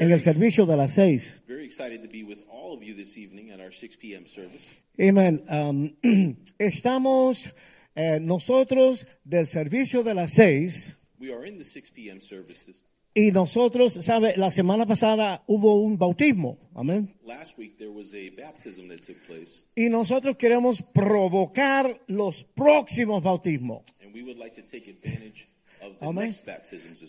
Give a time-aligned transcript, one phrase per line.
[0.00, 1.42] en, el servicio de las seis.
[1.46, 4.26] Very excited to be with all of you this evening at our 6 p.m.
[4.26, 4.76] service.
[5.00, 5.42] Amen.
[5.48, 5.96] Um,
[6.58, 7.52] estamos
[7.94, 12.20] eh, nosotros del servicio de las seis We are in the 6 p.m.
[12.20, 12.82] services.
[13.12, 16.58] y nosotros, sabe, la semana pasada hubo un bautismo.
[16.74, 17.14] Amén.
[17.24, 23.22] Last week there was a baptism that took place, Y nosotros queremos provocar los próximos
[23.22, 23.82] bautismos.
[24.02, 25.48] and we would like to take advantage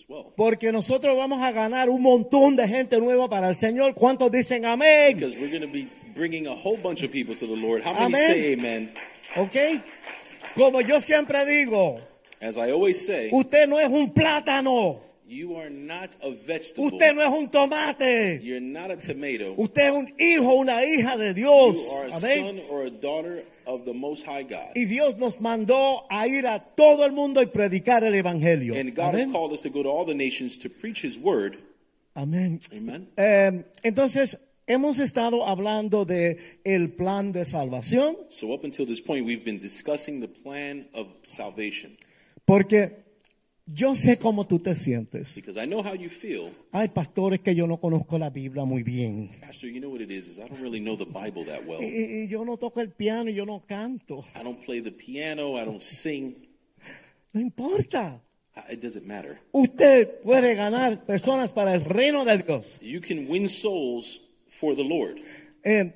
[0.09, 0.33] well.
[0.35, 3.93] Porque nosotros vamos a ganar un montón de gente nueva para el Señor.
[3.95, 5.15] ¿Cuántos dicen amén?
[5.15, 7.83] Because we're going to be bringing a whole bunch of people to the Lord.
[7.83, 8.27] How many Amen.
[8.27, 8.91] say amen?
[9.37, 9.81] ¿Ok?
[10.55, 11.99] Como yo siempre digo,
[12.41, 14.99] As I always say, usted no es un plátano.
[15.27, 16.87] you are not a vegetable.
[16.91, 18.41] Usted no es un tomate.
[18.43, 19.53] You're not a tomato.
[19.57, 21.77] Usted es un hijo, una hija de Dios.
[21.77, 22.39] You are a Amén.
[22.39, 24.71] son or a daughter of the Most High God.
[24.75, 28.75] Y Dios nos mandó a ir a todo el mundo y predicar el evangelio.
[28.75, 29.31] And God has Amén.
[29.31, 31.57] called us to go to all the nations to preach His word.
[32.15, 32.59] Amén.
[32.75, 33.07] Amen.
[33.17, 39.25] Eh, entonces hemos estado hablando de el plan de salvación So up until this point,
[39.25, 41.95] we've been discussing the plan of salvation.
[42.45, 43.00] porque
[43.73, 45.35] yo sé cómo tú te sientes.
[45.35, 46.51] Because I know how you feel.
[46.71, 49.29] Hay pastores que yo no conozco la Biblia muy bien.
[49.39, 51.81] Pastor, you know what it is, is I don't really know the Bible that well.
[51.81, 54.23] Y, y- y yo no toco el piano yo no canto.
[54.39, 56.35] I don't play the piano, I don't sing.
[57.33, 58.21] No importa.
[58.69, 59.39] It doesn't matter.
[59.53, 62.79] Usted puede ganar personas para el reino de Dios.
[62.81, 65.19] You can win souls for the Lord.
[65.63, 65.93] Eh,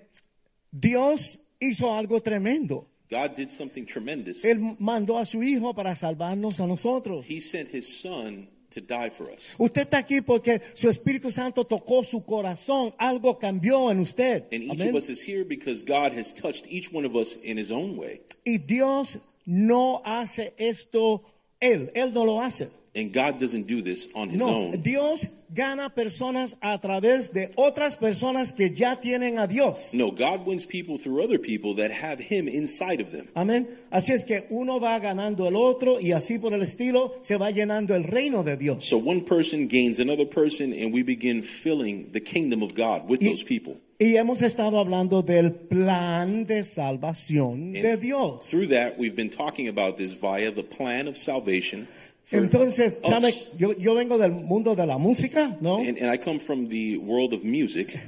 [0.72, 2.88] Dios hizo algo tremendo.
[3.10, 4.44] God did something tremendous.
[4.44, 7.26] Él mandó a su hijo para salvarnos a nosotros.
[7.28, 9.56] He sent his son to die for us.
[9.58, 14.44] Usted está aquí porque su Espíritu Santo tocó su corazón, algo cambió en usted.
[14.52, 17.58] And each of us is here because God has touched each one of us in
[17.58, 18.22] his own way.
[18.46, 21.24] Y Dios no hace esto
[21.60, 22.70] él, él no lo hace.
[22.98, 24.82] And God doesn't do this on his No, own.
[24.82, 29.94] Dios gana personas a través de otras personas que ya tienen a Dios.
[29.94, 33.26] No, God wins people through other people that have him inside of them.
[33.36, 33.68] Amén.
[33.92, 37.52] Así es que uno va ganando el otro y así por el estilo se va
[37.52, 38.86] llenando el reino de Dios.
[38.86, 43.20] So one person gains another person, and we begin filling the kingdom of God with
[43.22, 43.76] Y- those people.
[44.00, 48.50] Y hemos estado hablando del plan de salvación de And Dios.
[48.50, 51.88] Through that, we've been talking about this via the plan of salvation.
[52.32, 53.10] Entonces, us.
[53.10, 53.34] ¿sabe?
[53.58, 55.78] Yo, yo vengo del mundo de la música, ¿no?
[55.78, 58.00] And, and I come from the world of music,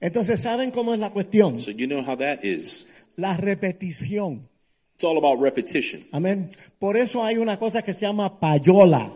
[0.00, 1.58] Entonces, ¿saben cómo es la cuestión?
[1.58, 2.88] so you know how that is.
[3.16, 4.48] La repetición.
[4.94, 6.02] It's all about repetition.
[6.12, 6.50] Amén.
[6.78, 9.12] Por eso hay una cosa que se llama payola.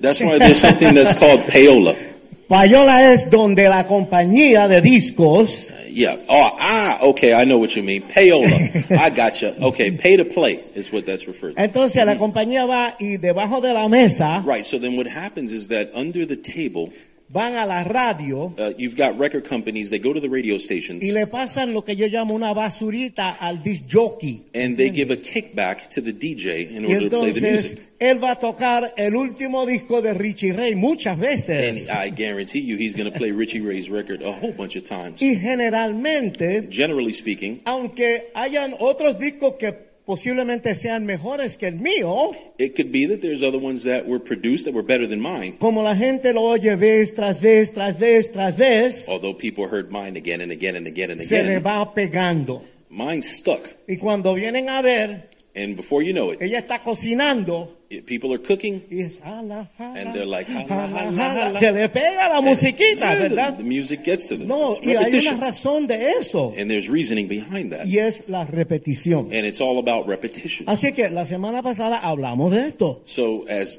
[0.00, 1.94] That's why there's something that's called payola.
[2.48, 6.16] Payola es donde la compañía de discos Yeah.
[6.28, 7.34] Oh, ah, okay.
[7.34, 8.02] I know what you mean.
[8.02, 8.90] Payola.
[8.98, 9.60] I gotcha.
[9.62, 9.90] Okay.
[9.90, 11.62] Pay to play is what that's referred to.
[11.62, 14.66] Entonces la compañía va y debajo de la mesa Right.
[14.66, 16.88] So then what happens is that under the table,
[17.30, 19.90] van a la radio uh, you've got record companies.
[19.90, 23.36] They go to the radio stations y le pasan lo que yo llamo una basurita
[23.40, 24.44] al disc jockey.
[24.54, 27.72] and they give a kickback to the DJ in Y order to play the entonces
[27.74, 27.82] music.
[28.00, 31.90] él va a tocar el último disco de Richie Ray muchas And veces.
[31.90, 35.20] I guarantee you, he's going to play Richie Ray's record a whole bunch of times.
[35.20, 42.28] Y generalmente, Generally speaking, aunque hayan otros discos que posiblemente sean mejores que el mío,
[42.58, 45.58] it could be that there's other ones that were produced that were better than mine.
[45.60, 49.90] como la gente lo oye vez tras vez, tras vez, tras vez, Although people heard
[49.90, 52.62] mine again and again and again and se le again, va pegando.
[52.88, 53.60] mine stuck.
[53.86, 57.76] Y cuando vienen a ver, And before you know it, ella está cocinando
[58.06, 61.58] people are cooking y es jala, ah, jala, ah, And they're like, ah, jala.
[61.58, 63.56] se le pega la musiquita, Yeah, the- ¿verdad?
[63.58, 64.48] The, music gets to them.
[64.48, 66.52] No, y hay una razón de eso.
[66.58, 67.86] And there's reasoning behind that.
[67.86, 69.26] Y es la repetición.
[69.32, 70.68] And it's all about repetition.
[70.68, 73.02] Así que la semana pasada hablamos de esto.
[73.06, 73.78] So as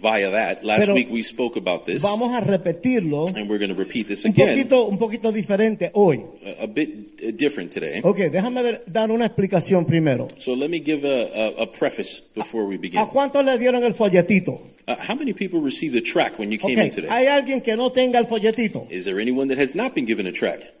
[0.00, 3.74] via that, last Pero week we spoke about this, Vamos a repetirlo and we're going
[3.74, 6.22] to repeat this un again, poquito, un poquito diferente hoy.
[6.60, 6.90] a, a bit
[7.20, 8.00] uh, different today.
[8.04, 10.28] Ok, déjame ver- dar una explicación primero.
[10.36, 11.24] So let me give a,
[11.58, 13.00] a, a preface before we begin.
[13.00, 14.62] ¿A cuántos le dieron el folletito?
[14.86, 17.08] Uh, how many people received the track when you came in today?
[17.08, 18.86] ¿hay alguien que no tenga el folletito?
[18.90, 20.72] Is there anyone that has not been given a track?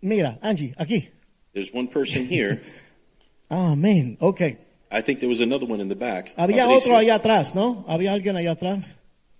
[0.00, 1.08] Mira, Angie, aquí.
[1.52, 2.60] There's one person here.
[3.50, 4.16] Amén.
[4.20, 4.56] Ok.
[4.90, 6.32] I think there was another one in the back.
[6.36, 6.76] Había Patricio.
[6.76, 7.84] otro allá atrás, ¿no?
[7.88, 8.96] Había alguien allá atrás.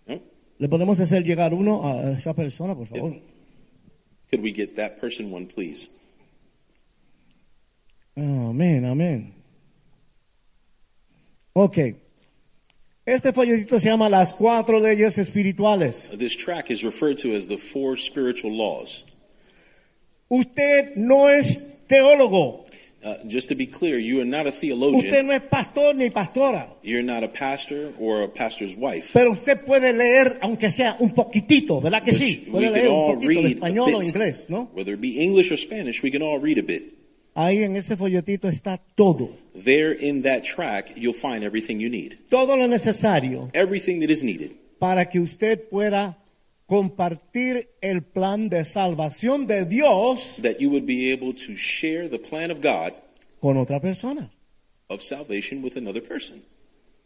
[0.06, 0.20] No?
[0.58, 3.14] ¿Le podemos hacer llegar uno a esa persona, por favor?
[4.30, 5.88] Could we get that person one, please?
[8.16, 9.34] Amén, amén.
[11.54, 11.78] Ok.
[13.04, 16.10] Este folletito se llama Las Cuatro Leyes Espirituales.
[16.18, 19.04] This track is referred to as the four spiritual laws.
[20.28, 22.64] Usted no es teólogo.
[23.04, 25.26] Uh, just to be clear, you are not a Usted theologian.
[25.26, 26.68] no es pastor ni pastora.
[26.84, 29.10] You're not a pastor or a pastor's wife.
[29.12, 32.46] Pero usted puede leer, aunque sea un poquitito, ¿verdad que But sí?
[32.48, 34.70] Puede can leer un poquito de español o inglés, ¿no?
[34.72, 36.94] Whether it be English or Spanish, we can all read a bit.
[37.34, 39.41] Ahí en ese folletito está todo.
[39.54, 42.18] There in that track, you'll find everything you need.
[42.30, 46.18] Todo lo necesario Everything that is needed para que usted pueda
[46.66, 52.18] compartir el plan de salvación de Dios that you would be able to share the
[52.18, 52.92] plan of God
[53.40, 54.30] con otra persona.
[54.88, 56.42] of salvation with another person.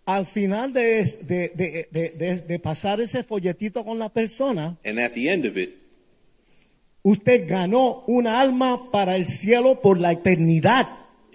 [0.06, 4.98] Al final de, de- de- de- de- de pasar ese folletito con la persona, And
[5.00, 5.70] at the end of it,
[7.02, 10.86] usted ganó una alma para el cielo por la eternidad.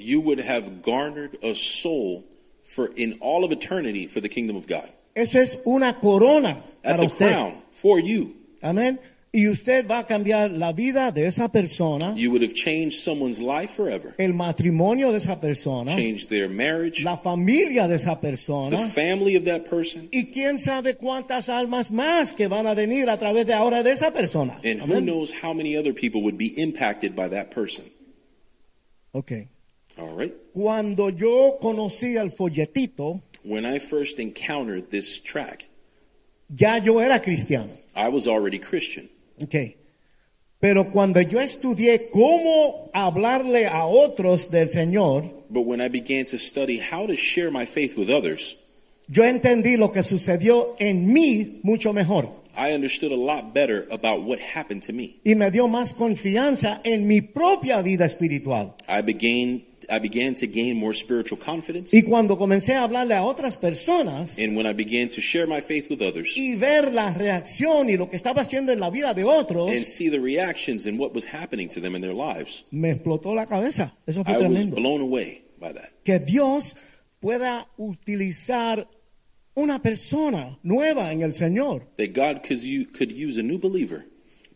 [0.01, 2.23] You would have garnered a soul
[2.63, 4.89] for in all of eternity for the kingdom of God.
[5.15, 7.27] Eso es una corona That's para a usted.
[7.31, 8.35] crown for you.
[8.61, 8.99] Amén.
[9.33, 13.39] Y usted va a cambiar la vida de esa persona, You would have changed someone's
[13.39, 18.75] life forever, el matrimonio de esa persona, changed their marriage, la familia de esa persona.
[18.75, 23.09] the family of that person, Y quién sabe cuántas almas más que van a venir
[23.09, 24.59] a través de ahora de esa persona.
[24.65, 25.05] and who Amén.
[25.05, 27.85] knows how many other people would be impacted by that person.
[29.13, 29.31] Ok.
[29.97, 30.33] All right.
[30.53, 35.67] Cuando yo conocí folletito, When I first encountered this track,
[36.49, 37.71] ya yo era cristiano.
[37.95, 39.09] I was already Christian.
[39.41, 39.75] Ok.
[40.59, 46.37] Pero cuando yo estudié cómo hablarle a otros del Señor, But when I began to
[46.37, 48.57] study how to share my faith with others,
[49.07, 52.29] yo entendí lo que sucedió en mí mucho mejor.
[52.55, 55.19] I understood a lot better about what happened to me.
[55.25, 58.75] Y me dio más confianza en mi propia vida espiritual.
[58.87, 63.23] I began I began to gain more spiritual confidence, Y cuando comencé a hablarle a
[63.23, 67.13] otras personas and when I began to share my faith with others y ver la
[67.13, 70.85] reacción y lo que estaba haciendo en la vida de otros, and see the reactions
[70.85, 73.93] and what was happening to them in their lives, me explotó la cabeza.
[74.07, 74.75] Eso fue I was tremendo.
[74.77, 75.89] blown away by that.
[76.05, 76.77] Que Dios
[77.19, 78.87] pueda utilizar
[79.53, 81.87] una persona nueva en el Señor.
[81.97, 84.05] That God could u- could use a new believer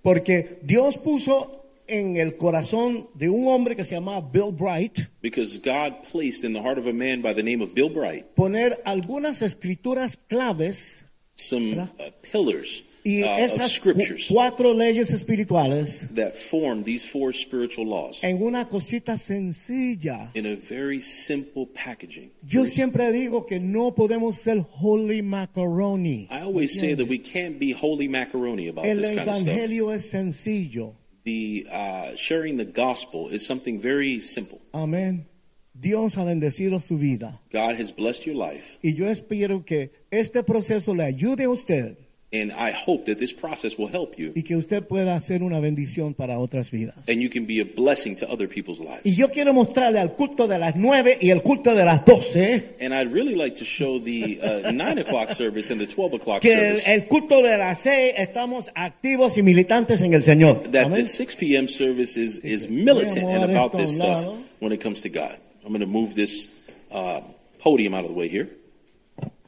[0.01, 5.57] Porque Dios puso en el corazón de un hombre que se llama Bill Bright because
[5.59, 8.77] God placed in the heart of a man by the name of Bill Bright poner
[8.85, 11.03] algunas escrituras claves
[11.35, 11.87] some uh,
[12.21, 17.85] pillars y uh, of estas cu- scriptures cuatro leyes espirituales that form these four spiritual
[17.85, 20.31] laws en una cosita sencilla.
[20.33, 22.31] in a very simple packaging.
[22.47, 26.27] Yo siempre digo que no podemos ser holy macaroni.
[26.31, 29.47] I always say that we can't be holy macaroni about El this kind of stuff.
[29.49, 30.93] evangelio es sencillo.
[31.25, 34.59] The uh, sharing the gospel is something very simple.
[34.71, 35.25] Amén.
[35.73, 37.41] Dios ha bendecido su vida.
[37.51, 41.97] God has blessed your life, Y yo espero que este proceso le ayude a usted
[42.33, 46.13] and I hope that this process will help you, y que usted pueda una bendición
[46.13, 47.07] para otras vidas.
[47.07, 49.01] and you can be a blessing to other people's lives.
[49.03, 50.75] Y yo quiero mostrarle al culto de las
[51.21, 54.99] y el culto de las doce And I'd really like to show the uh, nine
[54.99, 56.93] o'clock service and the twelve o'clock que el, service.
[56.93, 60.71] el culto de las estamos activos y militantes en el Señor.
[60.71, 61.03] That Amén.
[61.03, 61.67] the 6 p.m.
[61.67, 64.27] service is, is militant and about this stuff
[64.59, 65.37] when it comes to God.
[65.63, 67.21] I'm going to move this uh,
[67.59, 68.49] podium out of the way here.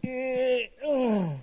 [0.03, 1.39] Eh, oh.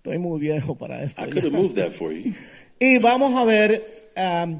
[0.00, 1.22] Estoy muy viejo para esto.
[1.22, 2.32] I could have moved that for you.
[2.82, 3.84] Y vamos a ver,
[4.16, 4.58] um,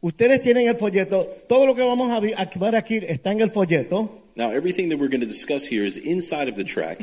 [0.00, 2.34] ustedes tienen el folleto, todo lo que vamos a ver
[2.74, 4.22] aquí está en el folleto.
[4.36, 7.00] Now, everything that we're going to discuss here is inside of the track,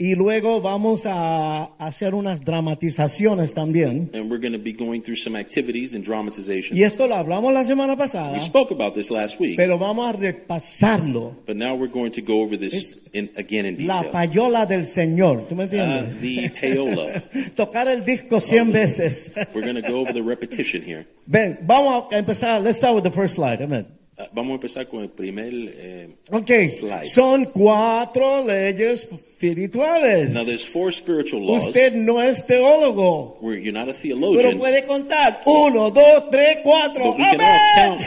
[0.00, 4.08] Y luego vamos a hacer unas dramatizaciones también.
[4.14, 6.70] and we're going to be going through some activities and dramatizations.
[6.78, 10.08] Y esto lo hablamos la semana pasada, We spoke about this last week, pero vamos
[10.08, 11.34] a repasarlo.
[11.44, 14.12] but now we're going to go over this in, again in La detail.
[14.12, 16.20] payola del Señor, ¿tú me Uh, entiendes?
[16.20, 17.22] the payola.
[17.56, 19.32] Tocar el disco 100 veces.
[19.52, 21.08] We're going to go over the repetition here.
[21.26, 22.62] Ven, vamos a empezar.
[22.62, 23.60] Let's start with the first slide.
[23.60, 23.86] Amen.
[24.16, 25.52] Uh, vamos a empezar con el primer.
[25.52, 27.04] eh, Ok, Slide.
[27.04, 30.32] son cuatro leyes espirituales.
[30.32, 31.66] now, there's four spiritual laws.
[31.66, 35.40] Usted no es teólogo, Where you're not a pero theologian, puede contar.
[35.46, 37.12] Uno, dos, tres, cuatro.
[37.12, 38.02] but we can all count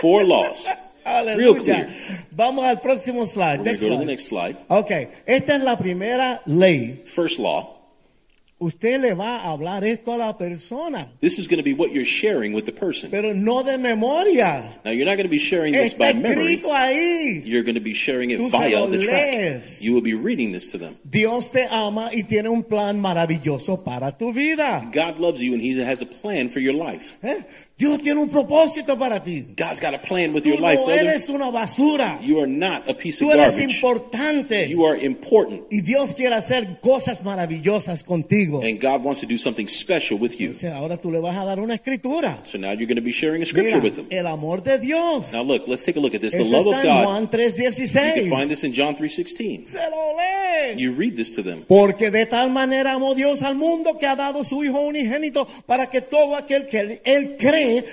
[0.00, 0.68] four laws.
[1.36, 1.88] Real clear.
[2.32, 3.60] Vamos al próximo slide.
[3.60, 4.06] Next go to the slide.
[4.06, 4.56] next slide.
[4.68, 4.90] Ok,
[5.26, 7.02] esta es la primera ley.
[7.06, 7.77] First law
[8.60, 11.92] Usted le va a hablar esto a la persona, This is going to be what
[11.92, 13.08] you're sharing with the person.
[13.08, 14.64] pero no de memoria.
[14.84, 16.60] Now, you're not going to be sharing this Está by memory.
[16.72, 17.42] ahí.
[17.46, 19.32] You're going to be sharing it Tú via the track.
[19.32, 19.80] lees.
[19.80, 20.96] You will be reading this to them.
[21.08, 24.90] Dios te ama y tiene un plan maravilloso para tu vida.
[24.92, 27.16] God loves you and He has a plan for your life.
[27.22, 27.44] ¿Eh?
[27.78, 29.46] Dios tiene un propósito para ti.
[29.56, 31.06] God's got a plan with Tú your life, no brother.
[31.06, 32.18] eres una basura.
[32.20, 33.74] You are not a piece Tú of eres garbage.
[33.76, 34.68] importante.
[34.68, 35.62] You are important.
[35.70, 38.60] Y Dios quiere hacer cosas maravillosas contigo.
[38.64, 40.52] And God wants to do something special with you.
[40.74, 42.38] Ahora tú le vas a dar una escritura.
[42.46, 44.06] So now you're going to be sharing a scripture Mira, with them.
[44.10, 45.32] el amor de Dios.
[45.32, 46.34] Now look, let's take a look at this.
[46.36, 47.04] The love está of God.
[47.06, 48.28] Juan You can 3:16.
[48.30, 49.68] find this in John 3:16.
[49.68, 50.08] Se lo.
[50.76, 51.64] You read this to them.
[51.66, 55.88] Porque de tal manera amó Dios al mundo que ha dado su Hijo unigénito para
[55.88, 57.36] que todo aquel que él, él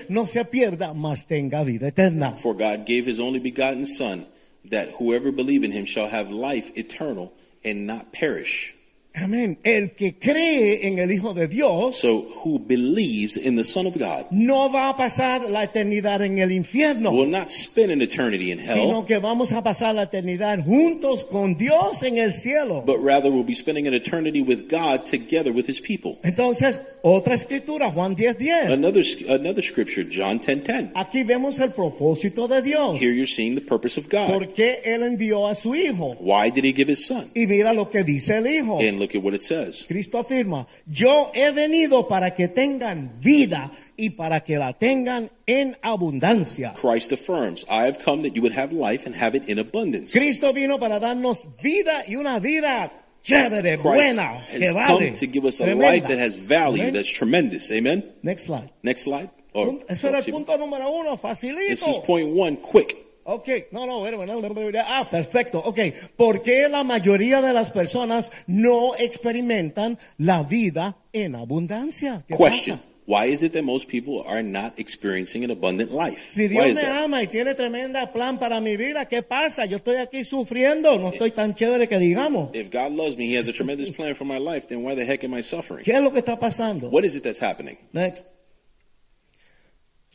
[0.10, 2.36] no se pierda, mas tenga vida eterna.
[2.36, 4.26] For God gave his only begotten Son,
[4.70, 7.32] that whoever believe in him shall have life eternal
[7.64, 8.74] and not perish.
[9.16, 9.58] Amén.
[9.64, 13.96] El que cree en el Hijo de Dios So who believes in the Son of
[13.98, 18.52] God no va a pasar la eternidad en el infierno, will not spend an eternity
[18.52, 22.84] in sino hell, que vamos a pasar la eternidad juntos con Dios en el cielo.
[22.86, 26.18] but rather will be spending an eternity with God together with his people.
[26.24, 28.36] Entonces, otra escritura, Juan 10:10.
[28.38, 28.72] 10.
[28.72, 30.92] Another another scripture, John 10:10.
[30.94, 33.02] Aquí vemos el propósito de Dios.
[33.02, 34.28] Here you're seeing the purpose of God.
[34.28, 36.16] ¿Por qué Él envió a su Hijo?
[36.20, 37.30] Why did he give his son?
[37.34, 38.80] Y mira lo que dice el Hijo.
[38.80, 39.86] And look at what it says.
[39.88, 45.78] Cristo afirma, yo he venido para que tengan vida y para que la tengan en
[45.82, 46.74] abundancia.
[46.74, 50.12] Christ affirms, I have come that you would have life and have it in abundance.
[50.12, 52.92] Cristo vino para darnos vida y una vida
[53.24, 54.88] chévere, Christ buena, que has vale.
[54.88, 55.92] come to give us a tremenda.
[55.92, 56.94] life that has value, Amén.
[56.94, 57.72] that's tremendous.
[57.72, 58.04] Amen.
[58.24, 58.70] Next slide.
[58.84, 59.30] Next slide.
[59.54, 62.58] Or- Pun- oh, Eso era el oh, punto número uno, This is point one.
[62.58, 63.05] Quick.
[63.28, 65.80] Ok, no, no, bueno, bueno, bueno, bueno, ah, perfecto, ok.
[66.16, 72.24] ¿Por qué la mayoría de las personas no experimentan la vida en abundancia?
[72.28, 72.78] ¿Qué Question.
[72.78, 72.90] pasa?
[73.08, 76.20] Why is it that most people are not experiencing an abundant life?
[76.34, 77.04] Si Why Dios is me that?
[77.04, 79.66] ama y tiene tremenda plan para mi vida, ¿qué pasa?
[79.66, 82.50] Yo estoy aquí sufriendo, no estoy tan chévere que digamos.
[82.56, 85.04] If God loves me, He has a tremendous plan for my life, then why the
[85.06, 85.84] heck am I suffering?
[85.84, 86.90] ¿Qué es lo que está pasando?
[86.90, 87.78] What is it that's happening?
[87.92, 88.24] Next.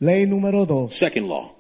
[0.01, 0.95] Ley número dos.
[0.95, 1.57] Second law.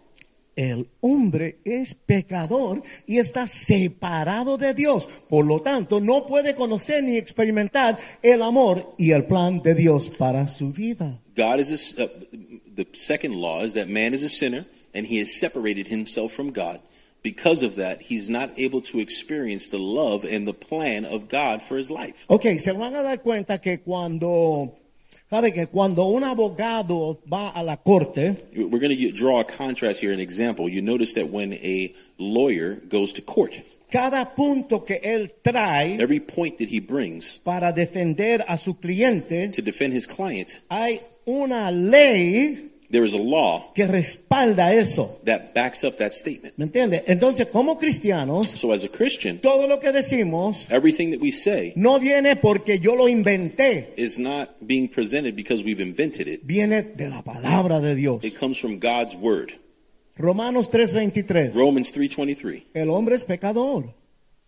[0.56, 5.08] El hombre es pecador y está separado de Dios.
[5.28, 10.10] Por lo tanto, no puede conocer ni experimentar el amor y el plan de Dios
[10.10, 11.20] para su vida.
[11.36, 12.08] God is a uh,
[12.74, 14.64] the second law is that man is a sinner
[14.94, 16.80] and he has separated himself from God.
[17.22, 21.60] Because of that, he's not able to experience the love and the plan of God
[21.60, 22.24] for his life.
[22.28, 24.78] Ok, se van a dar cuenta que cuando,
[25.30, 30.00] sabe que cuando un abogado va a la corte, We're going to draw a contrast
[30.02, 30.68] here, an example.
[30.68, 33.54] You notice that when a lawyer goes to court,
[33.90, 39.50] cada punto que él trae every point that he brings para defender a su cliente,
[39.52, 45.20] to defend his client, hay una ley there is a law que respalda eso.
[45.24, 46.54] that backs up that statement.
[46.56, 47.04] ¿Me entiende?
[47.06, 51.72] Entonces, como cristianos, So as a Christian, todo lo que decimos everything that we say
[51.76, 56.40] no viene porque yo lo inventé, is not being presented because we've invented it.
[56.44, 58.24] viene de la palabra de Dios.
[58.24, 59.52] It comes from God's word.
[60.16, 61.54] Romanos 3:23.
[61.54, 62.64] Romans 3:23.
[62.74, 63.94] El hombre es pecador,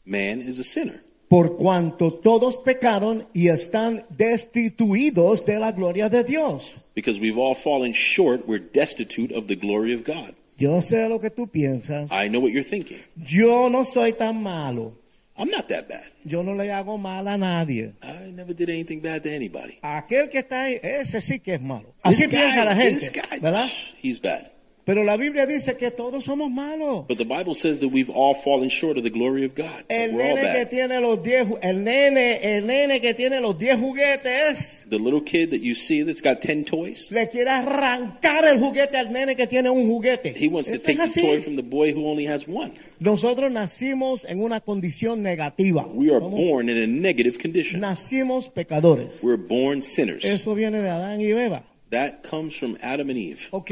[0.04, 1.00] Man is a sinner
[1.32, 6.84] por cuanto todos pecaron y están destituidos de la gloria de Dios.
[6.94, 8.46] because we've all fallen short.
[8.46, 10.34] We're destitute of the glory of God.
[10.58, 12.10] Yo sé lo que tú piensas.
[12.12, 12.98] I know what you're thinking.
[13.16, 14.92] Yo no soy tan malo.
[15.34, 16.04] I'm not that bad.
[16.22, 17.94] Yo no le hago mal a nadie.
[18.02, 19.78] I never did anything bad to anybody.
[19.80, 21.94] Aquel que está ahí, ese sí que es malo.
[22.02, 23.66] Así This piensa la guy, gente, this guy, ¿verdad?
[24.02, 24.50] he's bad.
[24.84, 27.06] Pero la Biblia dice que todos somos malos.
[27.06, 29.84] But the Bible says that we've all fallen short of the glory of God.
[29.88, 33.78] El nene que tiene los 10, ju- el nene, el nene que tiene los 10
[33.78, 38.58] juguetes, The little kid that you see that's got 10 toys, le quiere arrancar el
[38.58, 40.34] juguete al nene que tiene un juguete.
[40.36, 42.72] he wants to take the toy from the boy who only has one.
[42.98, 45.86] Nosotros nacimos en una condición negativa.
[45.94, 47.80] We are Somos- born in a negative condition.
[47.80, 49.22] Nacimos pecadores.
[49.22, 50.24] We're born sinners.
[50.24, 51.62] Eso viene de Adán y Eva.
[51.90, 53.40] That comes from Adam and Eve.
[53.52, 53.70] Ok.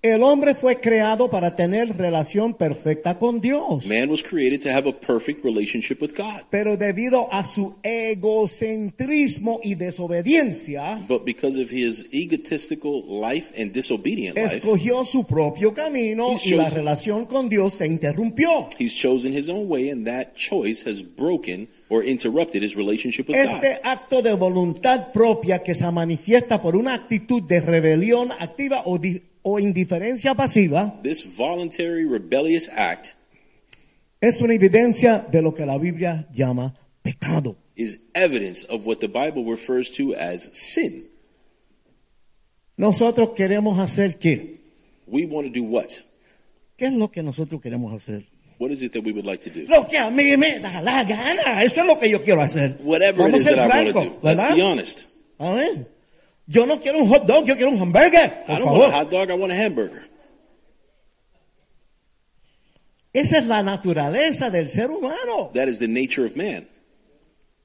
[0.00, 3.84] El hombre fue creado para tener relación perfecta con Dios.
[3.86, 6.42] Man was created to have a perfect relationship with God.
[6.50, 14.36] Pero debido a su egocentrismo y desobediencia, But because of his egotistical life and disobedient
[14.36, 18.68] life, escogió su propio camino y la chose- relación con Dios se interrumpió.
[18.78, 23.34] he's chosen his own way, and that choice has broken or interrupted his relationship with
[23.36, 23.46] God.
[23.46, 28.96] Este acto de voluntad propia que se manifiesta por una actitud de rebelión activa o,
[28.98, 33.14] di- o indiferencia pasiva This voluntary rebellious act
[34.20, 37.56] es una evidencia de lo que la Biblia llama pecado.
[37.76, 41.04] is evidence of what the Bible refers to as sin.
[42.76, 44.56] Nosotros queremos hacer qué?
[45.06, 45.88] We want to do what?
[46.76, 48.24] ¿Qué es lo que nosotros queremos hacer?
[48.58, 49.66] What is it that we would like to do?
[49.68, 51.62] Lo que a mí me da la gana.
[51.62, 52.76] Eso es lo que yo quiero hacer.
[52.82, 54.10] Whatever it Vamos is a ser that I want to do.
[54.22, 54.54] Let's ¿verdad?
[54.56, 55.02] be honest.
[55.38, 55.86] Amén.
[56.50, 58.32] Yo no quiero un hot dog, yo quiero un hamburger.
[58.46, 60.08] Por I don't want a hot dog, I want a hamburger.
[63.12, 65.50] Esa es la naturaleza del ser humano.
[65.52, 66.66] That is the nature of man.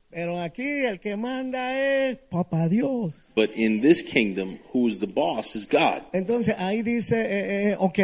[0.09, 3.31] Pero aquí el que manda es Papá Dios.
[3.35, 6.01] But in this kingdom, who is the boss is God.
[6.11, 7.99] Entonces ahí dice, eh, eh, ok,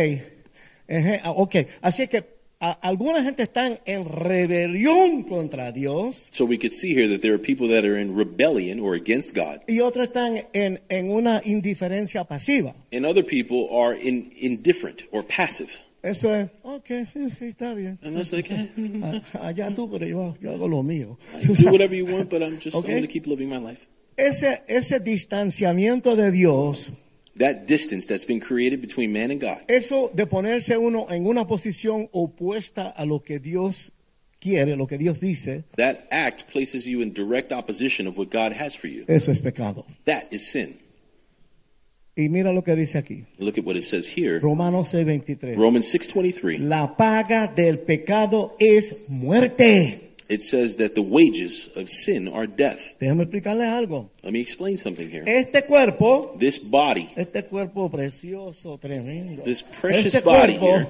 [1.23, 1.55] ah, ok.
[1.81, 7.07] Así que a- alguna gente están en rebelión contra Dios So we could see here
[7.09, 10.79] that there are people that are in rebellion or against God, y otros están en,
[10.89, 12.75] en una indiferencia pasiva.
[12.91, 15.69] and other people are in, indifferent or passive.
[16.01, 16.85] Eso es, ok,
[17.29, 17.99] sí, está bien.
[18.01, 21.17] And that's like, eh, Allá tú, pero yo, yo hago lo mío.
[21.57, 22.87] do whatever you want, but I'm just Okay.
[22.93, 23.87] I'm going to keep living my life.
[24.15, 26.93] Ese, ese distanciamiento de Dios,
[27.39, 31.47] That distance that's been created between man and God, eso de ponerse uno en una
[31.47, 33.93] posición opuesta a lo que Dios
[34.39, 38.51] quiere, lo que Dios dice, that act places you in direct opposition of what God
[38.51, 39.05] has for you.
[39.07, 39.85] eso es pecado.
[40.05, 40.77] That is sin.
[42.15, 44.39] Y mira lo que dice aquí, Look at what it says here.
[44.39, 45.55] Romanos 6:23.
[45.55, 46.59] Romans 6:23.
[46.59, 50.08] La paga del pecado es muerte.
[50.29, 52.95] It says that the wages of sin are death.
[52.99, 54.11] Déjame explicarles algo.
[54.23, 55.23] Let me explain something here.
[55.25, 59.41] Este cuerpo, This body, este cuerpo precioso, tremendo.
[59.43, 60.85] This precious este body here.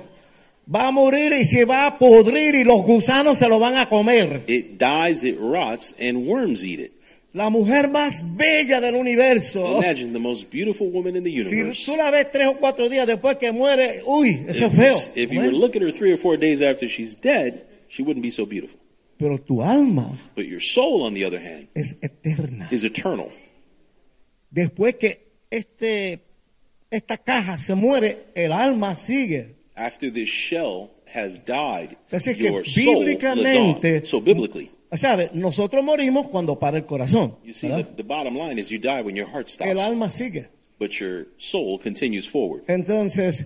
[0.67, 3.88] va a morir y se va a podrir y los gusanos se lo van a
[3.88, 4.43] comer.
[4.48, 6.91] it dies, it rots, and worms eat it.
[7.31, 9.77] La mujer más bella del universo.
[9.77, 11.86] Imagine the most beautiful woman in the Si universe.
[11.89, 14.98] tú la ves tres o cuatro días después que muere, uy, eso es If, feo.
[15.15, 18.03] if you were to look at her three or four days after she's dead, she
[18.03, 18.79] wouldn't be so beautiful.
[19.19, 22.69] Pero tu alma But your soul, on the other hand, es eterna.
[22.71, 23.27] is eternal.
[24.49, 26.21] Después que este,
[26.89, 29.57] esta caja se muere, el alma sigue.
[29.75, 33.23] After this shell has died, Así que your soul lives
[33.83, 34.05] on.
[34.05, 35.31] So biblically, ¿sabe?
[35.33, 37.35] Nosotros morimos cuando para el corazón.
[37.43, 40.48] you see, the, bottom line is you die when your heart El stops, alma sigue.
[40.79, 42.63] but your soul continues forward.
[42.67, 43.46] Entonces,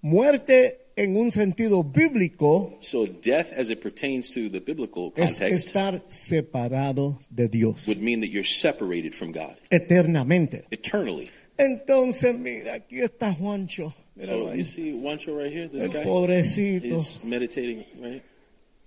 [0.00, 5.66] muerte en un sentido bíblico So death, as it pertains to the biblical es context,
[5.68, 10.64] estar separado de Dios would mean that you're separated from God eternamente.
[10.70, 11.28] eternally.
[11.58, 13.94] Entonces, mira, aquí está Juancho.
[14.14, 14.58] Míralo So ahí.
[14.58, 16.84] you see Wancho right here, this El guy, pobrecito.
[16.84, 18.22] he's meditating, right?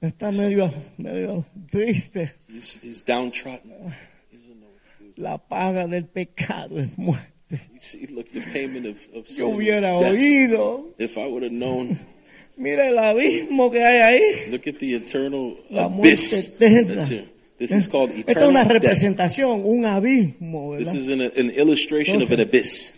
[0.02, 2.36] Está medio, medio triste.
[2.48, 3.94] He's, he's downtrodden.
[5.18, 7.28] La paga del pecado es muerte.
[7.74, 10.12] You see, look, the payment of, of Yo hubiera death.
[10.14, 10.94] oído.
[11.00, 11.98] If I would have known,
[12.58, 14.52] Mira el abismo que hay ahí.
[14.52, 16.58] look at the eternal La abyss.
[16.60, 17.26] That's it.
[17.58, 18.72] This is called Esta es eternal una death.
[18.84, 21.02] representación, un abismo, This ¿verdad?
[21.02, 22.96] is an, an illustration of an Entonces- abyss.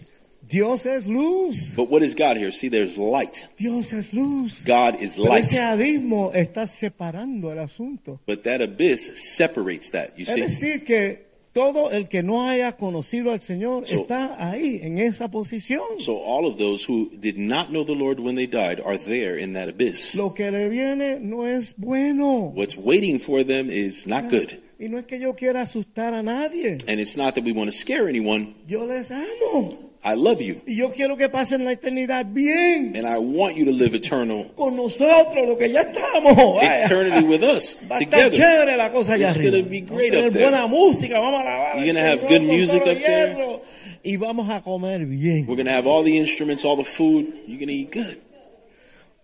[0.47, 1.75] Dios es luz.
[1.77, 2.51] But what is God here?
[2.51, 3.45] See, there's light.
[3.57, 4.65] Dios es luz.
[4.65, 5.45] God is Pero light.
[5.45, 8.19] ese abismo está separando el asunto.
[8.27, 10.41] But that abyss separates that, you Es see.
[10.41, 15.29] decir, que todo el que no haya conocido al Señor So- está ahí, en esa
[15.29, 15.81] posición.
[15.99, 19.37] So all of those who did not know the Lord when they died are there
[19.41, 20.15] in that abyss.
[20.15, 22.51] Lo que le viene no es bueno.
[22.55, 24.59] What's waiting for them is not good.
[24.79, 26.77] Y no es que yo quiera asustar a nadie.
[26.87, 28.55] And it's not that we want to scare anyone.
[28.67, 29.90] Yo les amo.
[30.03, 30.61] I love you.
[30.65, 34.51] Y yo quiero que pasen la eternidad bien And I want you to live eternal
[34.55, 36.57] con nosotros, lo que ya estamos.
[36.63, 38.31] Eternity with us Va together.
[38.31, 39.57] chévere la cosa allá It's arriba.
[39.57, 40.49] gonna be great up there.
[40.49, 41.77] buena música, vamos a.
[41.77, 43.61] You're gonna have good music up there.
[44.03, 45.45] Y vamos a comer bien.
[45.45, 47.27] We're going to have all the instruments, all the food.
[47.45, 48.17] You're going to eat good.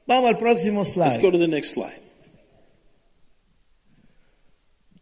[0.06, 2.00] Vamos al próximo Let's go to the next slide.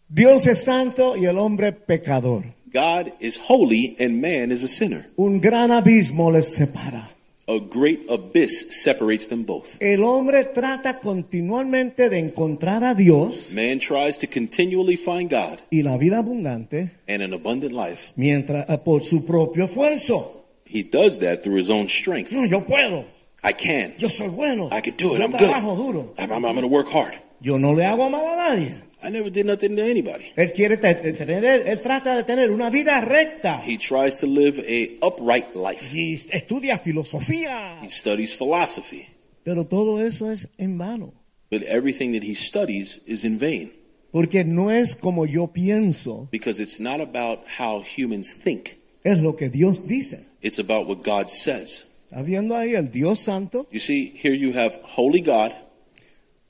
[0.08, 2.55] Dios es santo y el hombre pecador.
[2.76, 5.06] God is holy and man is a sinner.
[5.18, 7.08] Un gran abismo les separa.
[7.48, 9.78] A great abyss separates them both.
[9.80, 15.84] El hombre trata continuamente de encontrar a Dios Man tries to continually find God y
[15.84, 18.12] la vida abundante and an abundant life.
[18.18, 20.44] mientras eh, por su propio esfuerzo.
[20.66, 22.34] He does that through his own strength.
[22.34, 23.06] No, yo puedo.
[23.42, 23.94] I can.
[24.00, 24.68] Yo soy bueno.
[24.74, 25.20] I can do it.
[25.20, 25.78] Yo I'm good.
[25.78, 26.14] duro.
[26.18, 27.18] I'm, I'm, going to work hard.
[27.40, 28.76] Yo no le hago mal a nadie.
[29.06, 30.26] I never did nothing to anybody.
[30.36, 33.62] Él quiere te- te- tener, él, él trata de tener una vida recta.
[33.65, 35.86] He tries to live a upright life.
[35.96, 37.80] Y estudia filosofía.
[37.84, 39.06] He studies philosophy,
[39.44, 41.13] Pero todo eso es en vano.
[41.52, 43.72] but everything that he studies is in vain
[44.12, 48.78] Porque no es como yo pienso, because it's not about how humans think.
[49.04, 50.26] es lo que Dios dice.
[50.41, 51.91] It's about what God says.
[52.10, 55.52] Está viendo ahí el Dios Santo You see, here you have holy God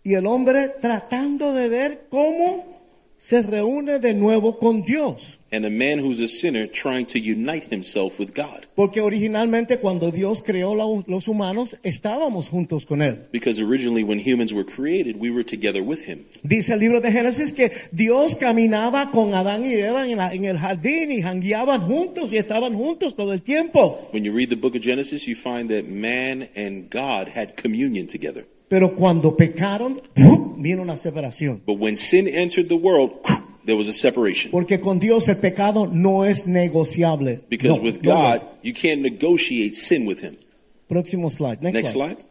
[0.05, 2.73] y el hombre tratando de ver cómo
[3.17, 5.39] se reúne de nuevo con Dios.
[5.51, 8.65] and a man who's a sinner trying to unite himself with God.
[8.75, 10.75] Porque originalmente cuando Dios creó
[11.07, 13.21] los humanos, estábamos juntos con Él.
[13.31, 16.25] Because originally, when humans were created, we were together with him.
[16.43, 20.43] Dice el libro de Génesis que Dios caminaba con Adán y Eva en, la- en
[20.43, 24.09] el jardín y jangueaban juntos y estaban juntos todo el tiempo.
[24.13, 28.07] When you read the book of Genesis, you find that man and God had communion
[28.07, 28.45] together.
[28.67, 30.61] Pero cuando pecaron, ¡pum!
[30.61, 31.61] vino una separación.
[31.65, 33.11] But when sin entered the world,
[33.65, 34.51] there was a separation.
[34.51, 37.41] Porque con Dios el pecado no es negociable.
[37.49, 38.49] Because No, with no God, way.
[38.63, 40.35] you can't negotiate sin with him.
[40.87, 41.61] Próximo slide.
[41.61, 42.15] Next, Next slide.
[42.15, 42.25] slide.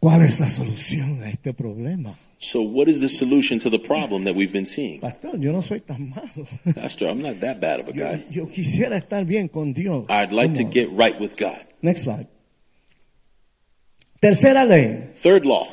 [0.00, 2.16] ¿Cuál es la solución a este problema?
[2.38, 5.00] So, what is the solution to the problem that we've been seeing?
[5.00, 6.46] Pastor, yo no soy tan malo.
[6.74, 8.24] Pastor, I'm not that bad of a guy.
[8.28, 10.06] yo quisiera estar bien con Dios.
[10.08, 10.70] I'd like to on.
[10.70, 11.60] get right with God.
[11.82, 12.26] Next slide.
[14.22, 15.10] Tercera ley.
[15.20, 15.66] Third law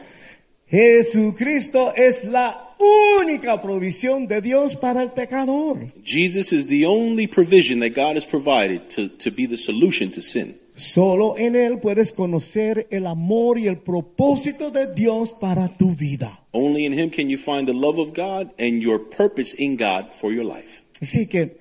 [0.71, 2.75] Jesucristo es la
[3.19, 5.77] única provisión de Dios para el pecador.
[6.03, 10.21] Jesus is the only provision that God has provided to, to be the solution to
[10.21, 10.55] sin.
[10.75, 16.39] Solo en Él puedes conocer el amor y el propósito de Dios para tu vida.
[16.51, 20.11] Only in Him can you find the love of God and your purpose in God
[20.11, 20.81] for your life.
[20.99, 21.58] Así que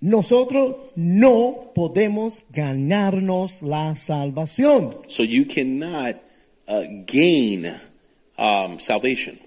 [0.00, 4.94] nosotros no podemos ganarnos la salvación.
[5.08, 6.16] So you cannot
[6.68, 7.66] uh, gain
[8.38, 9.38] um, salvation.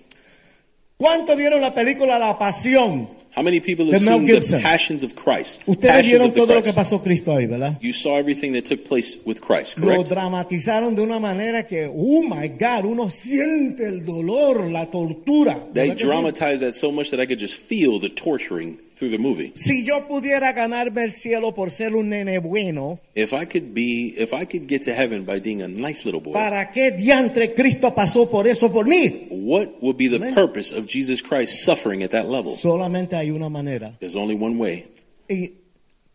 [0.97, 3.07] ¿Cuánto vieron la película La Pasión?
[3.33, 4.61] How many people have seen the Gibson.
[4.61, 5.61] passions of Christ?
[5.65, 6.75] Ustedes vieron the todo lo que Christ.
[6.77, 7.77] pasó Cristo ahí, ¿verdad?
[7.81, 10.09] You saw everything that took place with Christ, Lo correct?
[10.09, 15.57] dramatizaron de una manera que, oh my God, uno siente el dolor, la tortura.
[15.73, 19.51] They dramatized that so much that I could just feel the torturing through the movie.
[19.55, 24.13] Si yo pudiera ganarme el cielo por ser un nene bueno, If I could be,
[24.15, 27.55] if I could get to heaven by being a nice little boy, ¿para qué diantre
[27.55, 29.27] Cristo pasó por eso por mí?
[29.31, 30.35] what would be the Amen.
[30.35, 32.55] purpose of Jesus Christ suffering at that level?
[32.55, 33.97] Solamente hay una manera.
[33.99, 34.85] There's only one way.
[35.27, 35.53] Y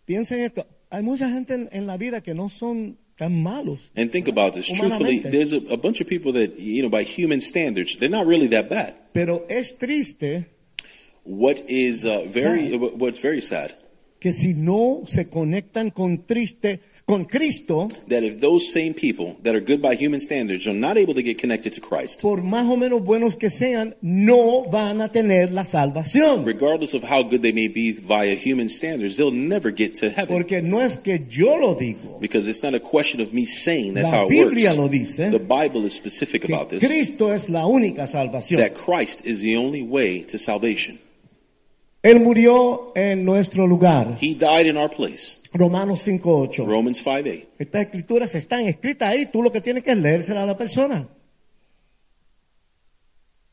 [0.04, 2.98] piensen esto, hay mucha gente en, en la vida que no son.
[3.18, 4.70] And think about this.
[4.70, 8.26] Truthfully, there's a, a bunch of people that, you know, by human standards, they're not
[8.26, 8.92] really that bad.
[9.14, 10.50] Pero es triste
[11.26, 12.80] What is uh, very, Sad.
[13.00, 13.72] what's very sad,
[14.20, 19.54] que si no se conectan con triste, con Cristo, that if those same people that
[19.54, 22.66] are good by human standards are not able to get connected to Christ, por más
[22.68, 26.44] o menos buenos que sean, no van a tener la salvación.
[26.44, 30.28] regardless of how good they may be via human standards, they'll never get to heaven.
[30.36, 33.94] Porque no es que yo lo digo, Because it's not a question of me saying
[33.94, 34.78] that's La how it Biblia works.
[34.78, 35.30] lo dice.
[35.30, 36.84] The Bible is specific about this.
[36.86, 38.60] Cristo es la única salvación.
[38.60, 40.98] That Christ is the only way to salvation.
[42.06, 44.16] Él murió en nuestro lugar.
[44.20, 45.40] He died in our place.
[45.52, 46.64] Romanos 5.8.
[46.64, 47.48] Romans 5 8.
[47.58, 49.26] Estas escrituras están escritas ahí.
[49.26, 51.08] Tú lo que tienes que es leérselas a la persona.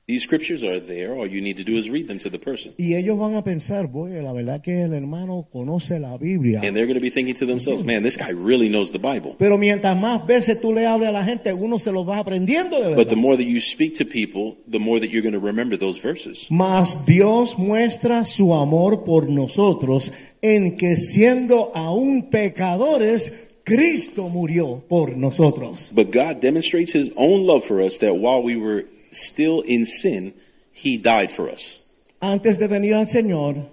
[0.05, 1.13] These scriptures are there.
[1.13, 2.73] All you need to do is read them to the person.
[2.77, 6.59] Y ellos van a pensar, boy, la verdad que el hermano conoce la Biblia.
[6.61, 9.37] And they're going to be thinking to themselves, man, this guy really knows the Bible.
[9.39, 12.81] Pero mientras más veces tú le hables a la gente, uno se lo va aprendiendo
[12.81, 15.45] de But the more that you speak to people, the more that you're going to
[15.45, 16.47] remember those verses.
[16.51, 20.11] Mas Dios muestra su amor por nosotros
[20.41, 25.91] en que siendo aún pecadores, Cristo murió por nosotros.
[25.95, 28.83] But God demonstrates his own love for us that while we were
[29.15, 30.33] still in sin,
[30.71, 31.79] he died for us.
[32.21, 33.65] Antes de venir al Señor,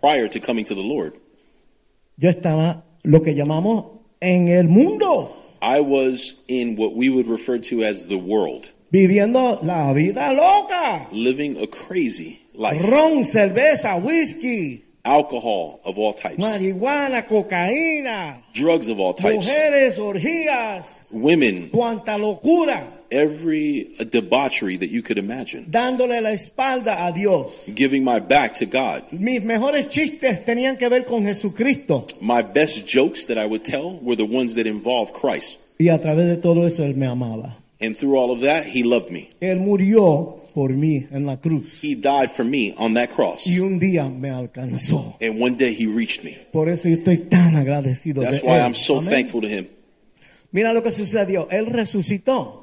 [0.00, 1.14] Prior to coming to the Lord,
[2.18, 7.58] yo estaba lo que llamamos en el mundo, I was in what we would refer
[7.58, 11.06] to as the world, viviendo la vida loca.
[11.12, 12.82] living a crazy life.
[12.90, 21.02] Ron, cerveza, whisky, Alcohol of all types, marihuana, cocaína, drugs of all types, mujeres, orgías,
[21.10, 27.68] women, cuanta locura, every debauchery that you could imagine, dándole la espalda a Dios.
[27.74, 29.02] giving my back to God.
[29.12, 32.06] Mis mejores chistes tenían que ver con Jesucristo.
[32.20, 35.60] My best jokes that I would tell were the ones that involved Christ.
[35.78, 37.56] Y a través de todo eso Él me amaba.
[37.80, 39.28] And through all of that, he loved me.
[39.40, 41.82] Él murió por mí en la cruz.
[41.82, 43.46] He died for me on that cross.
[43.46, 45.16] Y un día me alcanzó.
[45.20, 46.36] And one day he reached me.
[46.52, 48.66] Por eso yo estoy tan agradecido That's de why Él.
[48.66, 49.10] I'm so Amén.
[49.10, 49.66] thankful to him.
[50.52, 51.48] Mira lo que sucedió.
[51.50, 52.61] Él resucitó.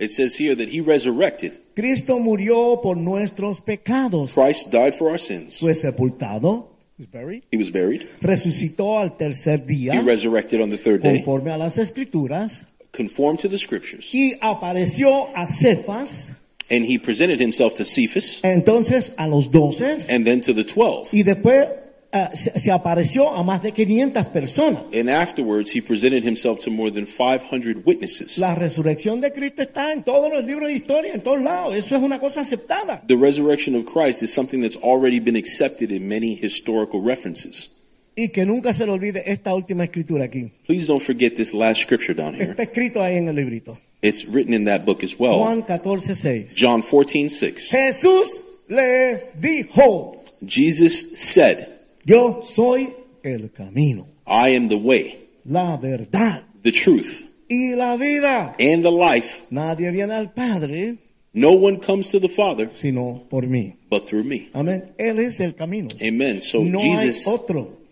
[0.00, 1.52] It says here that he resurrected.
[1.76, 4.34] Cristo murió por nuestros pecados.
[4.34, 5.58] Christ died for our sins.
[5.60, 6.66] Fue sepultado.
[6.98, 7.44] was buried.
[7.50, 8.06] He was buried.
[8.20, 9.94] Resucitó al tercer día.
[9.94, 12.66] He resurrected on the third day, conforme a las escrituras.
[12.92, 14.10] conformed to the scriptures.
[14.12, 16.36] Y apareció a Cefas.
[16.70, 20.08] And he presented himself to Cephas Entonces a los doces.
[20.08, 21.08] and then to the twelve.
[21.12, 21.68] Y después
[22.12, 24.82] ah, se, se apareció a más de 500 personas.
[24.92, 28.38] And afterwards, he presented himself to more than 500 witnesses.
[28.38, 31.74] La resurrección de Cristo está en todos los libros de historia, en todos lados.
[31.76, 33.02] Eso es una cosa aceptada.
[33.06, 37.70] The resurrection of Christ is something that's already been accepted in many historical references.
[38.16, 40.52] Y que nunca se le olvide esta última escritura aquí.
[40.66, 42.50] Please don't forget this last scripture down here.
[42.50, 43.78] Está escrito ahí en el librito.
[44.02, 45.38] It's written in that book as well.
[45.38, 46.54] Juan 14, 6.
[46.54, 47.70] John 14, 6.
[47.70, 51.66] Jesús le dijo, Jesus said,
[52.04, 52.90] yo soy
[53.22, 58.54] el camino, I am the way, la verdad the truth, y la vida.
[58.58, 59.42] and the life.
[59.50, 60.96] Nadie viene al Padre
[61.32, 63.74] No one comes to the Father sino por mí.
[63.88, 64.48] but through me.
[64.52, 64.92] Amén.
[64.98, 65.88] Él es el camino.
[66.02, 66.42] Amen.
[66.42, 67.24] So No Jesus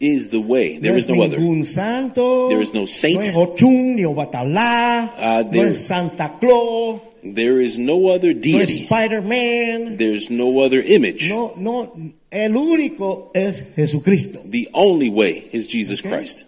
[0.00, 0.78] is the way.
[0.78, 1.38] There no is no other.
[1.64, 2.48] santo.
[2.48, 3.16] There is no saint.
[3.16, 5.12] No es Ochun ni Obatalá.
[5.44, 7.00] No there- es Santa Claus.
[7.22, 8.84] There is no other No deity.
[8.86, 9.96] Spider-Man.
[9.96, 11.28] There's no other image.
[11.28, 11.92] No, no.
[12.30, 14.40] El único es Jesucristo.
[14.44, 16.10] The only way is Jesus Okay.
[16.10, 16.44] Christ.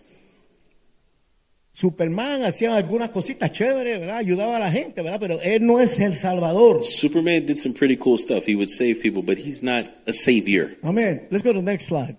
[1.73, 4.19] Superman hacía algunas cositas chéveres, ¿verdad?
[4.19, 5.19] Ayudaba a la gente, ¿verdad?
[5.21, 6.85] Pero él no es el Salvador.
[6.85, 8.45] Superman did some pretty cool stuff.
[8.47, 10.77] He would save people, but he's not a savior.
[10.83, 11.27] Amén.
[11.31, 12.17] Let's go to the next slide.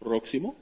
[0.00, 0.56] Próximo.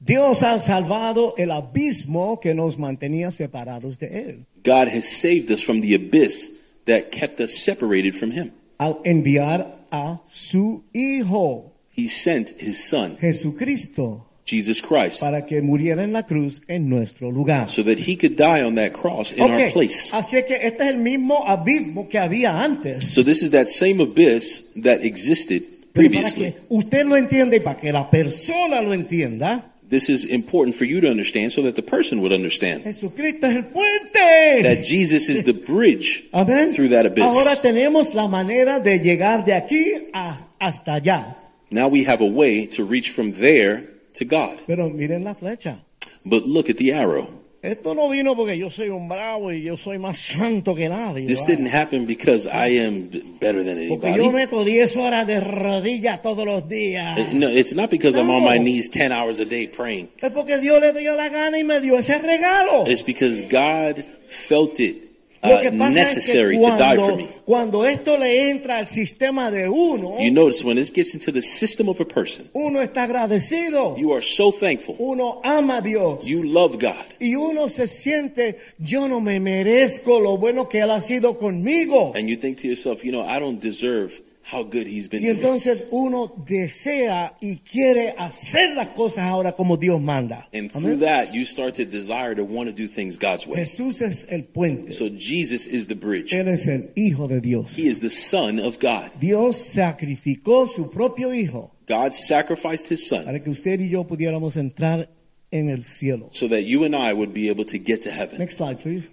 [0.00, 4.46] Dios ha salvado el abismo que nos mantenía separados de él.
[4.64, 6.52] God has saved us from the abyss
[6.86, 8.52] that kept us separated from him.
[8.78, 16.04] Al enviar a su Hijo, He sent his son, Jesucristo, Jesus Christ, para que muriera
[16.04, 17.68] en la cruz en nuestro lugar.
[17.68, 20.12] so that he could die on that cross in our Ok, place.
[20.14, 23.04] así que este es el mismo abismo que había antes.
[23.04, 26.52] So this is that same abyss that existed Pero para previously.
[26.52, 30.84] que usted lo entienda y para que la persona lo entienda, This is important for
[30.84, 34.62] you to understand so that the person would understand Jesucristo es el puente.
[34.62, 36.74] that Jesus is the bridge Amén.
[36.74, 37.24] through that abyss.
[37.24, 41.36] Ahora tenemos la manera de llegar de aquí a- hasta allá.
[41.70, 44.58] Now we have a way to reach from there to God.
[44.66, 45.80] Pero miren la flecha.
[46.24, 47.28] But look at the arrow.
[47.68, 51.26] Esto no vino porque yo soy un bravo y yo soy más santo que nadie.
[51.26, 54.32] This didn't happen because I am better than Porque yo anybody.
[54.32, 57.18] meto 10 horas de rodillas todos los días.
[57.18, 60.08] Uh, No, it's not because I'm on my knees 10 hours a day praying.
[60.20, 62.86] Es porque Dios le dio la gana y me dio ese regalo.
[62.86, 65.07] It's because God felt it
[65.42, 67.28] Lo uh, que pasa necessary es que to die for cuando, me.
[67.44, 71.42] cuando esto le entra al sistema de uno, You notice when this gets into the
[71.42, 73.96] system of a person, uno está agradecido.
[73.96, 74.96] you are so thankful.
[74.98, 76.26] Uno ama a Dios.
[76.26, 77.04] You love God.
[77.20, 82.12] y uno se siente, yo no me merezco lo bueno que Él ha sido conmigo.
[82.16, 85.26] And you think to yourself, you know, I don't deserve how good he's been Y
[85.26, 90.48] to entonces uno desea y quiere hacer las cosas ahora como Dios manda.
[90.52, 93.60] And through that, you start to desire to want to do things God's way.
[93.60, 94.92] Jesús es el puente.
[94.92, 96.32] So Jesus is the bridge.
[96.32, 97.76] Él es el Hijo de Dios.
[97.76, 99.10] He is the Son of God.
[99.20, 104.56] Dios sacrificó su propio Hijo God sacrificed his Son para que usted y yo pudiéramos
[104.56, 105.08] entrar
[105.50, 106.28] en el cielo.
[106.32, 108.38] so that you and I would be able to get to heaven.
[108.38, 109.08] Next slide, please.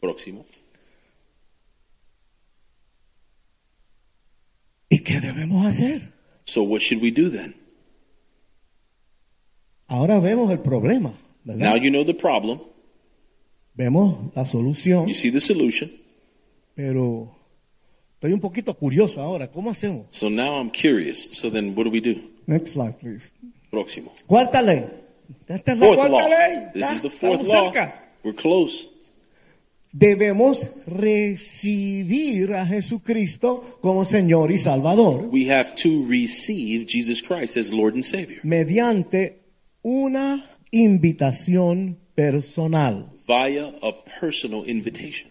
[0.00, 0.44] Próximo.
[4.88, 6.12] ¿Y qué debemos hacer?
[6.44, 7.54] So what should we do then?
[9.88, 11.76] Ahora vemos el problema, Now ¿verdad?
[11.82, 12.60] you know the problem.
[13.74, 15.90] Vemos la solución, You see the solution.
[16.74, 17.30] pero
[18.14, 19.50] estoy un poquito curioso ahora.
[19.50, 20.06] ¿Cómo hacemos?
[20.10, 21.28] So now I'm curious.
[21.32, 22.20] So then what do we do?
[22.46, 23.30] Next slide, please.
[23.70, 24.12] Próximo.
[24.26, 24.84] Cuarta ley.
[25.46, 26.28] Esta es la Fourth cuarta law.
[26.28, 26.68] ley.
[26.74, 27.72] This is the fourth law.
[28.24, 28.88] We're close.
[29.98, 37.72] Debemos recibir a Jesucristo como Señor y Salvador We have to receive Jesus Christ as
[37.72, 39.38] Lord and Savior mediante
[39.82, 43.10] una invitación personal.
[43.26, 45.30] via a personal invitation.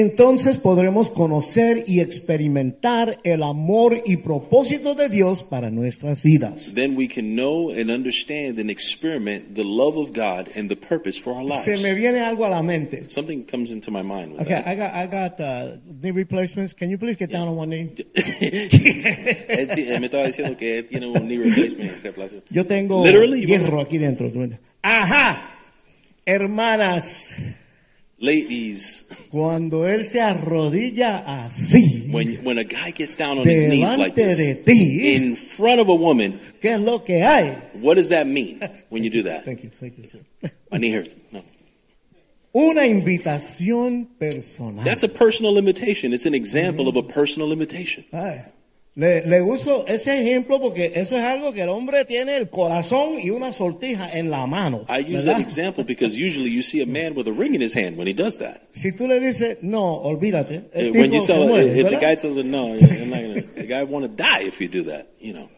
[0.00, 6.72] Entonces podremos conocer y experimentar el amor y propósito de Dios para nuestras vidas.
[6.74, 11.18] Then we can know and understand and experiment the love of God and the purpose
[11.20, 11.82] for our Se lives.
[11.82, 13.04] me viene algo a la mente.
[13.08, 14.66] Something comes into my mind with Okay, that.
[14.68, 16.74] I got I got uh, knee replacements.
[16.74, 17.90] Can you please get down on one knee?
[19.98, 21.90] Me estaba diciendo que tiene un knee replacement.
[22.50, 24.30] Yo tengo Literally, hierro aquí dentro.
[24.82, 25.54] Ajá.
[26.24, 27.36] Hermanas,
[28.20, 33.96] Ladies, cuando él se arrodilla así, when when a guy gets down on his knees
[33.96, 35.14] like this ti.
[35.14, 37.56] in front of a woman, ¿qué es lo que hay?
[37.74, 39.44] what does that mean when you do that?
[39.44, 40.18] Thank you, thank you, sir.
[40.68, 41.14] My knee hurts.
[41.30, 41.44] No.
[42.52, 44.84] Una invitación personal.
[44.84, 46.12] That's a personal invitation.
[46.12, 48.04] It's an example of a personal invitation.
[48.12, 48.44] Ay,
[48.98, 53.20] le, le uso ese ejemplo porque eso es algo que el hombre tiene el corazón
[53.22, 54.86] y una sortija en la mano.
[54.88, 55.34] I use ¿verdad?
[55.34, 58.08] that example because usually you see a man with a ring in his hand when
[58.08, 58.60] he does that.
[58.72, 61.82] Si tú le dices, no, olvídate, el when tipo you se tell muere, if the
[61.84, 62.00] ¿verdad?
[62.00, 64.82] guy tells him no, I'm not gonna, the guy want to die if you do
[64.90, 65.06] that.
[65.20, 65.48] You know,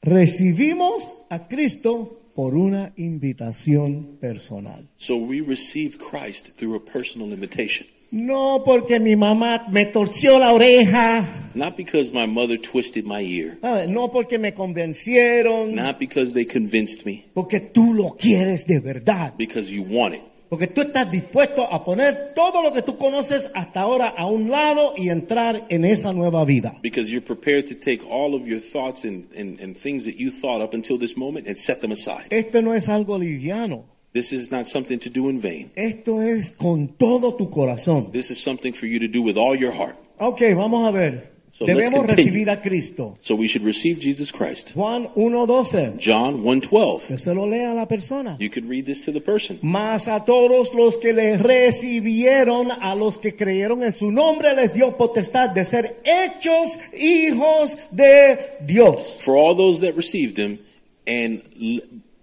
[0.00, 4.88] recibimos a Cristo por una invitación personal.
[4.96, 7.88] So we receive Christ through a personal invitation.
[8.12, 13.58] No porque mi mamá me torció la oreja, Not because my mother twisted my ear,
[13.60, 13.86] ¿sabe?
[13.88, 19.34] no porque me convencieron, not because they convinced me, porque tú lo quieres de verdad,
[19.36, 20.22] because you want it.
[20.48, 24.50] porque tú estás dispuesto a poner todo lo que tú conoces hasta ahora a un
[24.50, 26.74] lado y entrar en esa nueva vida.
[26.82, 30.32] Because you're prepared to take all of your thoughts and, and, and things that you
[30.32, 32.26] thought up until this moment and set them aside.
[32.30, 35.70] Esto no es algo liviano, This is not something to do in vain.
[35.76, 38.10] esto es con todo tu corazón.
[38.12, 39.96] This is something for you to do with all your heart.
[40.18, 41.30] Ok, vamos a ver.
[41.52, 43.16] So Debemos recibir a Cristo.
[43.20, 44.72] So we should receive Jesus Christ.
[44.74, 45.98] Juan 1.12.
[45.98, 47.06] John 1:12.
[47.08, 48.36] Que se lo lea a la persona.
[48.40, 49.58] You could read this to the person.
[49.62, 54.72] Mas a todos los que le recibieron, a los que creyeron en su nombre, les
[54.72, 59.18] dio potestad de ser hechos hijos de Dios.
[59.20, 60.58] For all those that received him
[61.06, 61.42] and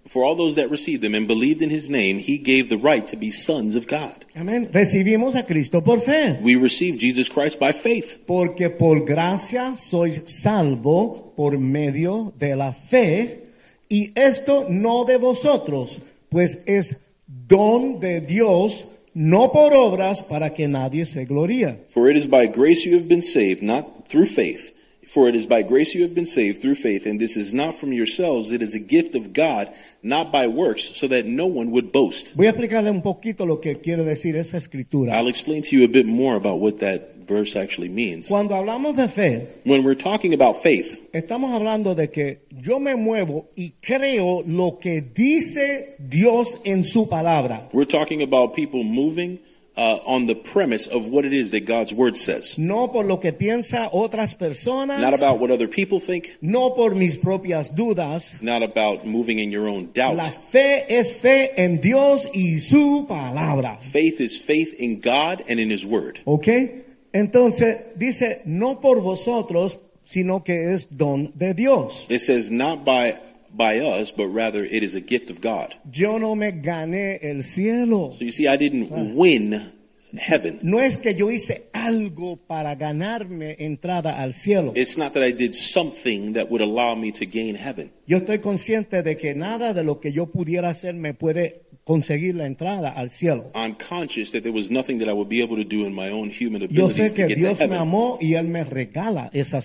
[0.08, 3.06] for all those that received him and believed in his name, he gave the right
[3.06, 4.24] to be sons of God.
[4.34, 4.70] Amén.
[4.72, 6.38] Recibimos a Cristo por fe.
[6.42, 8.24] We receive Jesus Christ by faith.
[8.26, 13.44] Porque por gracia sois salvo por medio de la fe.
[13.90, 20.68] Y esto no de vosotros, pues es don de Dios, no por obras para que
[20.68, 21.78] nadie se gloríe.
[21.88, 24.74] For it is by grace you have been saved, not through faith.
[25.08, 27.74] For it is by grace you have been saved through faith, and this is not
[27.74, 31.70] from yourselves, it is a gift of God, not by works, so that no one
[31.70, 32.34] would boast.
[32.36, 35.14] Voy a explicarle un poquito lo que quiere decir esa escritura.
[35.14, 38.28] I'll explain to you a bit more about what that verse actually means.
[38.28, 42.94] Cuando hablamos de fe, When we're talking about faith, estamos hablando de que yo me
[42.94, 47.66] muevo y creo lo que dice Dios en su palabra.
[47.72, 49.38] we're talking about people moving
[49.78, 52.58] uh, on the premise of what it is that God's word says.
[52.58, 55.00] No por lo que piensa otras personas.
[55.00, 58.42] Not about what other people think, no por mis propias dudas.
[58.42, 60.16] not about moving in your own doubt.
[60.16, 63.78] La fe es fe en Dios y su palabra.
[63.80, 66.18] Faith is faith in God and in His word.
[66.26, 66.84] Okay?
[67.12, 72.06] Entonces dice, no por vosotros, sino que es don de Dios.
[72.10, 73.16] It says not by
[73.54, 75.74] by us, but rather it is a gift of God.
[75.92, 78.12] Yo no me gané el cielo.
[78.12, 79.14] So you see, I didn't ah.
[79.14, 79.72] win
[80.16, 80.58] heaven.
[80.62, 84.72] No es que yo hice algo para ganarme entrada al cielo.
[84.74, 87.92] It's not that I did something that would allow me to gain heaven.
[88.06, 92.34] Yo estoy consciente de que nada de lo que yo pudiera hacer me puede conseguir
[92.34, 93.50] la entrada al cielo.
[93.54, 96.10] I'm conscious that there was nothing that I would be able to do in my
[96.10, 97.78] own human Yo sé abilities que to get to Dios me heaven.
[97.78, 99.60] amó y Él me regala esa I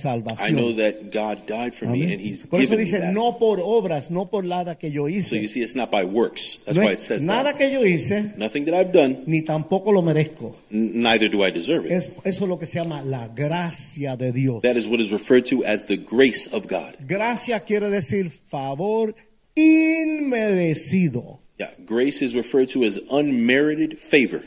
[0.52, 0.76] know salvación.
[0.78, 3.14] that God died for me and He's Por eso given me dice, that.
[3.14, 5.42] no por obras, no por nada que yo So hice.
[5.42, 6.64] you see, it's not by works.
[6.66, 7.58] That's No why es it says nada that.
[7.58, 10.56] que yo hice, Nothing that I've done, ni tampoco lo merezco.
[10.72, 11.92] n- neither do I deserve it.
[11.92, 14.62] Es, eso es lo que se llama la gracia de Dios.
[14.64, 16.96] That is what is referred to as the grace of God.
[17.06, 19.14] Gracia quiere decir favor
[19.56, 21.40] inmerecido.
[21.60, 24.42] Yeah, grace is referred to as unmerited favor.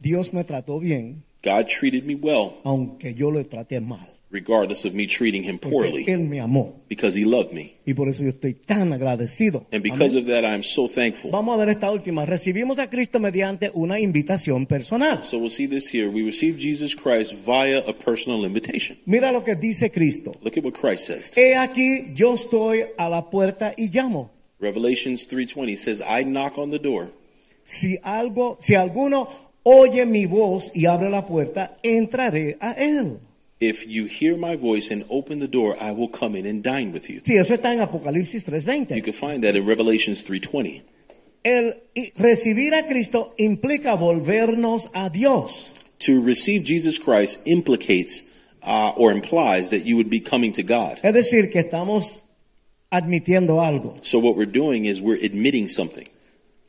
[0.00, 4.08] Dios me trató bien, God treated me well, aunque yo lo traté mal.
[4.30, 6.82] regardless of me treating Him Porque poorly, Él me amó.
[6.88, 7.76] because He loved me.
[7.86, 9.66] Y por eso yo estoy tan agradecido.
[9.70, 10.24] And because Amén.
[10.24, 11.30] of that, I'm so thankful.
[11.30, 12.26] Vamos a ver esta última.
[12.26, 15.24] Recibimos a Cristo mediante una invitación personal.
[15.24, 16.08] So we'll see this here.
[16.08, 18.98] We receive Jesus Christ via a personal invitation.
[19.06, 20.32] Mira lo que dice Cristo.
[20.42, 21.32] Look at what Christ says.
[21.36, 24.32] He aquí, yo estoy a la puerta y llamo.
[24.64, 27.12] Revelations 3:20 says, "I knock on the door.
[27.64, 29.28] Si algo, si alguno
[29.62, 33.18] oye mi voz y abre la puerta, entraré a él.
[33.60, 36.92] If you hear my voice and open the door, I will come in and dine
[36.92, 40.82] with you." Sí, eso está en Apocalipsis You can find that in Revelations 3:20.
[41.44, 41.74] El
[42.16, 45.72] recibir a Cristo implica volvernos a Dios.
[45.98, 50.98] To receive Jesus Christ implicates uh, or implies that you would be coming to God.
[51.02, 52.23] Es decir, que estamos
[52.90, 53.96] admitiendo algo.
[54.02, 56.06] So what we're doing is we're admitting something.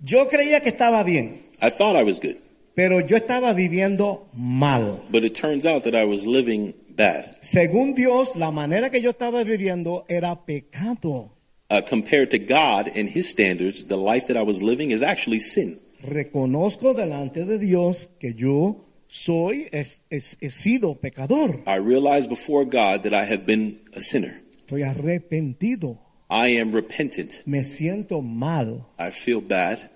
[0.04, 2.38] Yo creía que estaba bien, I thought I was good,
[2.75, 5.01] pero yo estaba viviendo mal.
[5.12, 7.38] but it turns out that I was living bad.
[7.41, 11.32] Según Dios, la manera que yo estaba viviendo era pecado.
[11.69, 15.39] Uh, compared to God and His standards, the life that I was living is actually
[15.39, 15.78] sin.
[16.04, 21.63] Reconozco delante de Dios que yo soy, es- es- he sido pecador.
[21.65, 24.34] I realize before God that I have been a sinner.
[24.67, 25.99] Estoy arrepentido.
[26.29, 27.45] I am repentant.
[27.45, 28.85] Me siento mal.
[28.99, 29.91] I feel bad.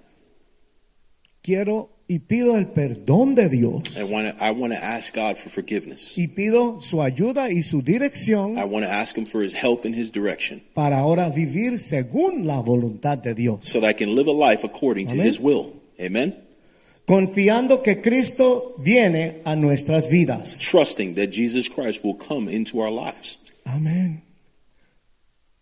[1.41, 3.83] Quiero y pido el perdón de Dios.
[3.97, 6.17] I want to I want to ask God for forgiveness.
[6.17, 9.85] Y pido su ayuda y su dirección I want to ask him for his help
[9.85, 13.59] and his direction para ahora vivir según la voluntad de Dios.
[13.65, 15.73] so that I can live a life according to his will.
[15.99, 16.35] Amen.
[17.05, 20.59] Confiando que Cristo viene a nuestras vidas.
[20.59, 23.39] Trusting that Jesus Christ will come into our lives.
[23.65, 24.21] Amén.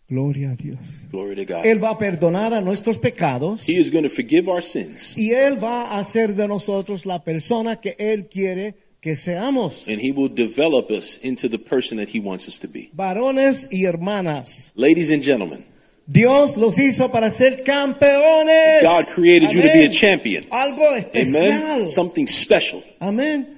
[0.08, 0.78] Gloria a Dios.
[1.10, 1.66] Glory to God.
[1.66, 5.32] Él va a perdonar a nuestros pecados He is going to forgive our sins, y
[5.32, 9.86] Él va a hacer de nosotros la persona que Él quiere que seamos.
[9.86, 12.90] and He will develop us into the person that He wants us to be.
[12.94, 15.64] Varones y hermanas, Ladies and gentlemen,
[16.06, 18.82] Dios los hizo para ser campeones.
[18.82, 20.44] God created you to be a champion.
[20.50, 21.36] Algo especial.
[21.36, 21.88] Amen.
[21.88, 23.57] Something special Amén.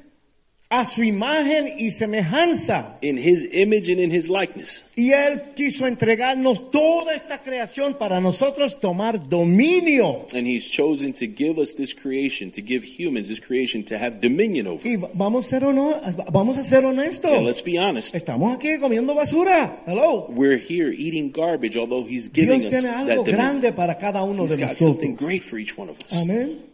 [0.72, 2.96] A su imagen y semejanza.
[3.02, 4.88] in His image and in His likeness.
[4.96, 10.26] Y Él quiso entregarnos toda esta creación para nosotros tomar dominio.
[10.32, 14.20] And He's chosen to give us this creation, to give humans this creation, to have
[14.20, 14.86] dominion over.
[14.86, 15.64] Y vamos a ser,
[16.30, 17.32] vamos a ser honestos.
[17.36, 18.14] And let's be honest.
[18.14, 19.82] Estamos aquí comiendo basura.
[19.86, 20.26] Hello.
[20.28, 23.36] We're here eating garbage, although He's giving Dios us tiene that algo dominion.
[23.36, 26.12] grande para cada uno He's de got something great for each one of us.
[26.22, 26.69] Amén.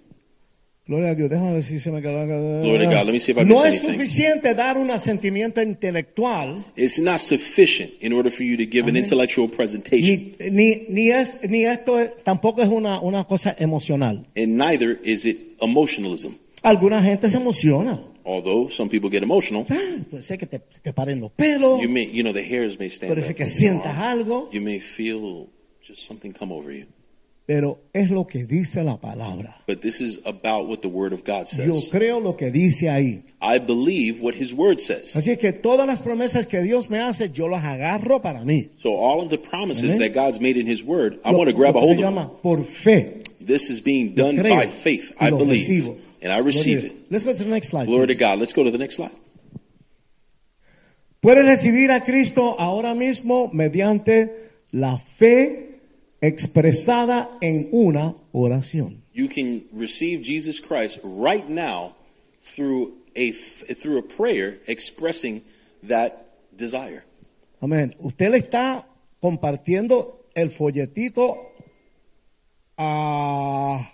[0.86, 1.28] Gloria a Dios.
[1.28, 2.24] Déjame ver si se me quedó.
[2.26, 3.92] No es anything.
[3.92, 8.96] suficiente dar un asentimiento intelectual, It's not sufficient in order for you to give an
[8.96, 14.24] intellectual presentation, ni, ni, ni, es, ni esto es- tampoco es una, una cosa emocional.
[14.36, 16.32] and neither is it emotionalism.
[16.62, 18.00] Alguna gente se emociona.
[18.24, 19.74] Although some people get emotional, Ah,
[20.10, 22.88] Puede ser que te, te paren los pelos, you may, you know, the hairs may
[22.90, 25.48] stand puede ser que sientas algo, You may feel
[25.80, 26.86] just something come over you.
[27.46, 29.62] Pero es lo que dice la palabra.
[29.68, 31.90] But this is about what the Word of God Yo says.
[31.92, 33.22] creo lo que dice ahí.
[33.40, 35.14] I believe what His Word says.
[35.16, 38.70] Así es que todas las promesas que Dios me hace, yo las agarro para mí.
[38.78, 40.00] So all of the promises Amen.
[40.00, 42.14] that God's made in His Word, I Lo- want to grab a hold se of
[42.14, 42.28] them.
[42.42, 43.22] por fe.
[43.40, 45.12] This is being Yo done creo by faith.
[45.20, 45.96] I believe, recibo.
[46.20, 47.12] and I receive Gloria it.
[47.12, 47.86] Let's go to the next slide.
[47.86, 48.18] Glory to please.
[48.18, 48.38] God.
[48.40, 49.12] Let's go to the next slide.
[51.20, 55.75] Puedes recibir a Cristo ahora mismo mediante la fe
[56.20, 59.02] expresada en una oración.
[59.12, 61.94] You can receive Jesus Christ right now
[62.40, 65.42] through a through a prayer expressing
[65.82, 66.12] that
[66.54, 67.04] desire.
[67.60, 67.94] Amén.
[67.98, 68.86] Usted le está
[69.20, 71.52] compartiendo el folletito
[72.78, 73.90] a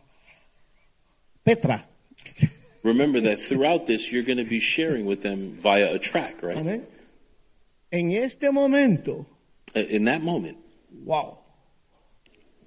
[1.45, 1.87] Petra.
[2.83, 6.57] Remember that throughout this, you're going to be sharing with them via a track, right?
[6.57, 6.85] Amén.
[7.93, 9.27] En este momento,
[9.75, 10.59] In that moment,
[11.05, 11.39] wow,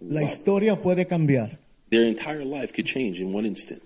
[0.02, 1.60] la historia puede cambiar.
[1.89, 3.82] their entire life could change in one instant.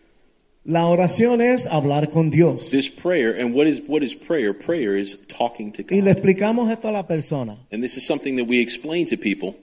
[0.66, 2.70] La oración es hablar con Dios.
[2.70, 4.54] This prayer, and what is what is prayer?
[4.54, 6.18] Prayer is talking to Y le God.
[6.18, 7.58] explicamos esto a la persona.
[7.72, 9.56] And this is something that we explain to people.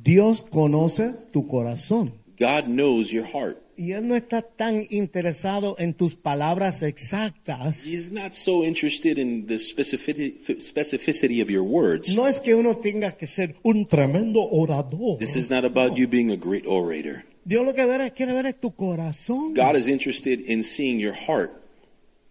[0.00, 2.12] Dios conoce tu corazón.
[2.38, 3.58] God knows your heart.
[3.78, 7.86] Y Él no está tan interesado en tus palabras exactas.
[7.86, 12.14] He's not so interested in the specificity, specificity of your words.
[12.16, 15.18] No es que uno tenga que ser un tremendo orador.
[15.18, 17.24] This is not about you being a great orator.
[17.44, 19.54] Dios lo que ver- quiere ver es tu corazón.
[19.54, 21.52] God is interested in seeing your heart.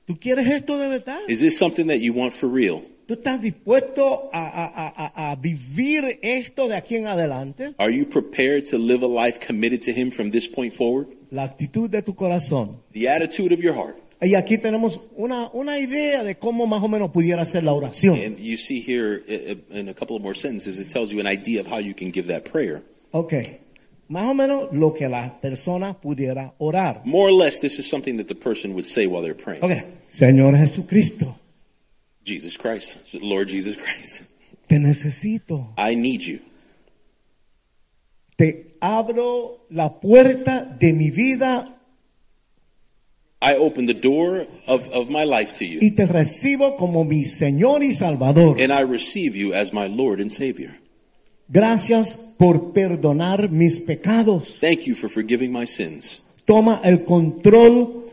[0.05, 1.19] ¿Tú quieres esto de verdad?
[1.29, 2.83] Is this something that you want for real?
[3.07, 7.73] ¿Tú estás dispuesto a, a- a- a- vivir esto de aquí en adelante?
[7.77, 11.07] Are you prepared to live a life committed to Him from this point forward?
[11.31, 12.81] La actitud de tu corazón.
[12.91, 13.97] The attitude of your heart.
[14.21, 18.15] Y aquí tenemos una, una idea de cómo más o menos pudiera ser la oración.
[18.19, 19.23] And you see here
[19.71, 22.11] in a couple of more sentences, it tells you an idea of how you can
[22.11, 22.81] give that prayer.
[23.11, 23.33] Ok.
[24.09, 27.01] Más o menos lo que la persona pudiera orar.
[27.05, 29.63] More or less, this is something that the person would say while they're praying.
[29.63, 29.83] Ok.
[30.09, 31.37] Señor Jesucristo,
[32.27, 34.23] Jesus Christ, Lord Jesus Christ,
[34.67, 35.73] te necesito.
[35.77, 36.39] I need you.
[38.35, 41.73] Te abro la puerta de mi vida
[43.41, 47.23] I open the door of, of my life to you, y te recibo como mi
[47.25, 48.57] Señor y Salvador.
[48.59, 50.71] and I receive you as my Lord and Savior.
[51.49, 54.59] Gracias por perdonar mis pecados.
[54.59, 56.23] Thank you for forgiving my sins.
[56.45, 58.03] Toma el control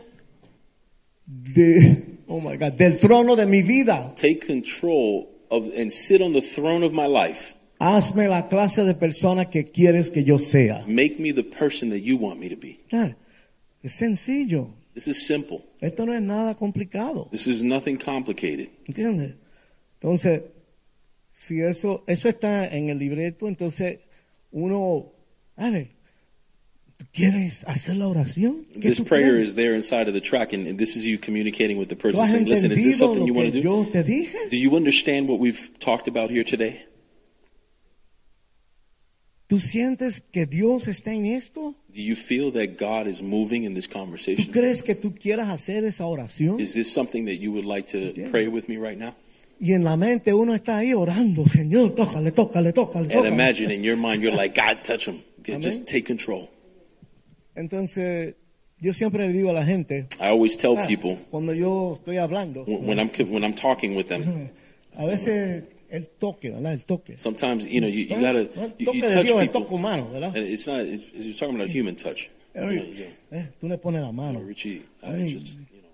[1.25, 4.13] de, oh my God, del trono de mi vida.
[4.15, 7.55] Take control of and sit on the throne of my life.
[7.79, 10.83] Hazme la clase de persona que quieres que yo sea.
[10.87, 12.79] Make me the person that you want me to be.
[12.91, 13.15] Ah,
[13.83, 14.69] Es sencillo.
[14.95, 15.61] This is simple.
[15.79, 17.27] Esto no es nada complicado.
[17.31, 18.69] This is nothing complicated.
[18.87, 19.35] ¿Entiendes?
[19.99, 20.41] Entonces,
[21.31, 23.99] si eso, eso está en el libreto, entonces
[24.51, 25.11] uno,
[25.57, 25.94] a ver, ¿tú
[27.11, 28.65] quieres hacer la oración?
[28.73, 31.89] ¿Qué This prayer is there inside of the track, and, this is you communicating with
[31.89, 33.63] the person saying, Listen, is this something you want to do?
[33.63, 34.49] yo te dije?
[34.49, 36.85] Do you understand what we've talked about here today?
[39.47, 41.75] ¿Tú sientes que Dios está en esto?
[41.93, 44.43] Do you feel that God is moving in this conversation?
[44.43, 46.59] ¿Tú crees que tú quieras hacer esa oración?
[46.59, 48.29] Is this something that you would like to Yeah.
[48.31, 49.13] pray with me right now?
[49.59, 53.13] Y en la mente uno está ahí orando, Señor, tócale, tócale, tócale.
[53.15, 55.21] And imagine in your mind, you're like, God, touch him.
[55.47, 55.61] Amen.
[55.61, 56.49] Just take control.
[57.55, 58.35] Entonces,
[58.79, 62.17] yo siempre le digo a la gente, I always tell ah, people cuando yo estoy
[62.17, 64.49] hablando, when when I'm when I'm talking with them,
[64.97, 66.73] a veces el toque, ¿verdad?
[66.73, 67.17] El toque.
[67.17, 69.61] Sometimes, you know, you, you gotta, you, you touch Dios, people.
[69.63, 70.09] humano.
[70.13, 72.29] And it's not, it's, it's talking about a human touch.
[72.55, 72.95] You you
[73.31, 74.39] go, Eh, tú le pones la mano.
[74.39, 75.89] Richie, I just, you know,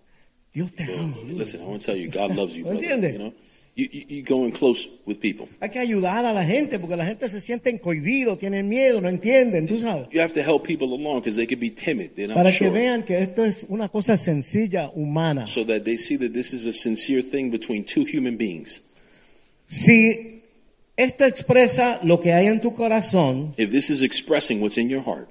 [0.53, 1.16] Dios te ama.
[1.26, 3.09] listen, I want to tell you, God loves you, brother.
[3.09, 3.34] You know,
[3.76, 5.47] you, you, you going close with people.
[5.61, 9.07] Hay que ayudar a la gente porque la gente se siente cohibido, tienen miedo, no
[9.09, 10.07] entienden, tú sabes.
[10.11, 12.15] You have to help people along because they could be timid.
[12.15, 12.69] They're not Para que sure.
[12.72, 15.47] vean que esto es una cosa sencilla, humana.
[15.47, 18.84] So that they see that this is a sincere thing between two human beings.
[19.67, 20.41] Si
[20.97, 25.01] esto expresa lo que hay en tu corazón, If this is expressing what's in your
[25.01, 25.30] heart,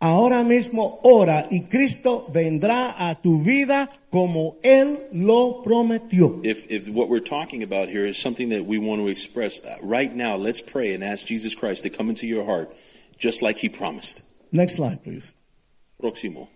[0.00, 6.40] ahora mismo ora y Cristo vendrá a tu vida como Él lo prometió.
[6.44, 9.76] if, if what we're talking about here is something that we want to express uh,
[9.82, 12.74] right now, let's pray and ask Jesus Christ to come into your heart
[13.18, 14.22] just like he promised.
[14.52, 15.34] Next slide, please.
[16.00, 16.48] Próximo.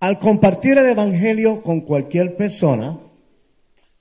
[0.00, 2.98] Al compartir el Evangelio con cualquier persona,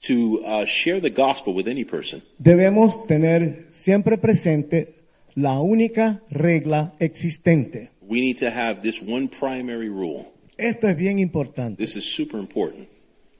[0.01, 4.93] To uh, share the gospel with any person, debemos tener siempre presente
[5.37, 7.91] la única regla existente.
[8.01, 10.25] we need to have this one primary rule.
[10.57, 11.77] Esto es bien importante.
[11.77, 12.87] This is super important.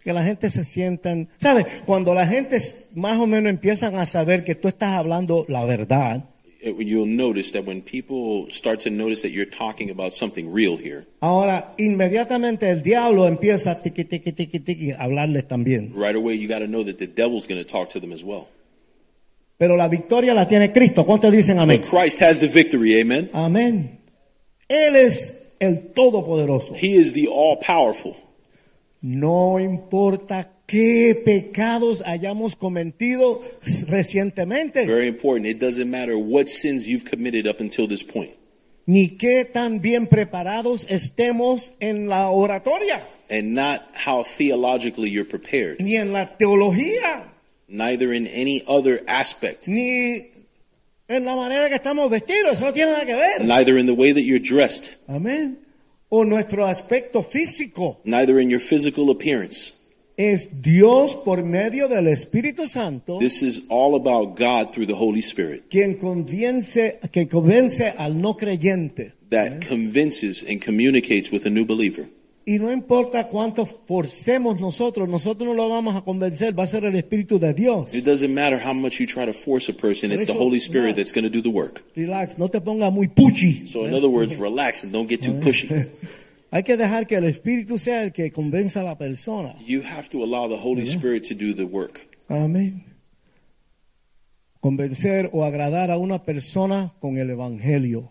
[0.04, 1.66] Que la gente se sientan, ¿sabes?
[1.88, 2.60] Cuando la gente
[2.96, 6.24] más o menos empiezan a saber que tú estás hablando la verdad,
[6.62, 11.06] you'll notice that when people start to notice that you're talking about something real here,
[11.22, 15.92] ahora inmediatamente el diablo empieza tiqui, tiqui, tiqui, tiqui, a hablarles también.
[15.96, 18.24] right away you got to know that the devil's going to talk to them as
[18.24, 18.48] well.
[19.58, 21.06] Pero la victoria la tiene Cristo.
[21.06, 21.82] ¿Cuántos dicen amén?
[21.82, 23.30] But Christ has the victory, amen?
[23.34, 24.00] Amén.
[24.68, 26.76] Él es el Todopoderoso.
[26.76, 28.16] He is the all powerful.
[29.02, 33.42] No importa qué pecados hayamos cometido
[33.88, 35.48] recientemente, Very important.
[35.48, 38.32] It doesn't matter what sins you've committed up until this point,
[38.86, 45.80] ni qué tan bien preparados estemos en la oratoria, and not how theologically you're prepared,
[45.80, 47.32] ni en la teología,
[47.68, 50.32] neither in any other aspect, ni
[51.10, 52.60] en la manera que estamos vestidos.
[52.62, 53.44] No tiene nada que ver.
[53.46, 55.60] neither in the way that you're dressed, Amén.
[56.10, 58.00] O nuestro aspecto físico.
[58.06, 59.74] neither in your physical appearance.
[60.20, 65.22] Es Dios por medio del Espíritu Santo This is all about God through the Holy
[65.22, 69.14] Spirit quien convence, que convence al no creyente.
[69.30, 72.08] that convinces and communicates with a new believer.
[72.50, 76.86] Y no importa cuánto forcemos nosotros, nosotros no lo vamos a convencer, va a ser
[76.86, 77.94] el Espíritu de Dios.
[77.94, 80.96] It doesn't matter how much you try to force a person, it's the Holy Spirit
[80.96, 81.84] that's going to do the work.
[81.94, 83.68] Relax, no te ponga muy puchi.
[83.68, 85.68] So, in other words, relax and don't get too pushy.
[86.50, 89.54] Hay que dejar que el Espíritu sea el que convenza a la persona.
[89.66, 92.08] You have to allow the Holy Spirit to do the work.
[92.30, 92.86] Amén.
[94.62, 98.10] Convencer o agradar a una persona con el Evangelio.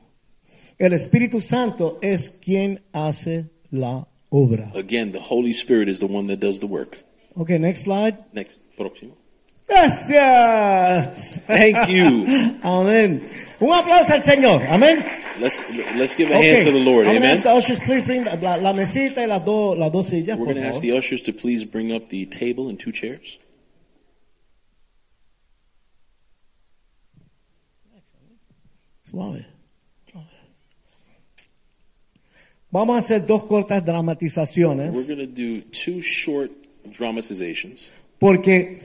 [0.78, 4.74] El Espíritu Santo es quien hace la obra.
[4.74, 6.98] Again, the Holy Spirit is the one that does the work.
[7.36, 8.16] Ok, next slide.
[8.32, 9.16] Next, próximo.
[9.66, 11.44] Gracias.
[11.46, 12.24] Thank you.
[12.62, 13.28] Amén.
[13.60, 14.62] Un aplauso al Señor.
[14.68, 15.04] Amén.
[15.40, 15.60] Let's
[15.96, 17.06] let's give a hand to the Lord.
[17.06, 17.42] I'm Amen.
[17.42, 20.56] the ushers, please bring la, la mesita y las dos las dos sillas, We're going
[20.56, 23.38] to ask the ushers to please bring up the table and two chairs.
[29.04, 29.44] Suave.
[32.70, 36.50] Vamos a hacer dos cortas We're dramatizaciones going to do two short
[36.84, 38.78] dramatizations porque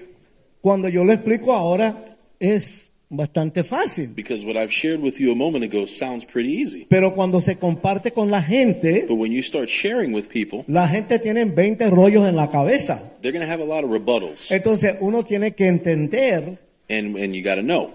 [0.61, 5.35] cuando yo lo explico ahora es bastante fácil, because what I've shared with you a
[5.35, 6.85] moment ago sounds pretty easy.
[6.89, 10.87] pero cuando se comparte con la gente, But when you start sharing with people, la
[10.87, 13.01] gente tiene 20 rollos en la cabeza.
[13.21, 14.51] they're going to have a lot of rebuttals.
[14.51, 16.57] Entonces uno tiene que entender
[16.91, 17.91] And, and you got to know.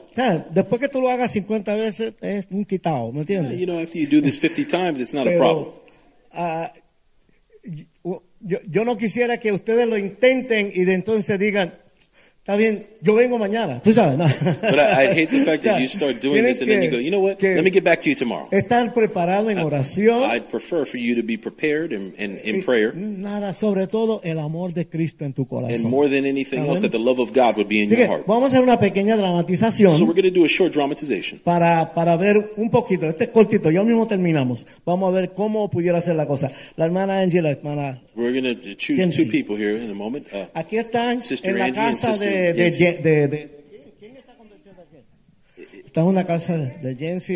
[0.54, 3.58] Después que tú lo hagas 50 veces es un quitado, ¿me entiendes?
[3.58, 5.66] You know, after you do this 50 times, it's not a problem.
[6.32, 6.72] ah,
[7.64, 11.72] yo, yo- yo no quisiera que ustedes lo intenten y de entonces digan,
[12.46, 14.16] está bien, yo vengo mañana, tú sabes.
[14.16, 14.24] ¿no?
[14.62, 16.96] But I, I hate the fact that you start doing this and then you go,
[16.96, 17.42] you know what?
[17.42, 18.46] Let me get back to you tomorrow.
[18.52, 20.30] Estar preparado en oración.
[20.30, 22.94] I'd prefer for you to be prepared in, in, in prayer.
[22.94, 25.90] Nada, sobre todo el amor de Cristo en tu And corazón.
[25.90, 28.26] more than anything else, that the love of God would be in Así your heart.
[28.28, 29.90] vamos a hacer una pequeña dramatización.
[29.90, 31.40] So we're going to do a short dramatization.
[31.42, 34.66] para, para ver un poquito, este es cortito, mismo terminamos.
[34.84, 36.50] Vamos a ver cómo pudiera ser la cosa.
[36.76, 38.00] La hermana Angie, la hermana.
[38.14, 40.26] We're going to choose two people here in a moment.
[40.32, 42.52] Uh, Aquí están Sister en la Angie and casa Sister de, de,
[43.02, 43.50] de- de-
[44.18, 44.98] está convenciendo aquí?
[45.86, 46.90] Está en una casa de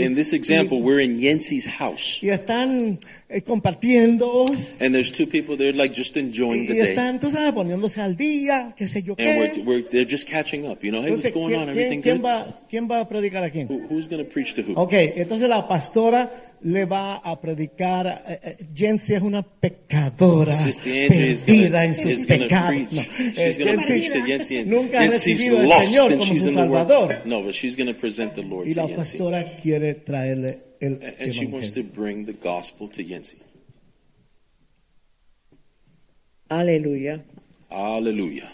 [0.05, 2.23] in this example, we're in Yensi's house.
[2.23, 2.99] Y están
[3.45, 4.45] compartiendo.
[4.81, 6.91] And there's two people they're like just enjoying the day.
[6.91, 9.63] están, tú sabes, poniéndose al día, qué sé yo And we're, qué.
[9.65, 10.83] we're they're just catching up.
[10.83, 11.69] You know, hey, what's going ¿quién, on?
[11.69, 12.27] Everything quién good?
[12.27, 13.69] va, ¿quién va a predicar a quién?
[13.69, 14.75] Who, who's going to preach to who?
[14.75, 16.31] Ok, entonces la pastora
[16.63, 18.07] le va a predicar.
[18.27, 20.55] eh, eh, Jensi es una pecadora,
[20.85, 22.93] perdida en sus pecados.
[22.93, 23.59] No, She's
[24.51, 27.23] eh, nunca ha recibido al Señor como su Salvador.
[27.25, 31.05] No, but she's going to present the Lord Y la pastora quiere traerle el And
[31.21, 33.39] and she wants to bring the gospel to Yancy.
[36.49, 37.23] Aleluya.
[37.71, 38.51] Hallelujah.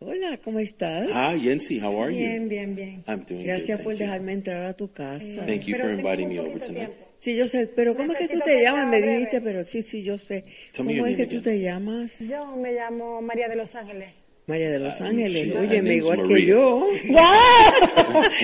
[0.00, 1.08] Hola, ¿cómo estás?
[1.12, 1.80] Hi, Yancy.
[1.80, 2.48] How are Bien, you?
[2.50, 3.04] bien, bien.
[3.08, 3.84] I'm doing Gracias good.
[3.84, 4.06] por Thank you.
[4.06, 5.46] dejarme entrar a tu casa.
[5.46, 6.88] Thank you Pero for inviting me over tonight.
[6.90, 7.04] tiempo.
[7.18, 8.86] Sí, yo sé, pero ¿cómo es que tú te llamas?
[8.86, 10.44] Me dijiste, pero sí, sí, yo sé.
[10.72, 11.42] Tell ¿Cómo es que tú again.
[11.42, 12.18] te llamas?
[12.20, 14.12] Yo me llamo María de Los Ángeles.
[14.46, 15.52] María de Los Ángeles.
[15.54, 16.80] Óyeme, name's igual que yo.
[17.08, 17.18] ¡Wow!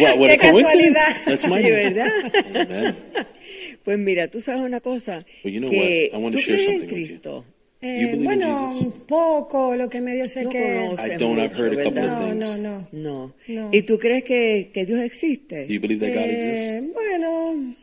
[0.00, 0.98] What, what a ¡Qué coincidence.
[0.98, 1.24] casualidad!
[1.26, 1.70] That's my Sí.
[1.70, 2.94] ¿verdad?
[3.84, 6.18] Pues mira, tú sabes una cosa, you know que what?
[6.18, 7.08] I want to tú share crees en something with you.
[7.20, 7.44] Cristo.
[7.80, 8.82] You Eh, in bueno, Jesus?
[8.86, 10.58] un poco, lo que medio sé No que...
[10.58, 11.38] I don't.
[11.40, 12.36] I've heard a couple of things.
[12.36, 12.88] no, no.
[12.92, 13.34] No.
[13.48, 13.70] No.
[13.72, 15.64] ¿Y tú crees que, que Dios existe?
[15.66, 16.92] Do you believe that God Eh, exists?
[16.92, 17.74] bueno,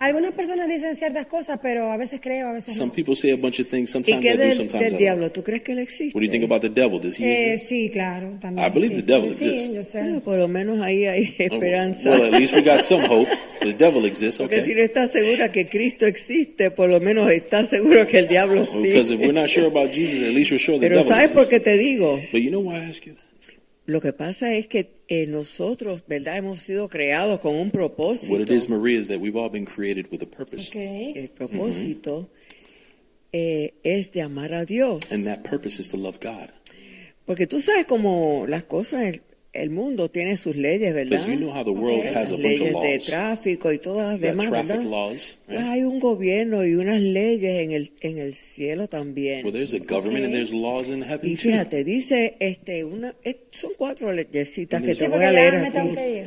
[0.00, 2.94] algunas personas dicen ciertas cosas, pero a veces creo, a veces Some no.
[2.94, 3.90] people say a bunch of things.
[3.90, 4.98] ¿Y Sometimes qué I do, del, sometimes del I don't.
[4.98, 5.30] diablo?
[5.32, 6.16] ¿Tú crees que él existe?
[6.16, 6.98] What do you think about the devil?
[7.00, 7.68] Does he Eh, exist?
[7.68, 8.66] sí, claro, también.
[8.66, 9.02] I believe sí.
[9.02, 9.74] the devil Sí, exists.
[9.74, 9.98] yo sé.
[10.00, 12.10] Bueno, por lo menos ahí hay Oh, esperanza.
[12.10, 13.28] Well, at least we got some hope.
[13.60, 14.74] The devil exists, Porque si okay?
[14.76, 18.82] no estás segura que Cristo existe, por lo menos estás seguro que el diablo Well,
[18.82, 19.34] Because if we're sí.
[19.34, 21.50] not sure about Jesus, at least we're sure the Pero devil ¿sabes por exists.
[21.50, 22.18] qué te digo?
[22.32, 23.24] But you know why I ask you that?
[23.90, 26.36] Lo que pasa es que eh, nosotros, ¿verdad?
[26.36, 28.34] Hemos sido creados con un propósito.
[28.34, 30.68] What it is, Maria, is that we've all been created with a purpose.
[30.68, 31.16] Ok.
[31.16, 32.30] El propósito
[33.32, 35.10] eh, es de amar a Dios.
[35.10, 36.50] And that purpose is to love God.
[37.26, 39.22] Porque tú sabes cómo las cosas, el,
[39.52, 41.26] el mundo tiene sus leyes, ¿verdad?
[41.26, 42.16] You know how the world Ok.
[42.16, 43.06] has a Las leyes de laws.
[43.06, 44.82] tráfico y todas las demás, ¿verdad?
[44.84, 45.68] laws, Pues right?
[45.68, 49.44] hay un gobierno y unas leyes en el, en el cielo también.
[49.44, 51.42] Well, there's a government and there's laws in heaven Y too.
[51.48, 53.14] fíjate, dice, este, una,
[53.50, 55.54] son cuatro leyesitas que te voy a leer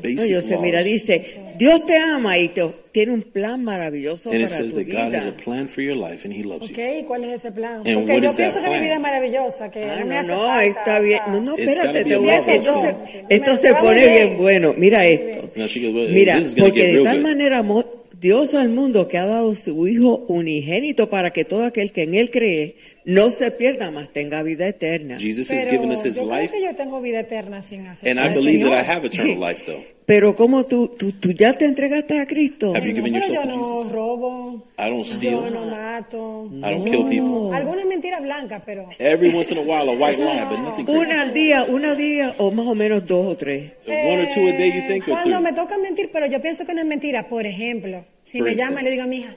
[0.04, 0.16] ir.
[0.16, 0.86] No, yo sé, mira, laws.
[0.86, 4.80] dice, Dios te ama y te, tiene un plan maravilloso And it para says tu
[4.80, 5.44] that God has a vida.
[5.44, 7.00] plan for your life and He loves Ok, you.
[7.00, 7.82] ¿y cuál es ese plan?
[7.86, 10.06] And Porque what yo is that pienso que mi vida es maravillosa, que Ah, no
[10.06, 11.18] me no, hace no, falta, está o bien.
[11.18, 12.96] sea, No, no, It's espérate, be te a voy a marvelous entonces,
[13.30, 14.38] esto Me- se va pone bien bien.
[14.38, 14.74] bueno.
[14.78, 15.50] Mira esto.
[15.56, 17.24] Now she goes, well, Mira, this is going to porque get de real tal good.
[17.28, 17.86] manera amó
[18.22, 22.14] Dios al mundo que ha dado su Hijo unigénito para que todo aquel que en
[22.14, 22.76] Él cree
[23.06, 25.18] no se pierda, más tenga vida eterna.
[25.20, 27.88] Jesus has Pero given us His yo creo life, que yo tengo vida eterna sin
[27.88, 29.84] hacer and I believe that I have eternal life, though.
[30.06, 32.74] Pero como tú, tú, tú ya te entregaste a Cristo.
[32.76, 33.92] Have you No, given pero yourself yo to no Jesus?
[33.94, 35.54] robo, I don't yo steal.
[35.54, 36.50] no mato.
[36.52, 37.56] I don't kill people.
[37.56, 41.00] Algunas mentiras blancas, pero Every once in a while, a white lie, but nothing crazy.
[41.00, 43.72] Una al día, una al día o más o menos dos o tres.
[43.88, 45.52] One or two a day, you Eh, think, or cuando three?
[45.52, 47.30] me toca mentir, pero yo pienso que no es mentira.
[47.30, 49.36] Por ejemplo, si For me llama y le digo a mi hija.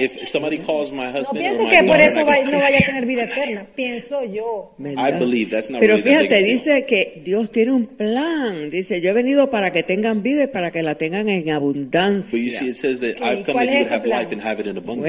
[0.00, 2.78] If somebody calls my No husband or pienso my que por eso va- no vaya
[2.78, 3.66] a tener vida eterna.
[3.74, 4.72] Pienso yo.
[4.78, 6.50] I believe that's not Pero really that fíjate, a deal.
[6.56, 8.70] dice que Dios tiene un plan.
[8.70, 12.30] Dice, yo he venido para que tengan vida y para que la tengan en abundancia.
[12.38, 13.94] But you see, it says that Ok, I've come ¿cuál that you es would ese
[13.94, 14.20] have plan?
[14.22, 15.02] life and have it in Bueno,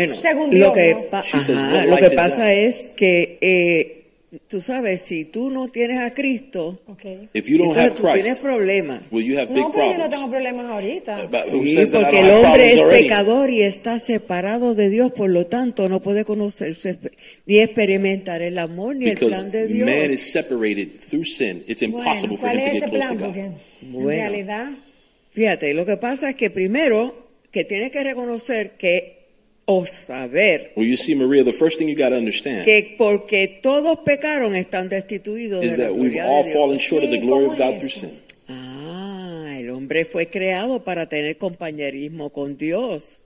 [0.52, 1.02] lo que, ¿no?
[1.12, 1.50] pa- says,
[1.88, 2.50] lo que pasa that?
[2.54, 3.99] es que, eh,
[4.48, 7.06] tú sabes, si tú no tienes a Cristo, Ok.
[7.34, 9.02] If you don't entonces have tú tienes Christ, problemas.
[9.12, 10.10] well, you have big No, pero yo no problems.
[10.12, 11.26] tengo problemas ahorita.
[11.32, 13.04] But who Sí, says that I porque el hombre es already?
[13.04, 16.98] pecador y está separado de Dios, por lo tanto no puede conocerse
[17.46, 19.86] ni experimentar el amor ni el Because plan de Dios.
[19.90, 21.64] man is separated through sin.
[21.68, 23.18] It's impossible Bueno, for ¿cuál him to get close to plan?
[23.18, 23.26] God.
[23.26, 23.52] Porque
[23.92, 24.12] Bueno.
[24.12, 24.70] en realidad,
[25.32, 29.19] Fíjate, lo que pasa es que primero que tienes que reconocer que
[29.72, 33.60] o saber Well, you see, Maria, the first thing you got to understand que porque
[33.62, 36.82] todos pecaron están destituidos is de la that we've gloria all de fallen Dios.
[36.84, 38.10] short of the glory ¿cómo of God through sin.
[38.48, 43.26] Ah, el hombre fue creado para tener compañerismo con Dios.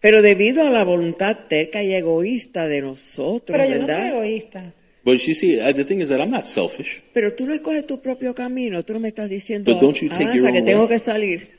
[0.00, 4.08] Pero debido a la voluntad terca y egoísta de nosotros, pero yo no soy ¿verdad?
[4.08, 4.74] egoísta.
[5.04, 7.02] But you see, uh, the thing is that I'm not selfish.
[7.12, 10.08] Pero tú no escoges tu propio camino, tú no me estás diciendo, But don't you
[10.08, 10.88] take your que own tengo way?
[10.88, 11.48] que salir.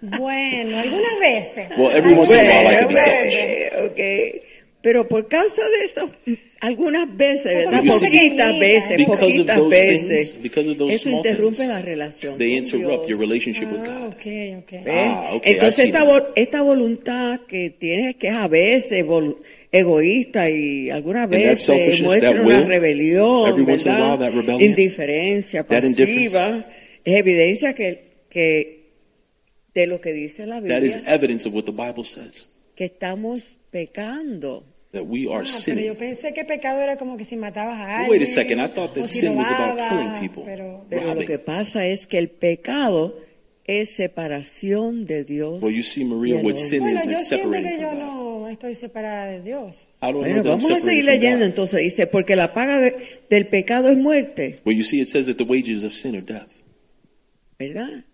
[0.00, 1.68] Bueno, algunas veces.
[1.76, 3.72] Well, every once in a while I can be Bueno, selfish.
[3.76, 4.44] ok, ok.
[4.82, 6.10] Pero por causa de eso,
[6.60, 7.82] algunas veces, ¿verdad?
[7.86, 10.08] Poquitas veces, because of poquitas those veces.
[10.32, 12.36] things, because of those Eso small interrumpe things, la relación.
[12.38, 13.08] They interrupt Dios.
[13.08, 14.08] your relationship with Ah, God.
[14.08, 14.26] ok,
[14.58, 14.70] ok.
[14.84, 14.86] ¿Ves?
[14.88, 19.06] Ah, ok, I Entonces esta, vo- esta voluntad que tienes que es a veces
[19.78, 24.10] egoísta y algunas veces selfishness, muestra una will, rebelión, every once in a ¿verdad?
[24.10, 26.64] while, that rebellion, indiferencia pasiva,
[27.04, 28.84] es evidencia que, que
[29.74, 32.48] de lo que dice la That is Biblia, evidence of what the Bible says.
[32.76, 34.64] que estamos pecando.
[34.92, 35.84] That we are Ah, pero sinning.
[35.86, 38.10] yo pensé que pecado era como que si matabas a alguien.
[38.12, 40.44] wait a second, I thought that o si sin was about killing people.
[40.44, 43.18] Pero, Pero lo que pasa es que el pecado
[43.66, 45.62] es separación de Dios.
[45.62, 48.04] Well, you see, Maria, what sin Bueno, is yo is separating que yo from God.
[48.42, 49.88] no estoy separada de Dios.
[50.00, 51.80] Bueno, know that I'm vamos a seguir separated leyendo entonces.
[51.80, 52.94] Dice, porque la paga de-
[53.30, 56.20] del pecado es muerte, Well, you see, it says that the wages of sin are
[56.22, 56.50] death,
[57.58, 58.04] ¿verdad?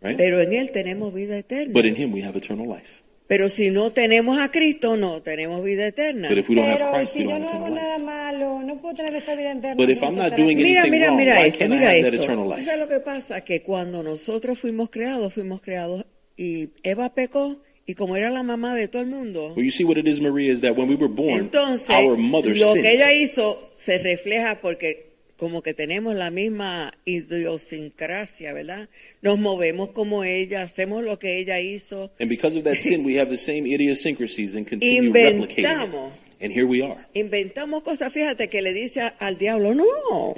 [0.00, 0.16] right?
[0.16, 1.72] Pero en Él tenemos vida eterna.
[1.72, 3.02] But in Him we have eternal life.
[3.28, 6.30] Pero si no tenemos a Cristo, no tenemos vida eterna.
[6.30, 7.74] But if we don't have Pero Christ, si we yo don't no have hago eternal
[7.84, 8.04] nada life.
[8.06, 9.74] malo, no puedo tener esa vida eterna.
[9.76, 10.56] But if I'm not doing.
[10.56, 12.24] Mira, anything mira, wrong, mira why esto, can't I mira have that esto.
[12.24, 12.64] eternal ¿Tú life?
[12.64, 13.40] sabes lo que pasa?
[13.42, 16.06] Que cuando nosotros fuimos creados, fuimos creados
[16.38, 17.54] y Eva pecó
[17.84, 20.20] y como era la mamá de todo el mundo, Well, you see what it is,
[20.20, 22.82] Maria, is that when we were born, entonces our mother lo sinned.
[22.82, 25.07] que ella hizo se refleja porque
[25.38, 28.88] como que tenemos la misma idiosincrasia, ¿verdad?
[29.22, 32.10] Nos movemos como ella, hacemos lo que ella hizo.
[32.18, 35.64] And because of that sin, we have the same idiosyncrasies and continue replicating
[35.94, 36.12] it.
[36.40, 37.06] And here we are.
[37.14, 40.34] Inventamos cosas, fíjate que le dice al diablo, no,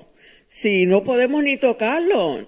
[0.49, 2.47] si no podemos ni tocarlo.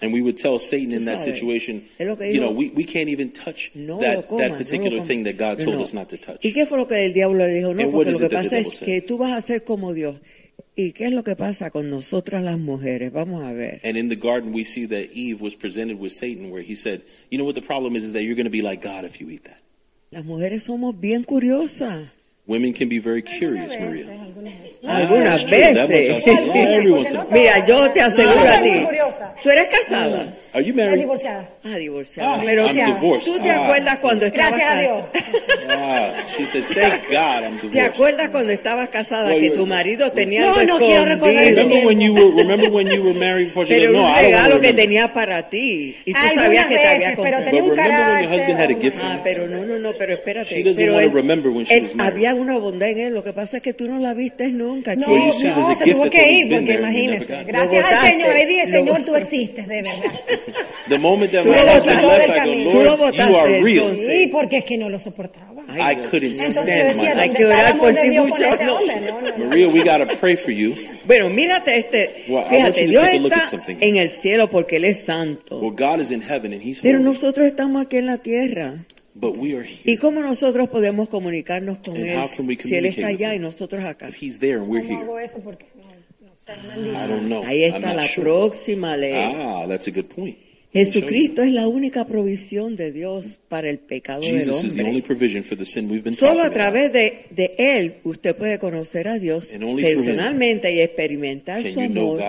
[0.00, 3.72] And we would tell Satan in that situation, you know, we, we can't even touch
[3.74, 5.08] No that, comas, that no particular comas.
[5.08, 5.82] thing that God No, told no.
[5.82, 6.38] us not to touch.
[6.44, 7.74] ¿Y qué fue lo que el diablo le dijo?
[7.74, 10.20] No, And porque lo que pasa es que tú vas a ser como Dios.
[10.80, 13.10] ¿Y qué es lo que pasa con nosotras las mujeres?
[13.12, 13.80] Vamos a ver.
[13.82, 17.00] And in the garden, we see that Eve was presented with Satan, where he said,
[17.32, 18.04] You know what the problem is?
[18.04, 19.60] Is that you're going to be like God if you eat that.
[20.12, 22.12] Las mujeres somos bien curiosas.
[22.46, 24.06] Women can be very curious, Maria.
[24.22, 24.80] algunas veces.
[24.84, 26.24] Algunas veces.
[27.32, 29.42] Mira, yo te aseguro No, a ti.
[29.42, 30.32] ¿Tú eres casada?
[30.58, 31.00] Are you married?
[31.00, 31.48] divorciada.
[31.64, 32.34] Ah, divorciada.
[32.34, 33.24] Ah, Pero I'm divorced.
[33.32, 33.64] ¿tú te Ah.
[33.64, 35.04] acuerdas cuando estabas Gracias a Dios.
[35.12, 35.38] casada?
[35.70, 37.78] Ah, she said, Thank God I'm ¿Te divorced.
[37.94, 41.44] acuerdas cuando estabas casada Well, que tu marido tenía No, algo no quiero recordar?
[41.46, 44.10] Remember when you were remember when you were married before she Pero said, No, un
[44.10, 44.84] I don't regalo que remember.
[44.84, 45.96] tenía para ti.
[46.04, 47.44] Y tú Algunas sabías que te había veces, pero comprado.
[47.44, 48.28] tenía un carácter.
[48.30, 49.20] husband had a gift for Ah, you?
[49.24, 50.54] pero no, no, no, pero espérate.
[50.54, 52.12] She doesn't pero wanna él- remember when she él- was married.
[52.14, 54.96] Había una bondad en él, lo que pasa es que tú no la viste nunca,
[54.96, 57.44] No, no, se tuvo que ir porque imagínese.
[57.46, 58.30] Gracias al Señor.
[58.34, 60.20] Ahí dije, Señor, tú existes, de verdad.
[60.88, 62.64] The moment that Tú my lo husband botaste left, del I camino.
[62.64, 63.78] go, Tú lo Lord, botaste, you are real.
[63.90, 64.08] entonces.
[64.10, 65.62] Sí, porque es que no lo soportaba.
[65.68, 67.36] I couldn't Entonces yo stand decía, my Hay ¿dónde husband.
[67.36, 68.86] que está el orar amor por de ti Dios con mucho, ese no hombre?
[68.94, 69.00] sé.
[69.00, 69.46] No, no, no.
[69.46, 70.74] Maria, we gotta pray for you.
[71.06, 72.24] Bueno, mírate este.
[72.28, 73.76] Well, I want Fíjate, you to Dios take a look at está something.
[73.80, 75.58] en el cielo porque Él es santo.
[75.60, 78.74] Well, God is in heaven and He's Pero holy, nosotros estamos aquí en la tierra.
[79.14, 79.82] but we are here.
[79.84, 83.02] ¿Y cómo nosotros podemos comunicarnos con And Él how can we si Él está communicate
[83.02, 83.42] with allá y him?
[83.42, 84.08] nosotros acá?
[84.08, 85.52] If He's there and we're here, hago eso no,
[86.48, 87.44] I don't know.
[87.44, 88.24] Ahí está la sure.
[88.24, 89.12] próxima ley.
[89.14, 90.36] Ah, that's a good point.
[90.70, 94.96] Jesucristo es la única provisión de Dios para el pecado del Jesus is the only
[94.96, 95.06] hombre.
[95.16, 99.08] provision for the sin we've been Solo a través de, de Él usted puede conocer
[99.08, 102.20] a Dios personalmente y experimentar su amor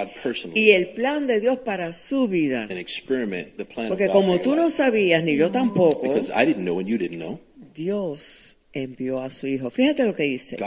[0.56, 2.64] y el plan de Dios para su vida.
[2.64, 6.32] and experiment the plan Porque of God como tú no sabías, ni yo tampoco, Because
[6.34, 7.42] I didn't know and you didn't know.
[7.76, 9.70] Dios envió a su Hijo.
[9.72, 10.58] Fíjate lo que dice.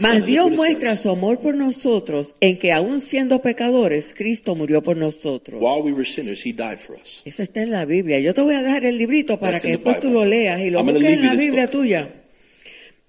[0.00, 4.96] Mas Dios muestra su amor por nosotros en que aún siendo pecadores, Cristo murió por
[4.96, 5.60] nosotros.
[5.62, 7.22] While we were sinners, He died for us.
[7.24, 8.18] Eso está en la Biblia.
[8.20, 10.70] Yo te voy a dejar el librito para That's que después tú lo leas y
[10.70, 11.70] lo I'm busques en la Biblia book.
[11.72, 12.10] tuya.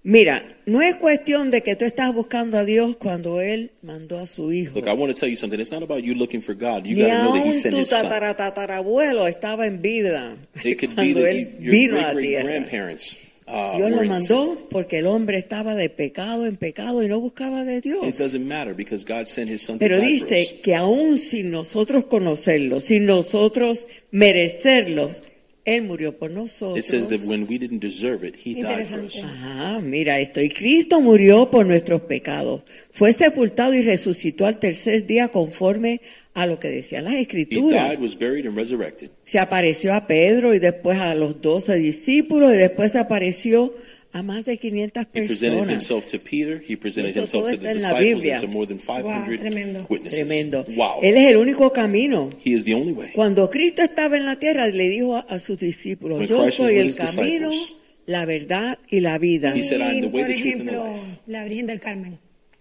[0.03, 4.25] Mira, no es cuestión de que tú estás buscando a Dios cuando Él mandó a
[4.25, 4.75] su Hijo.
[4.75, 5.59] Look, I want to tell you something.
[5.59, 6.85] It's not about you looking for God.
[6.85, 8.03] You got to know that He sent tu His Son.
[8.03, 12.13] tataratatarabuelo estaba en vida It could be cuando that Él you- your vino a la
[12.13, 12.43] great great tierra.
[12.45, 13.17] grandparents
[13.47, 17.63] uh, Dios lo mandó porque el hombre estaba de pecado en pecado y no buscaba
[17.63, 18.17] de It Dios.
[18.17, 22.81] doesn't matter because God sent His Son to Pero dice que aún sin nosotros conocerlo,
[22.81, 25.21] sin nosotros merecerlos,
[25.65, 26.79] Él murió por nosotros.
[26.79, 29.17] It says that when we didn't deserve it, He died for us.
[29.17, 29.19] Interesante.
[29.21, 30.41] Ajá, mira esto.
[30.41, 32.61] Y Cristo murió por nuestros pecados.
[32.91, 37.89] Fue sepultado y resucitó al tercer día conforme a lo que decían las He escrituras.
[37.91, 39.09] died, was buried, and resurrected.
[39.23, 43.73] Se apareció a Pedro y después a los doce discípulos y después se apareció
[44.13, 45.73] a más de 500 He presented personas.
[45.73, 46.61] himself to Peter.
[46.67, 48.33] He presented Esto himself todo to the está en la disciples Biblia.
[48.35, 49.85] and to more than 500 tremendo.
[49.89, 50.19] witnesses.
[50.19, 50.65] Tremendo.
[50.75, 50.99] Wow.
[51.03, 52.29] Él es el único camino.
[52.43, 53.09] He is the only way.
[53.13, 56.59] Cuando Cristo estaba en la tierra, le dijo a, a sus discípulos, When yo Christ
[56.59, 57.73] was soy el his camino, disciples,
[58.05, 59.53] la verdad y la vida.
[59.55, 61.67] He said, "I am the way, por the truth, and the ejemplo, life." la Virgen
[61.67, 62.19] del Carmen.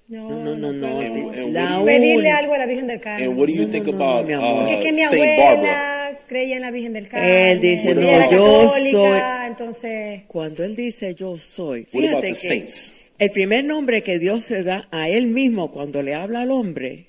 [0.08, 1.00] No, No, no, no, no.
[1.00, 3.28] And- and La what do Pedirle algo a la Virgen del Carmen.
[3.28, 4.44] And what do you No, think no, no, about amor.
[4.52, 6.04] uh, Porque es que mi Saint Barbara?
[6.06, 7.28] abuela creía en la Virgen del Carmen.
[7.30, 12.34] Él dice, no, yo católica, soy- Entonces, Cuando él dice yo soy, fíjate the que
[12.36, 13.14] saints?
[13.18, 17.06] el primer nombre que Dios se da a él mismo cuando le habla al hombre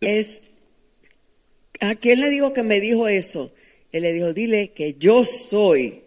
[0.00, 0.42] es
[1.80, 3.50] ¿a quién le digo que me dijo eso?
[3.92, 6.02] Él le dijo, dile que yo soy,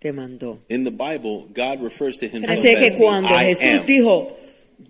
[0.00, 0.58] te mandó.
[0.68, 3.86] In the Bible, God refers to himself Así as que the cuando I Jesús am.
[3.86, 4.36] dijo,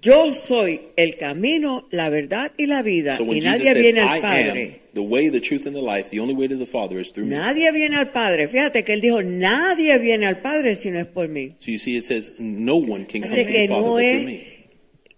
[0.03, 3.81] yo soy el camino, la verdad y la vida, So when y Jesus nadie said,
[3.83, 6.49] viene I al am Padre, the way, the truth, and the life, the only way
[6.49, 7.37] to the Father is through me.
[7.37, 8.49] nadie viene al Padre.
[8.49, 11.55] Fíjate que él dijo, nadie viene al Padre si no es por mí.
[11.61, 13.93] So you see, it says, no one can come Así to que the Father no
[13.95, 14.69] but through es me.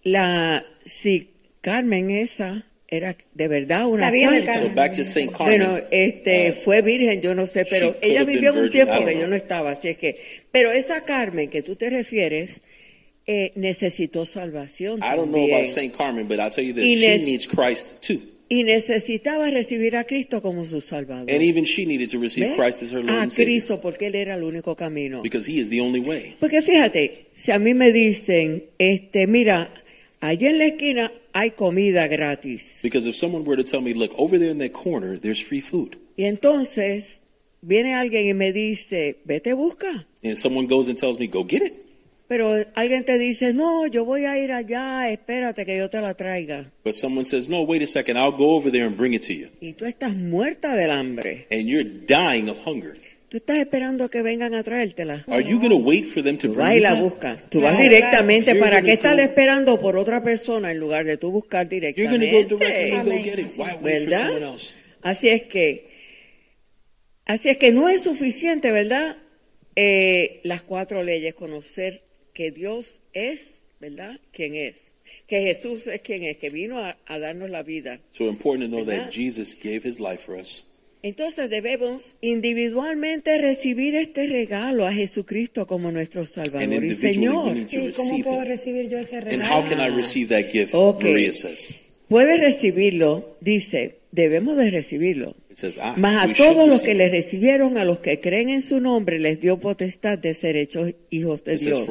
[0.03, 1.31] la, si
[1.61, 4.51] Carmen esa era de verdad una La Virgen santa.
[4.53, 4.69] Carmen.
[4.69, 5.59] So back to Saint Carmen.
[5.59, 9.11] Bueno, este, uh, fue virgen, yo no sé, pero ella vivió un virgin, tiempo que
[9.13, 9.21] know.
[9.23, 10.15] yo no estaba, así es que,
[10.51, 12.61] pero esa Carmen que tú te refieres,
[13.27, 16.95] eh, necesitó salvación I don't know about Saint Carmen, but I'll tell you this: Y
[16.97, 21.29] she needs Christ too, y necesitaba recibir a Cristo como su salvador.
[21.29, 22.55] and even she needed to receive ¿Ve?
[22.55, 25.21] Christ as her Lord a and Cristo porque él era el único camino.
[25.23, 26.35] because He is the only way.
[26.39, 29.73] Porque fíjate, si a mí me dicen, este, mira,
[30.19, 32.79] allá en la esquina hay comida gratis.
[32.83, 35.61] Because if someone were to tell me, "Look over there in that corner, there's free
[35.61, 37.21] food," Y entonces
[37.61, 40.07] viene alguien y me dice, vete busca.
[40.23, 41.73] and someone goes and tells me, "Go get it,"
[42.27, 46.15] Pero alguien te dice, no, yo voy a ir allá, espérate que yo te la
[46.15, 46.71] traiga.
[46.83, 49.33] but someone says, "No, wait a second, I'll go over there and bring it to
[49.33, 51.45] you," Y tú estás muerta del hambre.
[51.51, 52.93] and you're dying of hunger.
[53.29, 55.23] Tú estás esperando que vengan a traértela.
[55.27, 57.49] Are you going to wait for them to Tú bring vas y la buscas.
[57.49, 58.51] Tú vas directamente.
[58.51, 58.59] claro.
[58.61, 62.31] ¿Para You're qué estar esperando por otra persona en lugar de tú buscar You're directamente?
[62.31, 63.23] going to go directly and go Amén.
[63.23, 63.47] get it.
[63.57, 64.19] Why wait for ¿Verdad?
[64.27, 64.75] someone else?
[65.01, 65.87] Así es que,
[67.25, 69.17] así es que no es suficiente, ¿verdad?
[69.75, 72.01] Eh, las cuatro leyes, conocer
[72.35, 74.19] que Dios es, ¿verdad?
[74.31, 74.91] ¿Quién es?
[75.27, 77.99] Que Jesús es quien es, que vino a, a darnos la vida.
[78.11, 79.05] So important to know ¿Verdad?
[79.05, 80.65] that Jesus gave His life for us.
[81.01, 87.53] Entonces debemos individualmente recibir este regalo a Jesucristo como nuestro Salvador y Señor.
[87.53, 89.53] need to ¿Y cómo puedo recibir yo ese And regalo?
[89.55, 90.73] how can I receive that gift?
[90.73, 91.03] Ok.
[91.03, 91.79] Maria says.
[92.09, 95.35] Puedes recibirlo, dice, debemos de recibirlo.
[95.81, 99.19] Ah, Mas a todos los que le recibieron, a los que creen en su nombre,
[99.19, 101.87] les dio potestad de ser hechos hijos de Dios.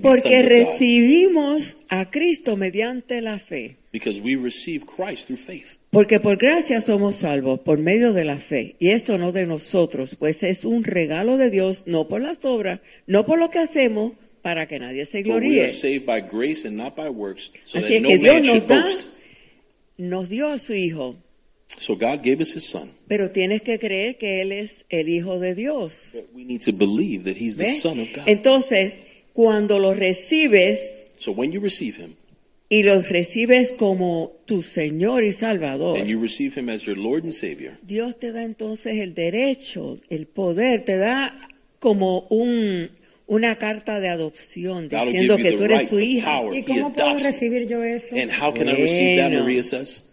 [0.00, 3.76] Porque recibimos a Cristo mediante la fe.
[3.92, 5.78] Because we receive Christ through faith.
[5.90, 8.76] Porque por gracia somos salvos por medio de la fe.
[8.78, 12.80] Y esto no de nosotros, pues es un regalo de Dios, no por las obras,
[13.06, 15.70] no por lo que hacemos, para que nadie se gloríe.
[17.10, 18.84] works, so Así es no que Dios nos da,
[19.98, 21.16] nos dio a su Hijo.
[21.68, 22.90] So God gave us His Son.
[23.08, 26.12] Pero tienes que creer que Él es el Hijo de Dios.
[26.14, 27.82] But we need to believe that He's the ¿Ves?
[27.82, 28.24] Son of God.
[28.26, 28.94] Entonces,
[29.32, 30.78] cuando lo recibes
[31.18, 32.14] so when you receive Him,
[32.68, 37.24] y lo recibes como tu Señor y Salvador, and you receive Him as your Lord
[37.24, 41.32] and Savior, Dios te da entonces el derecho, el poder, te da
[41.78, 42.88] como un,
[43.26, 46.40] una carta de adopción diciendo que tú eres right, tu hija.
[46.40, 46.58] power.
[46.58, 48.16] ¿Y cómo puedo recibir yo eso?
[48.16, 49.44] And how can I receive that, Bueno.
[49.44, 50.04] Maria says?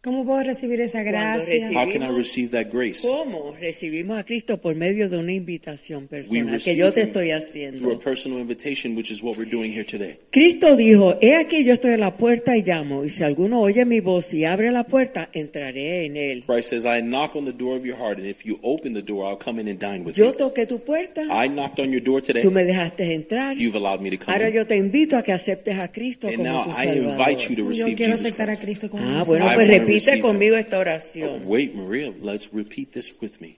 [0.00, 1.44] ¿Cómo puedo recibir esa gracia?
[1.44, 3.00] recibimos- How can I receive that grace?
[3.06, 3.52] ¿Cómo?
[3.60, 7.34] Recibimos a Cristo por medio de una invitación personal que receive yo te estoy through
[7.34, 7.98] a haciendo.
[7.98, 10.16] personal invitation, which is what we're doing here today.
[10.30, 13.84] Cristo dijo, he aquí yo estoy a la puerta y llamo, y si alguno oye
[13.84, 16.44] mi voz y abre la puerta, entraré en él.
[16.46, 19.02] Christ says, I knock on the door of your heart, and if you open the
[19.02, 20.32] door, I'll come in and dine with Yo you.
[20.36, 22.40] toqué tu puerta, I knocked on your door today.
[22.44, 24.54] tú me dejaste entrar, You've allowed me to come ahora in.
[24.54, 27.10] yo te invito a que aceptes a Cristo And como now tu I Salvador.
[27.18, 28.56] invite you to Yo receive quiero Jesus aceptar a.
[28.56, 31.42] Cristo como Ah, bueno, I pues receive conmigo esta Oh, oración.
[31.46, 33.56] wait, Maria, let's repeat this with me.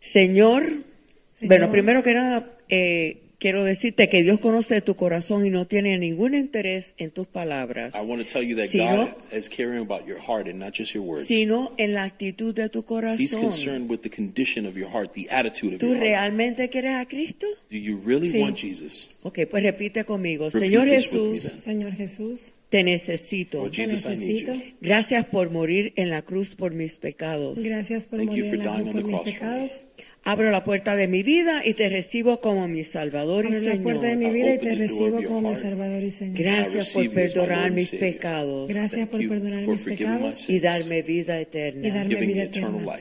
[0.00, 1.48] Señor, Señor.
[1.48, 5.96] bueno, primero que nada, eh, quiero decirte que Dios conoce tu corazón y no tiene
[5.98, 9.80] ningún interés en tus palabras, I want to tell you that Sino- God is caring
[9.80, 11.26] about your heart and not just your words.
[11.26, 13.40] sino en la actitud de tu He's corazón.
[13.40, 16.04] concerned with the condition of your heart, the attitude of ¿Tú your heart.
[16.08, 17.46] realmente quieres a Cristo?
[17.70, 18.40] Do you really Sí.
[18.40, 19.18] want Jesus?
[19.22, 20.46] Ok, pues repite conmigo.
[20.50, 21.52] Repeat Señor this with me Jesús.
[21.64, 23.58] Señor Jesús, te necesito.
[23.62, 24.52] Lord Jesus, need necesito.
[24.80, 27.58] Gracias por morir en la cruz por mis pecados.
[27.62, 29.86] gracias por Thank morir en la cruz por mis pecados.
[30.24, 33.82] Abro la puerta de mi vida y te recibo como mi Salvador y Abre la
[33.82, 34.32] puerta de Señor.
[34.32, 35.56] mi vida y te recibo como mi.
[35.56, 36.36] Salvador y Señor.
[36.38, 41.88] Gracias por perdonar mis pecados Gracias por perdonar mis pecados y darme vida y eterna.
[41.94, 42.98] darme giving me vida eterna.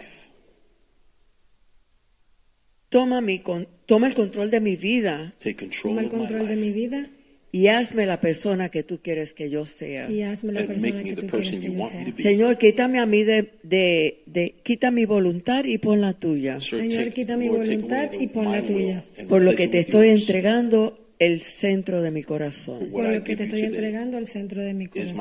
[2.90, 6.20] Toma, mi con- toma el control de mi vida Take control Toma el of my
[6.20, 7.10] control de mi vida
[7.58, 10.10] y hazme la persona que tú quieres que yo sea.
[10.10, 12.14] y hazme la persona que tú quieres que yo sea.
[12.18, 16.60] Señor, quítame a mí de, de, de- quita mi voluntad y pon la tuya.
[16.60, 19.04] Señor, quita mi voluntad y pon la tuya.
[19.28, 20.80] Por lo que te estoy entregando
[21.20, 22.90] el centro de mi corazón.
[22.92, 25.16] Por lo que te estoy entregando al centro de mi corazón.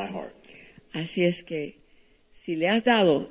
[0.92, 1.76] Así es que
[2.32, 3.30] si le has dado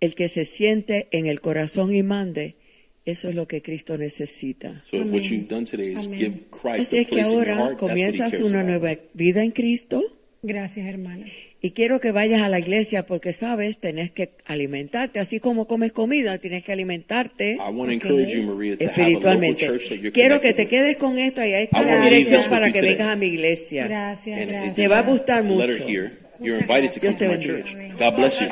[0.00, 2.56] el que se siente en el corazón y mande,
[3.04, 4.80] eso es lo que Cristo necesita.
[4.84, 6.18] So what you've done today is Amén.
[6.18, 8.30] give Christ Así a es que place in your ahora heart, that's what he comienzas
[8.32, 8.70] cares una about.
[8.82, 10.02] nueva vida en Cristo
[10.44, 11.24] Gracias, hermana.
[11.60, 15.92] y quiero que vayas a la iglesia porque sabes, tenés que alimentarte, así como comes
[15.92, 19.66] comida, tienes que alimentarte I want to encourage you, Maria, to have a local espiritualmente.
[19.66, 22.04] church that you're Quiero que te quedes con esto y ahí está I la wanna
[22.10, 22.94] leave dirección this with para you que today.
[22.94, 23.86] vengas a mi iglesia.
[23.86, 24.74] Gracias, And gracias.
[24.74, 25.66] Te va a gustar mucho.
[25.88, 26.10] here.
[26.40, 27.64] You're Muchas invited to come Dios te to my bendiga.
[27.64, 27.98] church.
[28.00, 28.48] God bless you.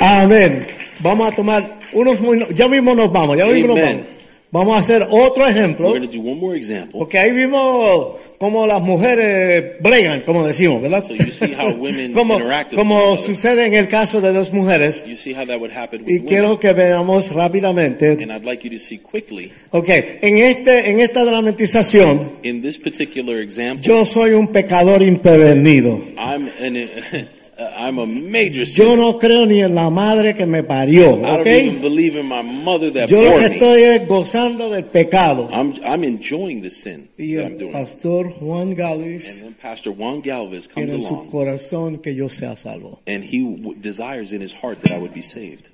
[0.00, 0.66] Amén.
[1.00, 4.02] Vamos a tomar unos muy, ya mismo nos vamos, ya mismo nos vamos.
[4.50, 6.98] Vamos a hacer otro ejemplo, We're do one more example.
[6.98, 11.04] porque ahí vimos como las mujeres bregan, como decimos, ¿verdad?
[11.04, 12.38] So you see how women como
[12.74, 15.04] como sucede en el caso de dos mujeres.
[15.06, 16.28] You see how that would happen with Y women.
[16.28, 18.12] quiero que veamos rápidamente.
[18.12, 19.90] And I'd like you to see quickly Ok,
[20.22, 23.82] en, este, en esta dramatización, in this particular example.
[23.86, 26.00] yo soy un pecador imprevenido.
[26.16, 26.88] I'm an,
[27.60, 31.22] Uh, I'm a major Yo no creo ni en la madre que me parió, I
[31.22, 31.46] don't ¿ok?
[31.48, 33.54] even believe in my mother that Yo lo bore que me.
[33.56, 35.48] estoy es gozando del pecado.
[35.50, 37.72] I'm I'm enjoying the sin Y that I'm el doing.
[37.72, 42.14] pastor Juan And Galvis then Pastor Juan Galvez comes quiere en su along corazón que
[42.14, 43.00] yo sea salvo.
[43.08, 45.70] and he w- desires in his heart that I would be saved.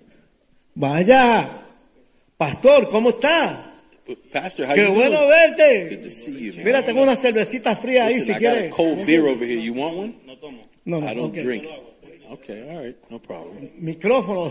[0.75, 1.49] Vaya,
[2.39, 3.73] pastor, ¿cómo está?
[4.07, 5.29] But Pastor, how Qué you bueno doing?
[5.29, 5.89] verte.
[5.91, 6.65] Good to see you, man.
[6.65, 8.75] Mira, tengo una cervecita fría ahí Listen, si I got a quieres.
[8.75, 9.61] cold beer over here.
[9.61, 10.15] You want one?
[10.27, 10.35] No,
[10.85, 11.43] no, I don't ok.
[11.43, 11.67] drink.
[12.31, 13.71] Okay, all right, no problem.
[13.81, 14.51] Micrófono.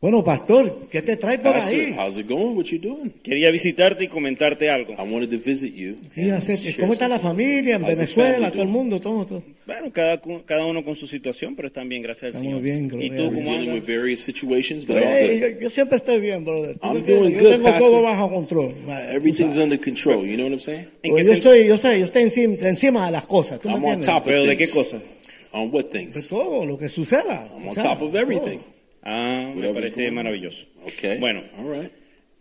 [0.00, 1.94] Bueno, pastor, ¿qué te trae por Pastor, ahí?
[1.98, 2.56] how's it going?
[2.56, 3.12] What you doing?
[3.22, 4.94] Quería visitarte y comentarte algo.
[4.94, 5.96] I wanted to visit you.
[6.16, 7.36] Y and hacer- share ¿Cómo está la something.
[7.44, 8.32] familia en How's the Venezuela?
[8.32, 8.78] family Todo el doing?
[8.78, 9.42] mundo, todo, todo.
[9.66, 12.62] Bueno, cada, cu- cada uno con su situación, pero están bien, gracias al Estamos Señor.
[12.62, 13.44] bien, ¿Y gloria a tú Dios.
[13.44, 13.86] cómo Dealing with andas?
[13.98, 15.48] various situations, but all Hey, good.
[15.56, 16.78] yo, yo siempre estoy bien, brother.
[16.78, 17.22] ¿Tú I'm me entiendes?
[17.22, 17.90] doing yo good, tengo Pastor.
[17.90, 18.74] todo bajo control.
[19.12, 20.24] Everything's under control.
[20.26, 20.86] You know what I'm saying?
[21.02, 23.60] ¿En Pues yo, sen- estoy, yo, sé, yo estoy encima, encima de las cosas.
[23.60, 24.06] ¿tú me I'm on entiendes?
[24.06, 24.70] top of ¿Pero de things.
[24.72, 24.98] qué cosa?
[25.52, 26.26] On what De things?
[26.28, 27.50] todo lo que suceda.
[27.54, 28.60] I'm on o sea, top of everything.
[29.02, 30.66] Ah, me parece maravilloso.
[30.84, 31.18] Okay.
[31.18, 31.90] Bueno, All right.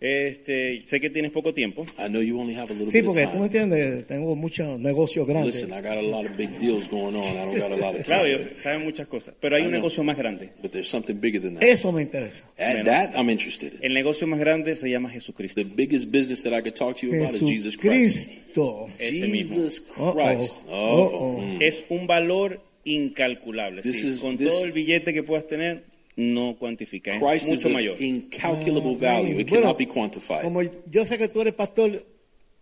[0.01, 1.83] este, sé que tienes poco tiempo.
[1.97, 3.63] I know you only have a little Sí, bit of porque tú me time.
[3.63, 5.55] entiendes, tengo muchos negocios grandes.
[5.55, 7.23] Listen, I got a lot of big deals going on.
[7.23, 8.31] I don't got a lot of Claro, time.
[8.31, 9.79] yo saben muchas cosas, pero hay I un know.
[9.81, 10.49] negocio más grande.
[10.61, 11.63] But there's something bigger than that.
[11.63, 12.43] Eso me interesa.
[12.57, 13.79] At that, I'm interested in.
[13.83, 15.61] El negocio más grande se llama Jesucristo.
[15.61, 18.53] The biggest business that I could talk to you about is Jesus Christ.
[18.97, 19.81] Jesus.
[19.97, 20.59] Uh-oh.
[20.71, 21.61] Oh, mm.
[21.61, 23.81] Es un valor incalculable.
[23.81, 24.07] This sí.
[24.09, 25.83] is- Con this- todo el billete que puedas tener,
[26.19, 27.11] no cuantifica.
[27.15, 28.01] Es Christ is mucho mayor.
[28.01, 29.39] incalculable Ah, value.
[29.39, 30.41] It bueno, cannot be quantified.
[30.43, 32.05] Como yo sé que tú eres pastor,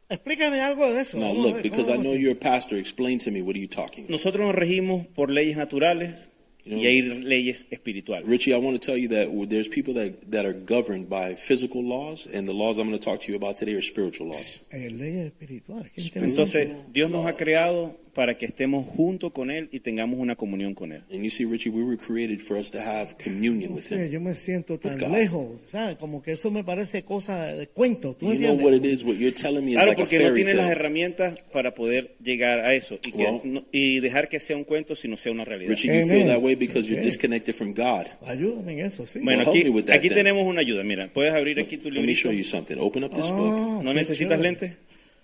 [0.10, 1.18] explícame algo de eso.
[1.18, 3.68] Now look, ver, because I know you're a pastor, explain to me what are you
[3.68, 4.12] talking about?
[4.12, 6.30] Nosotros nos regimos por leyes naturales
[6.64, 8.28] You know- y hay leyes espirituales.
[8.28, 11.82] Richie, I want to tell you that there's people that, that are governed by physical
[11.82, 14.68] laws, and the laws I'm going to talk to you about today are spiritual laws.
[14.74, 15.92] Leyes espirituales.
[16.16, 20.74] Entonces, Dios nos ha creado para que estemos junto con Él y tengamos una comunión
[20.74, 21.04] con Él.
[21.12, 24.06] And you see, Richie, we were created for us to have communion No with sé,
[24.08, 24.12] Him.
[24.12, 25.98] yo me siento tan lejos, ¿sabes?
[25.98, 28.16] Como que eso me parece cosa de cuento.
[28.20, 29.04] ¿Tú me You know what it is?
[29.04, 32.16] What you're telling me is Claro, like a porque no tienes las herramientas para poder
[32.24, 35.32] llegar a eso y, que Well- no- y dejar que sea un cuento, sino sea
[35.32, 35.70] una realidad.
[35.70, 36.10] Richie, you Amen.
[36.10, 37.06] feel that way because you're Okay.
[37.12, 38.08] disconnected from God.
[38.26, 39.20] Ayúdame en eso, sí.
[39.20, 40.84] Bueno, Well, aquí, that aquí tenemos una ayuda.
[40.84, 42.78] Mira, puedes abrir aquí tu Let me show you something.
[42.80, 43.84] Open up this Ah, book.
[43.84, 44.74] ¿No necesitas lentes?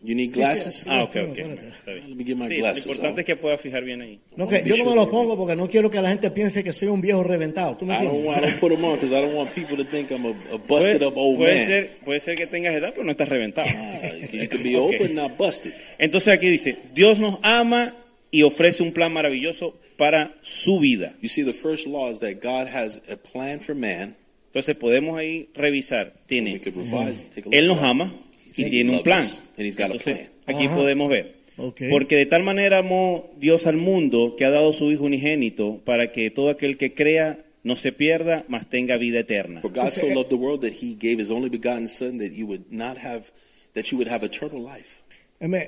[0.06, 0.86] You need glasses?
[0.90, 1.28] Ah, ok, sí, ok.
[1.38, 1.68] espérate.
[1.70, 2.10] Está bien.
[2.10, 3.20] Let me get my Sí, glasses lo importante out.
[3.20, 4.20] es que puedas fijar bien ahí.
[4.36, 6.74] No, que yo no me lo pongo porque no quiero que la gente piense que
[6.74, 7.78] soy un viejo reventado.
[7.78, 8.28] ¿Tú me I don't, entiendes?
[8.28, 10.30] want, I don't put them on because I don't want people to think I'm a,
[10.30, 11.68] a Puede, busted up old puede man.
[11.68, 13.70] ser, puede ser que tengas edad, pero no estás reventado.
[13.74, 14.02] Ah,
[14.32, 14.84] you could be Ok.
[14.84, 15.72] old but not busted.
[15.98, 17.84] Entonces aquí dice, Dios nos ama
[18.30, 21.14] y ofrece un plan maravilloso para su vida.
[21.22, 24.18] You see, the first law is that God has a plan for man.
[24.48, 26.08] Entonces podemos ahí revisar.
[26.16, 27.90] We Tiene, could revise, take a look Él nos at that.
[27.90, 28.14] ama
[28.58, 29.22] y tiene un plan.
[29.22, 30.56] us, and he's got a Entonces, plan.
[30.58, 30.76] aquí Ajá.
[30.76, 31.36] podemos ver.
[31.58, 31.82] Ok.
[31.90, 36.12] Porque de tal manera amó Dios al mundo que ha dado su Hijo unigénito para
[36.12, 39.62] que todo aquel que crea no se pierda, mas tenga vida eterna.
[39.62, 42.32] For God so Entonces, loved the world that he gave his only begotten son that
[42.34, 43.26] you would not have
[43.74, 45.00] that you would have eternal life.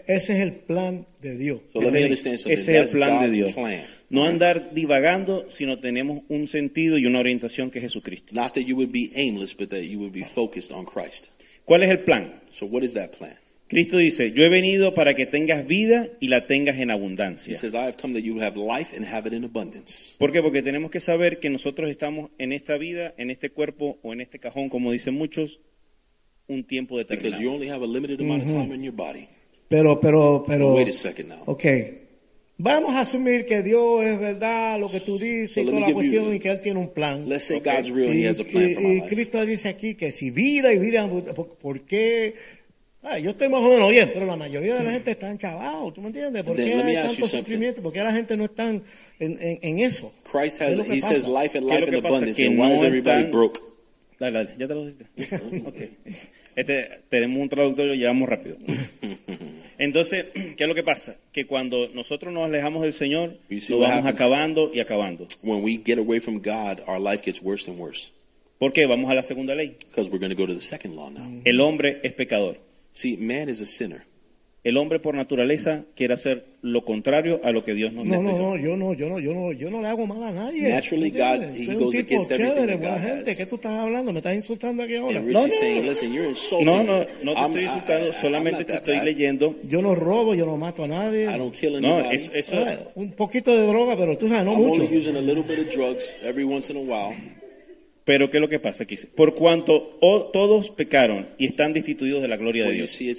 [0.07, 1.59] Ese es el plan de Dios.
[1.73, 2.53] So let me Ese, understand something.
[2.59, 3.53] ese es el plan de God's Dios.
[3.53, 3.81] plan.
[4.09, 8.33] No andar divagando, sino tenemos un sentido y una orientación que es Jesucristo.
[8.33, 11.27] Not that you would be aimless, but that you would be focused on Christ.
[11.65, 12.41] ¿Cuál es el plan?
[12.51, 13.35] So what is that plan?
[13.67, 17.55] Cristo dice, yo he venido para que tengas vida y la tengas en He abundancia.
[17.55, 20.15] says, I have come that you have life and have it in abundance.
[20.19, 20.41] ¿Por qué?
[20.43, 24.21] Porque tenemos que saber que nosotros estamos en esta vida, en este cuerpo o en
[24.21, 25.59] este cajón, como dicen muchos,
[26.47, 27.53] un tiempo Because you determinado.
[27.55, 29.27] only have a limited amount of time in your body.
[29.67, 30.75] Pero, pero, pero.
[30.75, 31.41] Wait a second now.
[31.47, 31.65] Ok.
[32.57, 35.93] Vamos a asumir que Dios es verdad, lo que tú dices So y toda la
[35.93, 37.27] cuestión y que Él tiene un plan.
[37.27, 37.65] Let's say Ok.
[37.65, 39.07] God's real and y, he has a plan y- for my y life.
[39.15, 42.33] Cristo dice aquí que si vida y vida, ¿por, por qué?
[43.03, 45.91] Ah, yo estoy más o menos bien, pero la mayoría de la gente está enchavado,
[45.93, 46.43] ¿tú me entiendes?
[46.43, 47.81] ¿Por Then qué hay tanto sufrimiento?
[47.83, 48.83] ¿Por qué la gente no está en,
[49.19, 50.11] en, en eso?
[50.23, 51.13] Christ ¿Qué has, es lo que he pasa?
[51.13, 52.45] says life and ¿Qué es life in abundance.
[52.47, 53.59] And why is no everybody están- broke?
[54.17, 55.05] Dale, dale, ya te lo dijiste.
[55.67, 55.75] Ok.
[56.55, 58.55] Este, tenemos un traductor y lo llevamos rápido.
[59.77, 61.17] Entonces, ¿qué es lo que pasa?
[61.31, 65.27] Que cuando nosotros nos alejamos del Señor, what vamos acabando y acabando.
[65.43, 68.11] When we get away from God, our life gets worse and worse.
[68.59, 68.85] ¿Por qué?
[68.85, 69.75] Vamos a la segunda ley.
[69.89, 71.41] Because we're going to go to the second law now.
[71.43, 72.57] El hombre es pecador.
[72.91, 74.05] See, man is a sinner.
[74.65, 78.31] El hombre por naturaleza quiere hacer lo contrario a lo que Dios nos No, no,
[78.35, 80.67] no, yo no, yo no, yo no, yo no le hago mal a nadie.
[80.69, 81.11] Naturally.
[81.11, 83.31] God, he Soy un goes tipo against everything chévere, that buena God gente.
[83.31, 83.37] has.
[83.37, 84.11] ¿Qué tú estás hablando?
[84.11, 85.19] ¿Me estás insultando aquí ahora?
[85.19, 88.05] And No, no, saying, listen, you're insulting No, no, no te I'm- estoy I- insultando,
[88.07, 89.03] I- I'm solamente not te that estoy bad.
[89.05, 89.55] leyendo.
[89.69, 91.25] Yo no robo, yo no mato a nadie.
[91.25, 92.15] I don't kill No, anybody.
[92.15, 94.81] eso, eso- Ah, un poquito de droga, pero tú sabes, no I'm mucho.
[94.81, 97.15] only using a little bit of drugs every once in a while.
[98.05, 98.83] Pero ¿qué es lo que pasa?
[98.83, 103.01] Aquí por cuanto oh, todos pecaron y están destituidos de la gloria de Dios.
[103.01, 103.09] uh.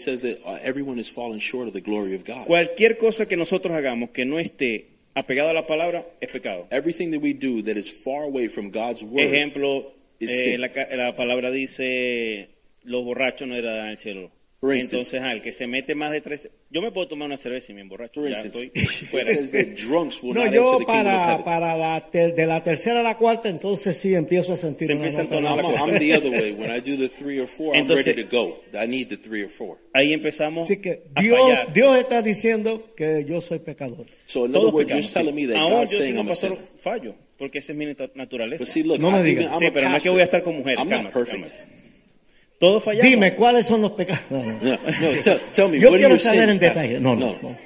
[2.47, 6.69] Cualquier cosa que nosotros hagamos que no esté apegado a la palabra es pecado.
[6.71, 9.27] Everything that we do that is far away from God's word.
[9.27, 12.51] Ejemplo, is eh, la, la palabra dice,
[12.85, 14.31] los borrachos no heredarán el cielo.
[14.63, 16.51] Entonces, al que se mete más de tres...
[16.69, 18.21] Yo me puedo tomar una cerveza y me emborracho.
[18.21, 19.33] For ya instance, estoy fuera.
[19.33, 23.03] No, not enter yo the kingdom of para, para la ter- de la tercera a
[23.05, 25.91] la cuarta, entonces sí empiezo a sentir Se una empieza a nota la I'm.
[25.93, 26.53] I'm the other way.
[26.53, 28.61] When I do the three or four, I'm Entonces- ready to go.
[28.75, 29.79] I need the three or four.
[29.95, 31.73] Ahí empezamos Así que a Dios, fallar.
[31.73, 34.05] Dios está diciendo que yo soy pecador.
[34.27, 36.31] So in Todos other words, you're telling me that Aún God's yo saying I'm a
[36.31, 36.65] pastor sinner.
[36.81, 38.59] fallo, porque esa es mi nat- naturaleza.
[38.65, 39.45] But see, look, No me I, digas.
[39.45, 40.81] even, I'm sí, a pero no es que voy a estar con mujeres.
[40.81, 41.47] I'm not perfect.
[42.59, 43.11] Todos fallamos.
[43.11, 44.23] Dime cuáles son los pecados.
[44.31, 44.53] No, no.
[44.63, 47.01] No, no, tell, tell me, Yo what are quiero saber sins, en detalle.
[47.01, 47.57] No, no, no.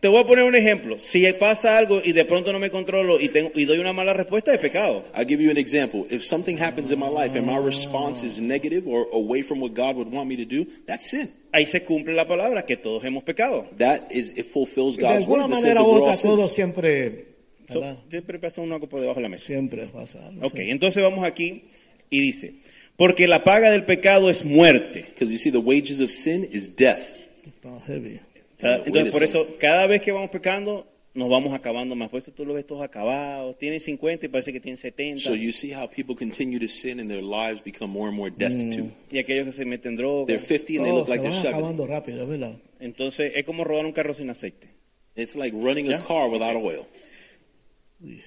[0.00, 0.98] Te voy a poner un ejemplo.
[0.98, 4.14] Si pasa algo y de pronto no me controlo y, tengo, y doy una mala
[4.14, 5.04] respuesta, es pecado.
[5.14, 6.06] I'll give you an example.
[6.08, 9.74] If something happens in my life and my response is negative or away from what
[9.74, 11.28] God would want me to do, that's sin.
[11.52, 13.66] Ahí se cumple la palabra que todos hemos pecado.
[13.76, 16.08] That is, it fulfills De God's alguna word that says manera that u we're all
[16.08, 16.52] otra, todo sinners.
[16.54, 17.24] siempre,
[17.68, 19.44] So, siempre pasa una copa debajo de la mesa.
[19.46, 20.26] siempre pasa.
[20.26, 21.64] algo Ok, entonces vamos aquí
[22.08, 22.54] y dice,
[23.00, 25.06] porque la paga del pecado es muerte.
[25.08, 27.16] Because you see, the wages of sin is death.
[27.46, 28.20] Está heavy.
[28.62, 32.10] Ah, Entonces, por eso, cada vez que vamos pecando, nos vamos acabando más.
[32.10, 33.56] Por eso tú lo ves todos acabados.
[33.56, 35.22] Tienen 50 y parece que tienen 70.
[35.22, 38.30] So you see how people continue to sin and their lives become more and more
[38.30, 38.90] destitute.
[39.10, 40.26] y aquellos que se meten drogas.
[40.26, 41.56] They're 50 and they look like se they're van 70.
[41.56, 42.52] acabando rápido, verdad.
[42.80, 44.68] Entonces, es como robar un carro sin aceite.
[45.16, 46.84] It's like running a car without oil.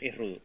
[0.02, 0.40] Es rudo.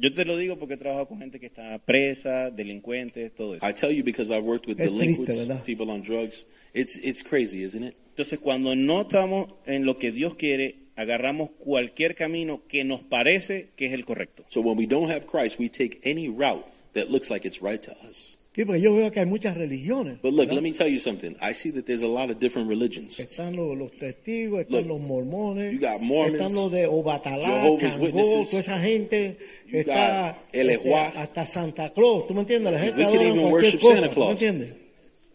[0.00, 3.68] Yo te lo digo porque he trabajado con gente que está presa, delincuentes, todo eso.
[3.68, 6.46] I tell you because I've worked with Es delinquents, triste, people on drugs.
[6.72, 7.94] It's it's crazy, isn't it?
[8.10, 13.68] Entonces, cuando no estamos en lo que Dios quiere, agarramos cualquier camino que nos parece
[13.76, 14.44] que es el correcto.
[14.48, 17.82] So when we don't have Christ, we take any route that looks like it's right
[17.82, 18.38] to us.
[18.52, 20.20] Sí, porque yo veo que hay muchas religiones.
[20.22, 20.54] But look, ¿verdad?
[20.54, 21.36] let me tell you something.
[21.40, 23.20] I see that there's a lot of different religions.
[23.20, 27.46] Están los, los testigos, están Look, los mormones, you got Mormons, están los de Obatalá,
[27.46, 29.38] Jehovah's Cangó, Witnesses, toda esa gente,
[29.68, 32.72] you está got El este, hasta Santa Claus, ¿tú me entiendes?
[32.72, 34.30] La gente We can even worship cosa, Santa ¿tú me Claus.
[34.42, 34.74] entiendes?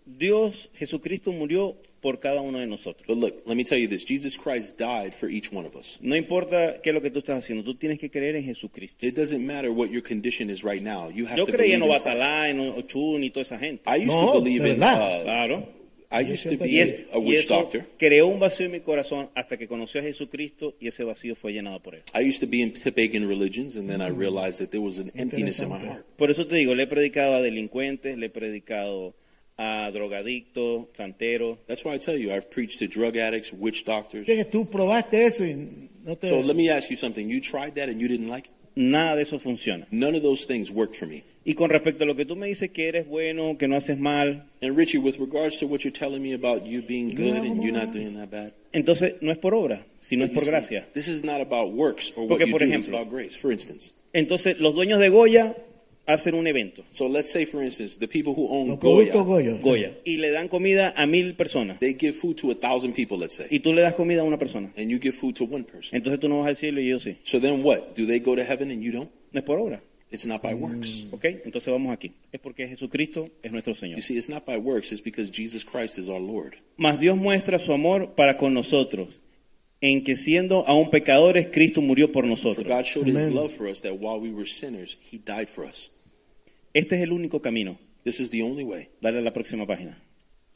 [0.06, 3.08] Dios, Jesucristo murió por cada uno de nosotros.
[3.08, 4.06] But look, let me tell you this.
[4.08, 5.98] Jesus Christ died for each one of us.
[6.04, 9.04] No importa qué es lo que tú estás haciendo, tú tienes que creer en Jesucristo.
[9.04, 11.10] It doesn't matter what your condition is right now.
[11.10, 12.06] You have Yo to creía believe en in Christ.
[12.06, 13.82] Obatalá, en Ochun y toda esa gente.
[13.88, 15.22] I used No, to believe de in verdad.
[15.22, 15.68] uh, Claro.
[16.12, 17.86] I used to Y, be es- a y witch eso doctor.
[17.98, 21.52] creó un vacío en mi corazón hasta que conocí a Jesucristo y ese vacío fue
[21.52, 22.04] llenado por él.
[22.14, 25.12] I used to be in pagan religions and then I realized that there was an
[25.16, 26.06] emptiness in my heart.
[26.16, 29.16] Por eso te digo, le he predicado a delincuentes, le he predicado
[29.58, 31.58] a drogadictos, santeros.
[31.68, 34.28] That's why I tell you, I've preached to drug addicts, witch doctors.
[34.28, 36.28] Es tú probaste eso y no te...
[36.28, 37.30] So let me ask you something.
[37.30, 38.52] You tried that and you didn't like it?
[38.76, 39.88] Nada de eso funciona.
[39.92, 41.24] None of those things worked for me.
[41.46, 44.00] Y con respecto a lo que tú me dices que eres bueno, que no haces
[44.00, 47.62] mal, And Richie, with regards to what you're telling me about you being good and
[47.62, 50.50] you not doing that bad, entonces no es por obra, sino es you por see,
[50.50, 50.86] gracia.
[50.94, 52.66] This is not about works or what Porque, you por do.
[52.66, 53.36] It's about grace.
[53.36, 55.56] For instance, Entonces los dueños de Goya
[56.08, 59.52] hacen un evento, so let's say, for instance, the people who own Los productos Goya,
[59.54, 59.62] Goya.
[59.62, 61.80] Goya, y le dan comida a mil personas.
[61.80, 64.24] they give food to a thousand people, let's say, Y tú le das comida a
[64.24, 64.72] una persona.
[64.78, 65.96] and you give food to one person.
[65.98, 67.18] Entonces tú no vas al cielo y yo sí.
[67.24, 67.96] So then what?
[67.96, 69.10] Do they go to heaven and you don't?
[69.32, 69.82] No es por obra.
[70.12, 71.08] It's not by works.
[71.12, 71.26] ¿Ok?
[71.44, 72.12] Entonces vamos aquí.
[72.32, 73.98] Es porque Jesucristo es nuestro Señor.
[73.98, 74.92] You see, it's not by works.
[74.92, 76.54] It's because Jesus Christ is our Lord.
[76.78, 79.20] Mas Dios muestra su amor para con nosotros,
[79.82, 82.66] en que siendo aún pecadores, Cristo murió por For nosotros.
[82.68, 83.36] God showed His Amen.
[83.36, 85.92] love for us that while we were sinners, He died for us.
[86.76, 87.80] Este es el único camino.
[88.04, 88.90] This is the only way.
[89.00, 89.98] Dale a la próxima página.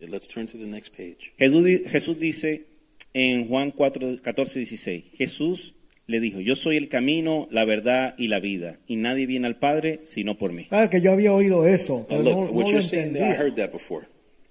[0.01, 1.32] Let's turn to the next page.
[1.38, 2.65] Jesús, Jesús dice
[3.13, 5.76] en Juan 4, 14, 16, Jesús
[6.07, 9.59] le dijo, yo soy el camino, la verdad y la vida, y nadie viene al
[9.59, 10.65] Padre sino por mí.
[10.65, 13.55] Claro que yo había oído eso, pero no, what lo you're saying there, I heard
[13.55, 14.05] that before.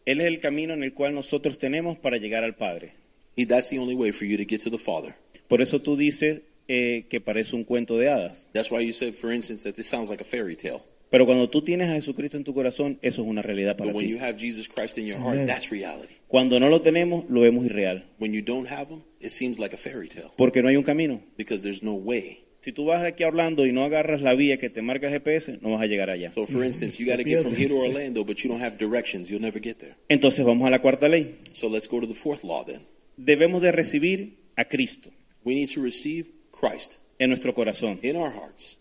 [0.07, 2.95] Él es el camino en el cual nosotros tenemos para llegar al Padre.
[3.36, 5.15] He, that's the only way for you to get to the Father.
[5.49, 8.49] Por eso tú dices eh, que parece un cuento de hadas.
[8.55, 10.82] That's why you said, for instance, that this sounds like a fairy tale.
[11.11, 13.97] Pero cuando tú tienes a Jesucristo en tu corazón, eso es una realidad para But
[13.97, 14.13] when ti.
[14.13, 15.47] you have Jesus Christ in your heart, Amen.
[15.47, 16.15] that's reality.
[16.29, 19.75] Cuando no lo tenemos, lo vemos irreal, When you don't have Him, it seems like
[19.75, 21.23] a fairy tale porque no hay un camino.
[21.39, 22.45] because there's no way.
[22.61, 25.07] Si tú vas de aquí a Orlando y no agarras la vía que te marca
[25.07, 26.33] el GPS, no vas a llegar allá.
[26.35, 28.77] So, for instance, you got to get from here to Orlando, but you don't have
[28.79, 29.31] directions.
[29.31, 29.95] You'll never get there.
[30.09, 31.37] Entonces vamos a la cuarta ley.
[31.53, 32.81] So let's go to the fourth law then.
[33.17, 35.11] debemos de recibir a Cristo
[35.45, 38.01] We need to receive Christ en nuestro corazón.
[38.03, 38.79] in our hearts.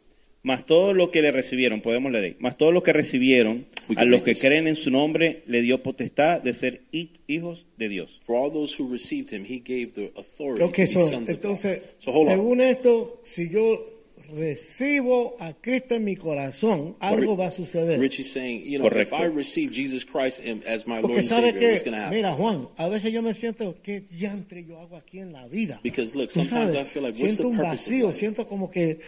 [0.47, 3.65] Más todo lo que le recibieron, podemos leer ahí, más todo lo que recibieron,
[3.97, 7.89] a los que creen en su nombre, le dio potestad de ser hi- hijos de
[7.89, 8.21] Dios.
[8.25, 11.35] For all those who received him, he gave the authority to be so, sons of
[11.35, 11.89] entonces, God.
[11.99, 12.35] So hold on.
[12.37, 13.93] según esto, si yo
[14.29, 17.99] recibo a Cristo en mi corazón, algo va a suceder.
[17.99, 19.15] Richie's saying, you know, Correcto.
[19.15, 21.83] if I receive Jesus Christ in- as my Lord Porque and sabe Savior, que, what's
[21.83, 22.17] going to happen?
[22.17, 25.79] mira Juan, a veces yo me siento, ¿qué diantre yo hago aquí en la vida?
[25.83, 28.19] Because look, sometimes sabes, I feel like, what's siento the un purpose of vacío, life?
[28.19, 28.99] siento como que,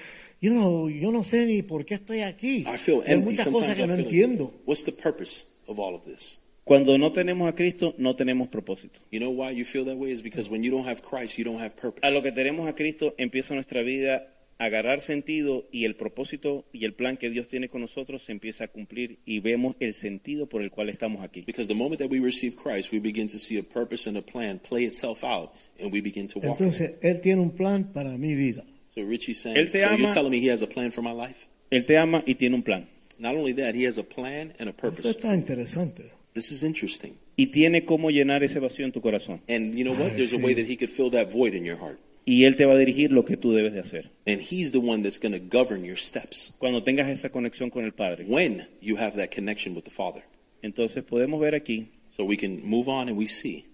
[0.41, 2.59] you know, yo no sé ni por qué estoy aquí.
[2.67, 3.31] I feel Hay empty.
[3.31, 4.43] muchas cosas Sometimes que I no feel entiendo.
[4.45, 6.39] like, what's the purpose of all of this?
[6.63, 8.99] Cuando no tenemos a Cristo, no tenemos propósito.
[9.11, 10.11] You know why you feel that way?
[10.11, 12.05] Is because when you don't have Christ, you don't have purpose.
[12.05, 14.27] A lo que tenemos a Cristo empieza nuestra vida
[14.59, 18.33] a agarrar sentido y el propósito y el plan que Dios tiene con nosotros se
[18.33, 21.41] empieza a cumplir y vemos el sentido por el cual estamos aquí.
[21.47, 24.21] Because the moment that we receive Christ, we begin to see a purpose and a
[24.21, 25.51] plan play itself out,
[25.81, 26.59] and we begin to walk.
[26.59, 28.63] Entonces, Él tiene un plan para mi vida.
[28.99, 29.97] So Richie's saying, Él te so ama.
[29.97, 31.47] you're telling me he has a plan for my life?
[31.71, 32.87] Él te ama y tiene un plan.
[33.19, 35.09] Not only that, he has a plan and a Esto purpose.
[35.09, 36.11] está interesante.
[36.33, 37.13] This is interesting.
[37.35, 39.41] Y tiene cómo llenar ese vacío en tu corazón.
[39.47, 40.11] And you know what?
[40.11, 41.99] Ay, There's a way that he could fill that void in your heart.
[42.25, 44.11] Y Él te va a dirigir lo que tú debes de hacer.
[44.27, 47.85] And he's the one that's going to govern your steps Cuando tengas esa conexión con
[47.85, 48.25] el Padre.
[48.27, 50.23] when you have that connection with the Father.
[50.61, 53.65] Entonces podemos ver aquí, So we can move on and we see.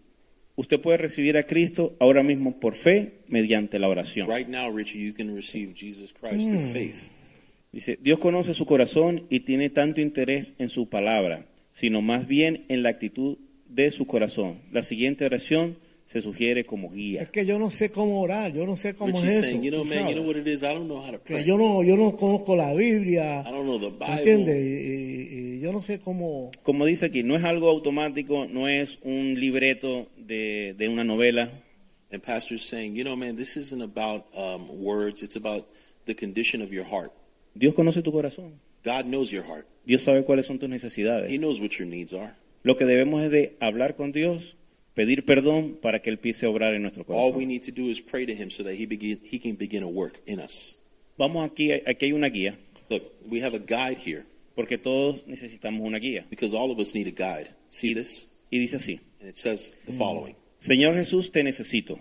[0.56, 4.30] Usted puede recibir a Cristo ahora mismo por fe mediante la oración.
[4.30, 7.10] Right now, Richie, you can receive Jesus Christ through faith.
[7.72, 12.66] Dice, Dios conoce su corazón y tiene tanto interés en su palabra, sino más bien
[12.70, 13.38] en la actitud
[13.68, 14.62] de su corazón.
[14.72, 17.26] La siguiente oración se sugiere como Es guía.
[17.32, 19.62] que yo no sé cómo orar, yo no sé cómo es eso.
[19.62, 20.16] you know, tú man, you sabes.
[20.16, 20.62] know what it is?
[20.62, 23.64] I don't know how to que yo no, yo no conozco la Biblia, I don't
[23.66, 24.56] know the ¿me ¿entiendes?
[24.56, 24.82] Bible.
[24.82, 26.52] Y, y- y yo no sé cómo...
[26.64, 31.62] Como dice aquí, no es algo automático, no es un libreto de, de una novela,
[32.12, 35.24] And Pastor's saying, you know, man, this isn't about um, words.
[35.24, 35.66] It's about
[36.06, 37.12] the condition of your heart.
[37.56, 38.60] Dios conoce tu corazón.
[38.86, 39.66] God knows your heart.
[39.86, 41.40] Dios sabe cuáles son tus He necesidades.
[41.40, 42.34] knows what your needs are.
[42.64, 44.56] Lo que debemos es de hablar con Dios,
[44.96, 47.48] pedir perdón para que Él empiece a obrar en nuestro All we corazón.
[47.50, 49.88] need to do is pray to Him so that He begin He can begin a
[49.88, 50.80] work in us.
[51.18, 52.58] Vamos aquí, aquí hay una guía,
[52.90, 56.26] Look, we have a guide here porque todos necesitamos una guía.
[56.30, 57.50] because all of us need a guide.
[57.70, 58.42] See this?
[58.50, 62.00] Y dice así, And it says the following: Señor Jesús, te necesito.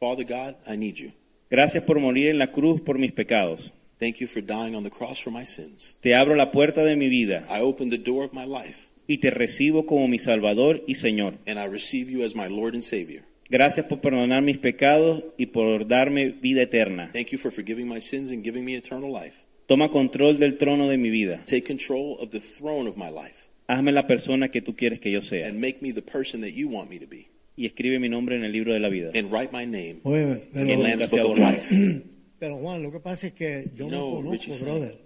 [0.00, 1.12] Father God, I need you.
[1.50, 3.72] Gracias por morir en la cruz por mis pecados.
[4.00, 5.96] Thank you for dying on the cross for my sins.
[6.02, 9.18] Te abro la puerta de mi vida I open the door of my life y
[9.18, 11.34] te recibo como mi Salvador y Señor.
[11.46, 13.22] and I receive you as my Lord and Savior.
[13.50, 17.10] Gracias por perdonar mis pecados y por darme vida eterna.
[17.12, 19.44] Thank you for forgiving my sins and giving me eternal life.
[19.66, 21.42] Toma control del trono de mi vida.
[21.46, 25.10] Take control of the throne of my life Hazme la persona que tú quieres que
[25.10, 25.46] yo sea.
[25.46, 27.28] and make me the person that you want me to be.
[27.56, 29.10] Y escribe mi nombre en el libro de la vida.
[29.14, 30.22] And write my name Oye,
[30.54, 32.02] in the pero, Lamb's nunca Book of Life.
[32.38, 34.96] pero Juan, lo que pasa es que yo no conozco, Richie brother.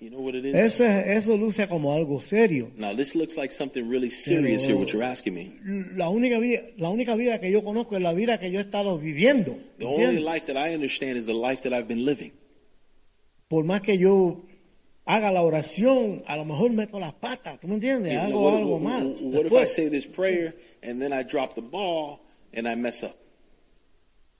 [0.00, 0.54] You know what it is?
[0.54, 2.70] Eso, es- eso luce como algo serio.
[2.76, 4.74] Now this looks like something really serious here.
[4.76, 5.52] What you're asking me.
[5.96, 8.62] La única, vida, la única vida que yo conozco es la vida que yo he
[8.62, 9.56] estado viviendo.
[9.78, 10.24] The only ¿entiendes?
[10.24, 12.32] life that I understand is the life that I've been living.
[13.48, 14.42] Por más que yo
[15.04, 18.12] haga la oración, a lo mejor meto las patas, ¿tú me entiendes?
[18.12, 19.06] You know, Hago what, algo what- mal.
[19.20, 22.20] what if I Después, say this prayer and then I drop the ball
[22.54, 23.12] and I mess up?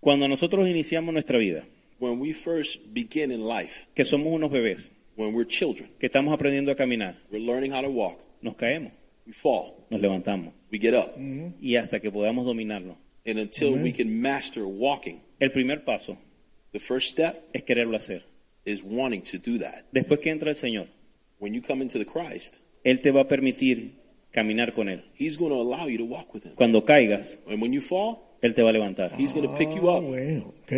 [0.01, 1.65] Cuando nosotros iniciamos nuestra vida,
[1.99, 4.91] When we first begin in life, que somos unos bebés,
[5.21, 8.23] when we're children, que estamos aprendiendo a caminar, we're learning how to walk.
[8.43, 8.93] nos caemos,
[9.27, 11.15] We fall, nos levantamos we get up,
[11.61, 12.97] y hasta que podamos dominarlo.
[13.27, 16.17] and until we can master walking, El primer paso
[16.73, 18.23] the first step es quererlo hacer.
[18.65, 19.85] is wanting to do that.
[19.93, 20.87] Después que entra el Señor,
[21.39, 23.93] When you come into the Christ, Él te va a permitir
[24.31, 25.05] caminar con Él.
[25.19, 26.53] He's going to allow you to walk with Him.
[26.55, 29.13] Cuando caigas, And when you fall, Él te va a levantar.
[29.19, 30.05] He's going to pick you Ah, up.
[30.05, 30.73] bueno, ok.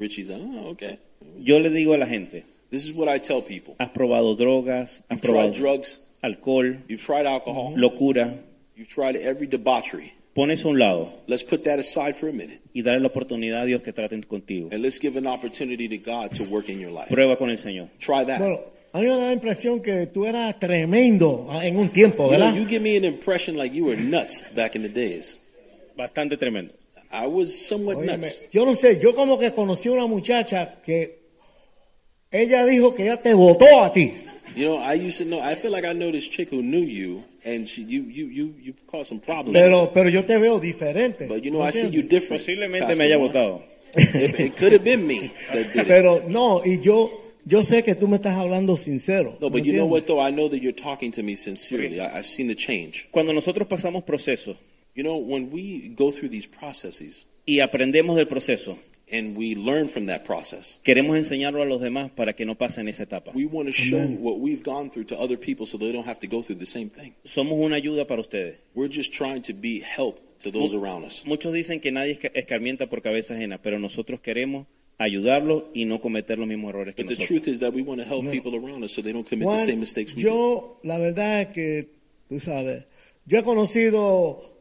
[0.00, 0.98] Richie's like, oh, okay.
[1.40, 3.76] Yo le digo a la gente, This is what I tell people.
[3.78, 8.38] has probado drogas, has You've tried probado drugs, alcohol, you've tried alcohol, locura.
[8.76, 10.14] you've tried every debauchery.
[10.34, 12.60] Pon eso a un lado Let's put that aside for a minute.
[12.72, 14.70] y dale la oportunidad a Dios que traten contigo.
[14.72, 17.08] And let's give an opportunity to God to work in your life.
[17.10, 17.88] Prueba con el Señor.
[17.98, 18.38] Try that.
[18.38, 18.60] Bueno,
[18.94, 22.38] a mí me da la impresión que tú eras tremendo ah, en un tiempo, You,
[22.38, 22.54] know, ¿verdad?
[22.56, 25.40] you give me an impression like you were nuts back in the days.
[25.94, 26.72] Bastante tremendo.
[27.12, 28.48] I was somewhat Óyeme, nuts.
[28.50, 31.21] yo no sé, yo como que conocí a una muchacha que
[32.32, 34.14] ella dijo que ella te votó a ti.
[34.56, 35.40] You know, I used to know.
[35.40, 38.54] I feel like I know this chick who knew you, and she, you, you, you,
[38.60, 39.52] you caused some problems.
[39.54, 41.26] Pero, pero yo te veo diferente.
[41.26, 42.42] but you know, I see you different.
[42.42, 43.62] Posiblemente me haya votado.
[43.94, 45.86] It, it could have been me that did it.
[45.86, 47.10] Pero no, y yo,
[47.46, 49.36] yo sé que tú me estás hablando sincero.
[49.40, 50.20] No, ¿me but you know what though?
[50.20, 52.00] I know that you're talking to me sincerely.
[52.00, 53.08] I, I've seen the change.
[53.10, 54.56] Cuando nosotros pasamos procesos,
[54.94, 58.76] You know, when we go through these processes, y aprendemos del proceso,
[59.12, 60.80] and we learn from that process.
[60.82, 63.30] queremos enseñarlo a los demás para que no pasen esa etapa.
[63.34, 66.18] We want to show what we've gone through to other people so they don't have
[66.20, 67.12] to go through the same thing.
[67.24, 68.56] Somos una ayuda para ustedes.
[68.74, 71.24] We're just trying to be help to those around us.
[71.26, 74.66] Muchos dicen que nadie esca- escarmienta por cabeza ajena, pero nosotros queremos
[74.98, 77.42] ayudarlos y no cometer los mismos errores que But the nosotros.
[77.44, 79.56] truth is that we want to help people around us so they don't commit Juan,
[79.58, 80.28] the same mistakes we do.
[80.28, 81.88] yo, la verdad es que,
[82.28, 82.84] tú sabes,
[83.26, 84.51] yo he conocido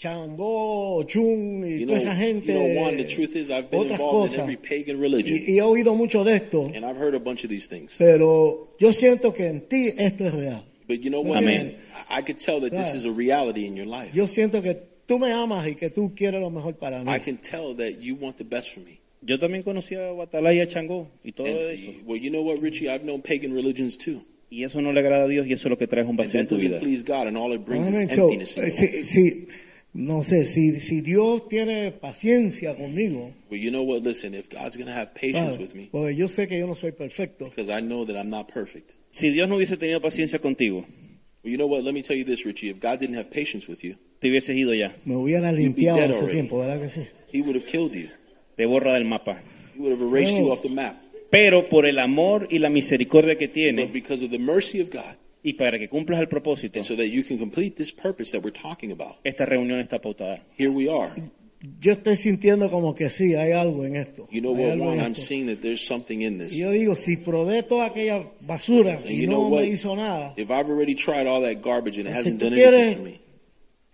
[0.00, 2.52] Changó, Chun y You know, toda esa gente.
[2.52, 4.38] you know, Juan, the truth is I've been otras involved in cosas.
[4.38, 7.44] every pagan religion, Y, y he oído mucho de esto, and I've heard a bunch
[7.44, 7.96] of these things.
[7.98, 10.64] pero yo siento que en ti esto es real.
[10.88, 11.66] But you know what, Amen.
[11.66, 11.76] man?
[12.08, 14.10] I I could tell that this is a reality in your life.
[14.14, 14.74] Yo siento que
[15.06, 17.14] tú me amas y que tú quieres lo mejor para mí.
[17.14, 19.00] I can tell that you want the best for me.
[19.22, 21.92] Yo también conocí a Guatalá y a Changó y todo And, eso.
[22.06, 22.88] well, you know what, Richie?
[22.88, 24.22] I've known pagan religions too.
[24.48, 26.40] Y eso no le agrada a Dios y eso es lo que trae un vacío
[26.40, 26.78] en tu vida.
[26.78, 28.08] doesn't please God, and all it brings Amen.
[28.08, 29.46] is So, emptiness in
[29.92, 34.02] no sé, si, si Dios tiene paciencia conmigo, Well, you know what?
[34.02, 35.58] Listen, if God's going to have patience ¿sabes?
[35.58, 38.30] with me, porque yo sé que yo no soy perfecto, because I know that I'm
[38.30, 38.94] not perfect.
[39.10, 40.86] Si Dios no hubiese tenido paciencia contigo,
[41.42, 41.82] Well, you know what?
[41.84, 42.68] Let me tell you this, Richie.
[42.68, 44.92] If God didn't have patience with you, te hubieses ido ya.
[45.06, 46.34] me hubiera limpiado dead hace already.
[46.34, 47.06] tiempo, ¿verdad que sí?
[47.32, 48.08] He would have killed you.
[48.56, 49.40] Te borra del mapa.
[49.74, 50.46] He would have erased No.
[50.46, 50.96] you off the map.
[51.30, 54.90] Pero por el amor y la misericordia que But tiene because of the mercy of
[54.90, 58.32] God, y para que cumplas el propósito, and so that you can complete this purpose
[58.32, 60.42] that we're talking about, esta reunión está pautada.
[60.58, 61.10] here we are.
[61.80, 64.26] Yo estoy sintiendo como que sí, hay algo en esto.
[64.30, 64.98] You know hay what, algo Juan?
[65.00, 65.26] en I'm esto.
[65.26, 66.56] seeing that there's something in Y this.
[66.56, 69.62] yo digo, si probé toda aquella basura And y you no know what?
[69.64, 72.46] me hizo nada, If I've already tried all that garbage and it Si hasn't tú
[72.46, 73.20] done quieres- anything for me,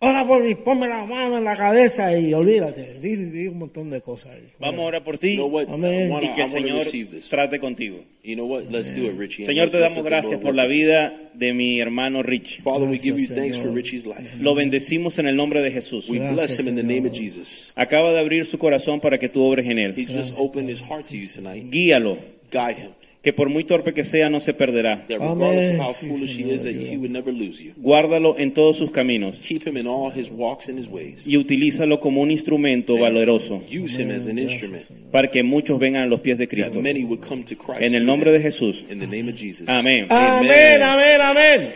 [0.00, 3.00] ahora por mí, ponme la mano en la cabeza y olvídate.
[3.00, 4.48] Di, di un montón de cosas ahí.
[4.58, 6.84] Vamos a orar por ti you know y que el Señor
[7.28, 8.04] trate contigo.
[8.22, 8.64] You know what?
[8.70, 9.46] Let's do it, Richie.
[9.46, 12.62] Señor, te damos gracias por la vida de mi hermano Rich.
[12.62, 13.72] Father, we give you thanks for.
[13.72, 14.42] Richie's life.
[14.42, 16.08] Lo bendecimos en el nombre de Jesús.
[16.08, 17.16] We bless him in the name of.
[17.16, 17.72] Jesus.
[17.76, 19.94] Acaba de abrir su corazón para que tú obres en él.
[19.96, 21.70] He's just opened his heart to you tonight.
[21.70, 22.18] Guíalo,
[22.50, 23.05] Guide him.
[23.26, 25.04] Que por muy torpe que sea no se perderá.
[25.08, 25.80] That regardless of Amén.
[25.80, 26.92] how Sí, foolish he Señor, is, that ayúdame.
[26.92, 27.72] he would never lose you.
[27.76, 31.26] Guárdalo en todos sus caminos Keep him in all his walks and his ways.
[31.26, 36.04] y utilízalo como un instrumento valeroso Use him as an instrument para que muchos vengan
[36.04, 36.80] a los pies de that Cristo.
[36.80, 37.82] many would come to Christ.
[37.82, 38.84] En el nombre de Jesús.
[38.88, 39.68] In the name of Jesus.
[39.68, 40.06] Amén.
[40.08, 41.72] Amén, amén, amén.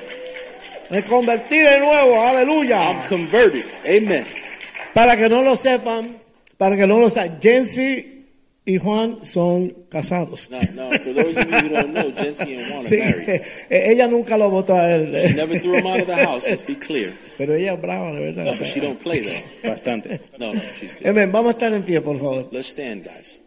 [0.89, 2.81] Me convertí de nuevo, aleluya.
[2.93, 3.64] I'm converted.
[3.85, 4.22] Amen.
[4.94, 6.16] Para que no lo sepan,
[6.56, 8.19] para que no lo sepan, Jensi
[8.66, 10.48] y Juan son casados.
[10.50, 13.42] Now, now, for those of you who don't know, Jency and Juan are Sí, married.
[13.70, 15.12] ella nunca lo votó a él.
[15.28, 16.46] She never threw him out of the house.
[16.48, 17.12] Let's be clear.
[17.38, 18.44] Pero ella es brava, de verdad.
[18.44, 19.68] No, but she don't play though.
[19.70, 20.20] Bastante.
[20.38, 21.06] No, no, she's good.
[21.08, 22.48] Amén, vamos a estar en pie, por favor.
[22.52, 23.40] Let's stand, guys.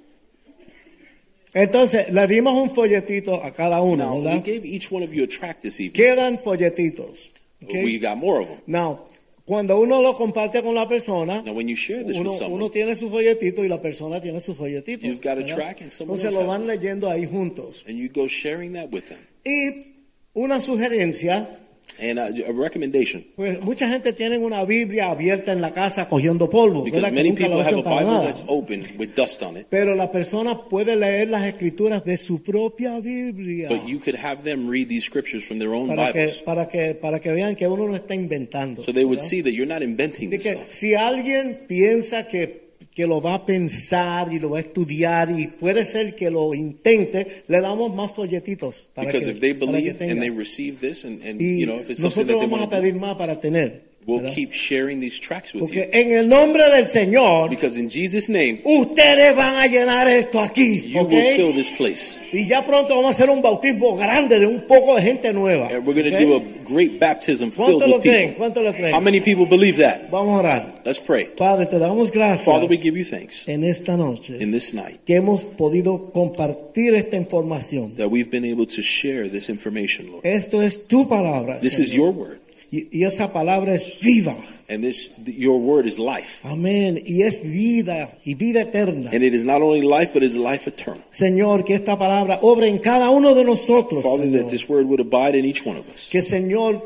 [1.54, 4.44] Entonces, le dimos un folletito a cada uno, Now, we ¿verdad?
[4.44, 5.94] gave each one of you a track this evening.
[5.94, 7.30] Quedan folletitos.
[7.62, 7.76] But ¿ok?
[7.84, 8.58] we got more of them.
[8.66, 9.02] Now,
[9.46, 12.56] cuando uno lo comparte con la persona, Now, when you share this uno, with someone,
[12.64, 15.06] uno tiene su folletito y la persona tiene su folletito.
[15.06, 15.56] You've got a ¿verdad?
[15.56, 16.74] track and someone Entonces else lo has van one.
[16.78, 17.84] leyendo ahí juntos.
[17.88, 19.20] and you go sharing that with them.
[19.46, 19.96] Y
[20.34, 21.60] una sugerencia,
[22.00, 26.50] And uh, a recommendation, pues mucha gente tiene una Biblia abierta en la casa cogiendo
[26.50, 28.26] polvo, because many people have a Bible nada.
[28.26, 32.42] that's open with dust on it, Pero la persona puede leer las escrituras de su
[32.42, 33.70] propia Biblia.
[33.70, 36.96] but you could have them read these scriptures from their own para que, para, que,
[36.96, 38.82] para que vean que uno no está inventando.
[38.84, 40.72] So they would see that you're not inventing Así this que stuff.
[40.72, 42.63] si alguien piensa que,
[42.94, 46.54] que lo va a pensar y lo va a estudiar y puede ser que lo
[46.54, 51.04] intente, le damos más folletitos para Because que, if they believe and they receive this,
[51.04, 52.96] and, you know, if it's something nosotros that they vamos a want to do, pedir
[52.96, 53.93] más para tener.
[54.06, 56.00] We'll keep sharing these tracks with Porque you.
[56.00, 60.92] en el nombre del Señor, Because in Jesus' name, ustedes van a llenar esto aquí.
[60.92, 61.12] you ¿ok?
[61.12, 62.22] will fill this place.
[62.32, 65.68] Y ya pronto vamos a hacer un bautismo grande de un poco de gente nueva.
[65.68, 66.22] And we're going to ¿ok?
[66.22, 68.30] do a great baptism filled with creen?
[68.30, 68.38] people.
[68.38, 68.94] ¿Cuánto lo creen?
[68.94, 70.10] How many people believe that?
[70.10, 70.76] Vamos a orar.
[70.86, 71.26] Let's pray.
[71.38, 75.00] Padre, te damos gracias Father, we give you thanks en esta noche in this night
[75.06, 77.96] que hemos podido compartir esta información.
[77.96, 80.26] that we've been able to share this information, Lord.
[80.26, 81.60] Esto es tu palabra.
[81.60, 82.40] This is your word,
[82.74, 84.36] y, y esa palabra es viva.
[84.68, 86.42] and this your word is life.
[86.44, 87.00] Amén.
[87.06, 89.12] Y es vida y vida eterna.
[89.14, 91.04] And it is not only life, but it's life eternal.
[91.12, 94.04] Señor, que esta palabra obre en cada uno de nosotros.
[94.04, 94.42] Father, Señor.
[94.42, 96.10] that this word would abide in each one of us.
[96.10, 96.82] Que Señor,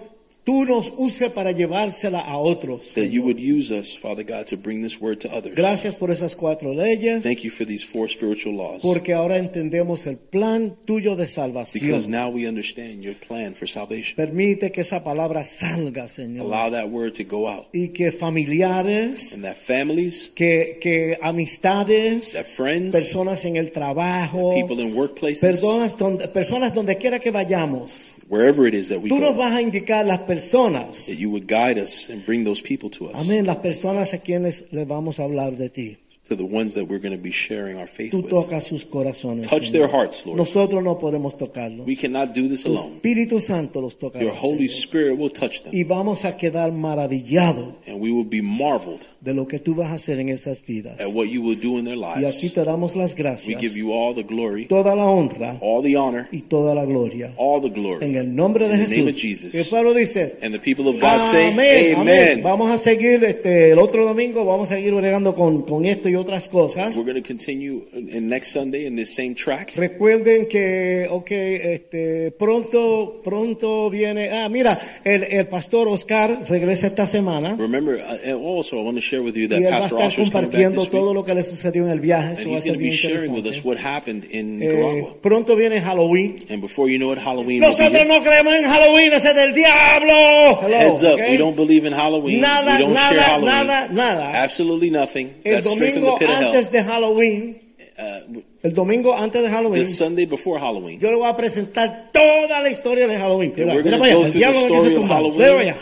[0.47, 2.93] tú nos use para llevársela a otros.
[2.93, 5.55] That you would use us, Father God, to bring this word to others.
[5.55, 7.21] Gracias por esas cuatro leyes.
[7.23, 8.81] Thank you for these four spiritual laws.
[8.81, 12.09] Porque ahora entendemos el plan tuyo de Because salvación.
[12.09, 14.15] now we understand your plan for salvation.
[14.15, 16.45] Permite que esa palabra salga, Señor.
[16.45, 17.65] Allow that word to go out.
[17.73, 24.53] Y que familiares, And that families, que, que amistades, that friends, personas en el trabajo,
[24.55, 29.09] people in workplaces, personas donde, personas donde quiera que vayamos, wherever it is that we
[29.09, 31.05] Tú nos go, vas a indicar las personas.
[31.07, 33.45] that you would guide us and bring those people to us, Amén.
[33.45, 35.97] Las personas a quienes les vamos a hablar de ti.
[36.27, 38.29] To the ones that we're going to be sharing our faith Tú with.
[38.29, 39.47] tocas sus corazones.
[39.47, 39.71] Touch Señor.
[39.71, 40.37] their hearts, Lord.
[40.37, 41.85] Nosotros no podemos tocarlos.
[41.87, 42.95] We cannot do this Tu alone.
[42.95, 44.23] Espíritu Santo los tocará.
[44.23, 44.87] Your Holy Señor.
[44.87, 49.33] Spirit will touch them, Y vamos a quedar maravillados and we will be marveled de
[49.33, 50.99] lo que tú vas a hacer en esas vidas.
[50.99, 52.53] at what you will do in their Y aquí lives.
[52.53, 55.95] te damos las We gracias, give you all the glory, toda la honra all the
[55.97, 57.33] honor, y toda la gloria.
[57.37, 58.05] all the glory.
[58.05, 59.21] En el nombre de In the name of Jesús.
[59.21, 59.55] Jesus.
[59.55, 61.97] El pueblo dice, And the people of God say, amén, amén.
[62.31, 62.43] Amen.
[62.43, 66.15] Vamos a seguir este, el otro domingo, vamos a seguir bregando con, con esto y
[66.17, 66.97] otras cosas.
[66.97, 69.73] We're going to continue in next Sunday in this same track.
[69.75, 77.07] Recuerden que, ok, este, pronto, pronto viene, ah, mira, el, el pastor Oscar regresa esta
[77.07, 77.99] semana Remember,
[78.43, 80.89] also I want to share with you that Pastor Oscar is coming back compartiendo this
[80.89, 82.27] todo week, lo que le sucedió en el viaje.
[82.29, 85.15] and Eso he's going to be sharing with us what happened in Eh, Nicaragua.
[85.21, 86.37] pronto viene Halloween.
[86.49, 90.59] And before you know it, Halloween Nosotros no creemos en Halloween, ese es del diablo.
[90.61, 91.29] Hello, Heads up, ok?
[91.29, 92.41] we don't believe in Halloween.
[92.41, 93.67] Nada, we don't nada, share Halloween.
[93.67, 94.31] nada, nada.
[94.43, 95.33] Absolutely nothing.
[95.43, 96.47] El That's straight the domingo hell.
[96.55, 97.61] antes de Halloween,
[97.99, 100.99] Uh, el domingo antes de Halloween, the Sunday before Halloween.
[100.99, 103.51] yo le voy a presentar toda la historia de Halloween.
[103.55, 105.21] Mira, mira para allá, el the diablo story quiso tumbar.
[105.23, 105.75] Mira allá.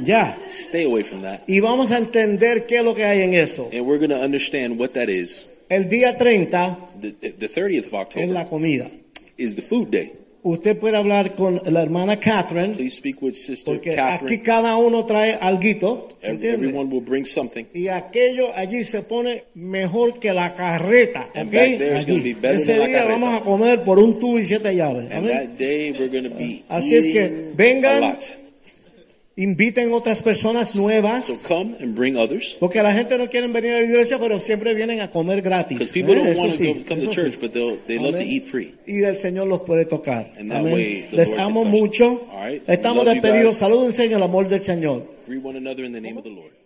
[0.00, 0.38] Ya.
[0.46, 1.40] Stay away from that.
[1.48, 3.68] Y vamos a entender qué es lo que hay en eso.
[3.72, 5.50] And we're going to understand what that is.
[5.68, 8.86] El día 30 The, the 30th of es la October comida.
[9.36, 10.12] is the food day.
[10.42, 14.42] Usted puede hablar con la hermana Catherine, Please speak with Sister porque aquí Catherine.
[14.42, 15.36] cada uno trae
[16.22, 16.68] ¿entiende?
[16.68, 17.64] Everyone will bring something.
[17.74, 21.28] Y aquello allí se pone mejor que la carreta.
[21.34, 21.54] And ¿ok?
[21.54, 22.12] back there is Allí.
[22.12, 25.10] gonna be better Ese than día vamos a comer por un tubo y siete llaves.
[25.12, 28.02] And that day we're going to be Así es que vengan.
[28.04, 28.24] a lot.
[29.40, 31.26] Inviten otras personas nuevas.
[31.26, 32.56] So come and bring others.
[32.58, 35.78] Porque la gente no quiere venir a la iglesia, pero siempre vienen a comer gratis.
[35.78, 36.24] Because people ¿eh?
[36.24, 37.38] don't want to sí, come to church, sí.
[37.40, 38.74] but they'll, they love to eat free.
[38.84, 40.32] Y el Señor los puede tocar.
[40.36, 40.74] And that Amén.
[40.74, 42.20] way the Les Lord amo mucho.
[42.34, 42.68] right.
[42.68, 43.54] Estamos despedidos.
[43.54, 43.58] guys.
[43.58, 45.04] Salúdense en el amor del Señor.
[45.28, 46.57] Greet one another in the name of the Lord.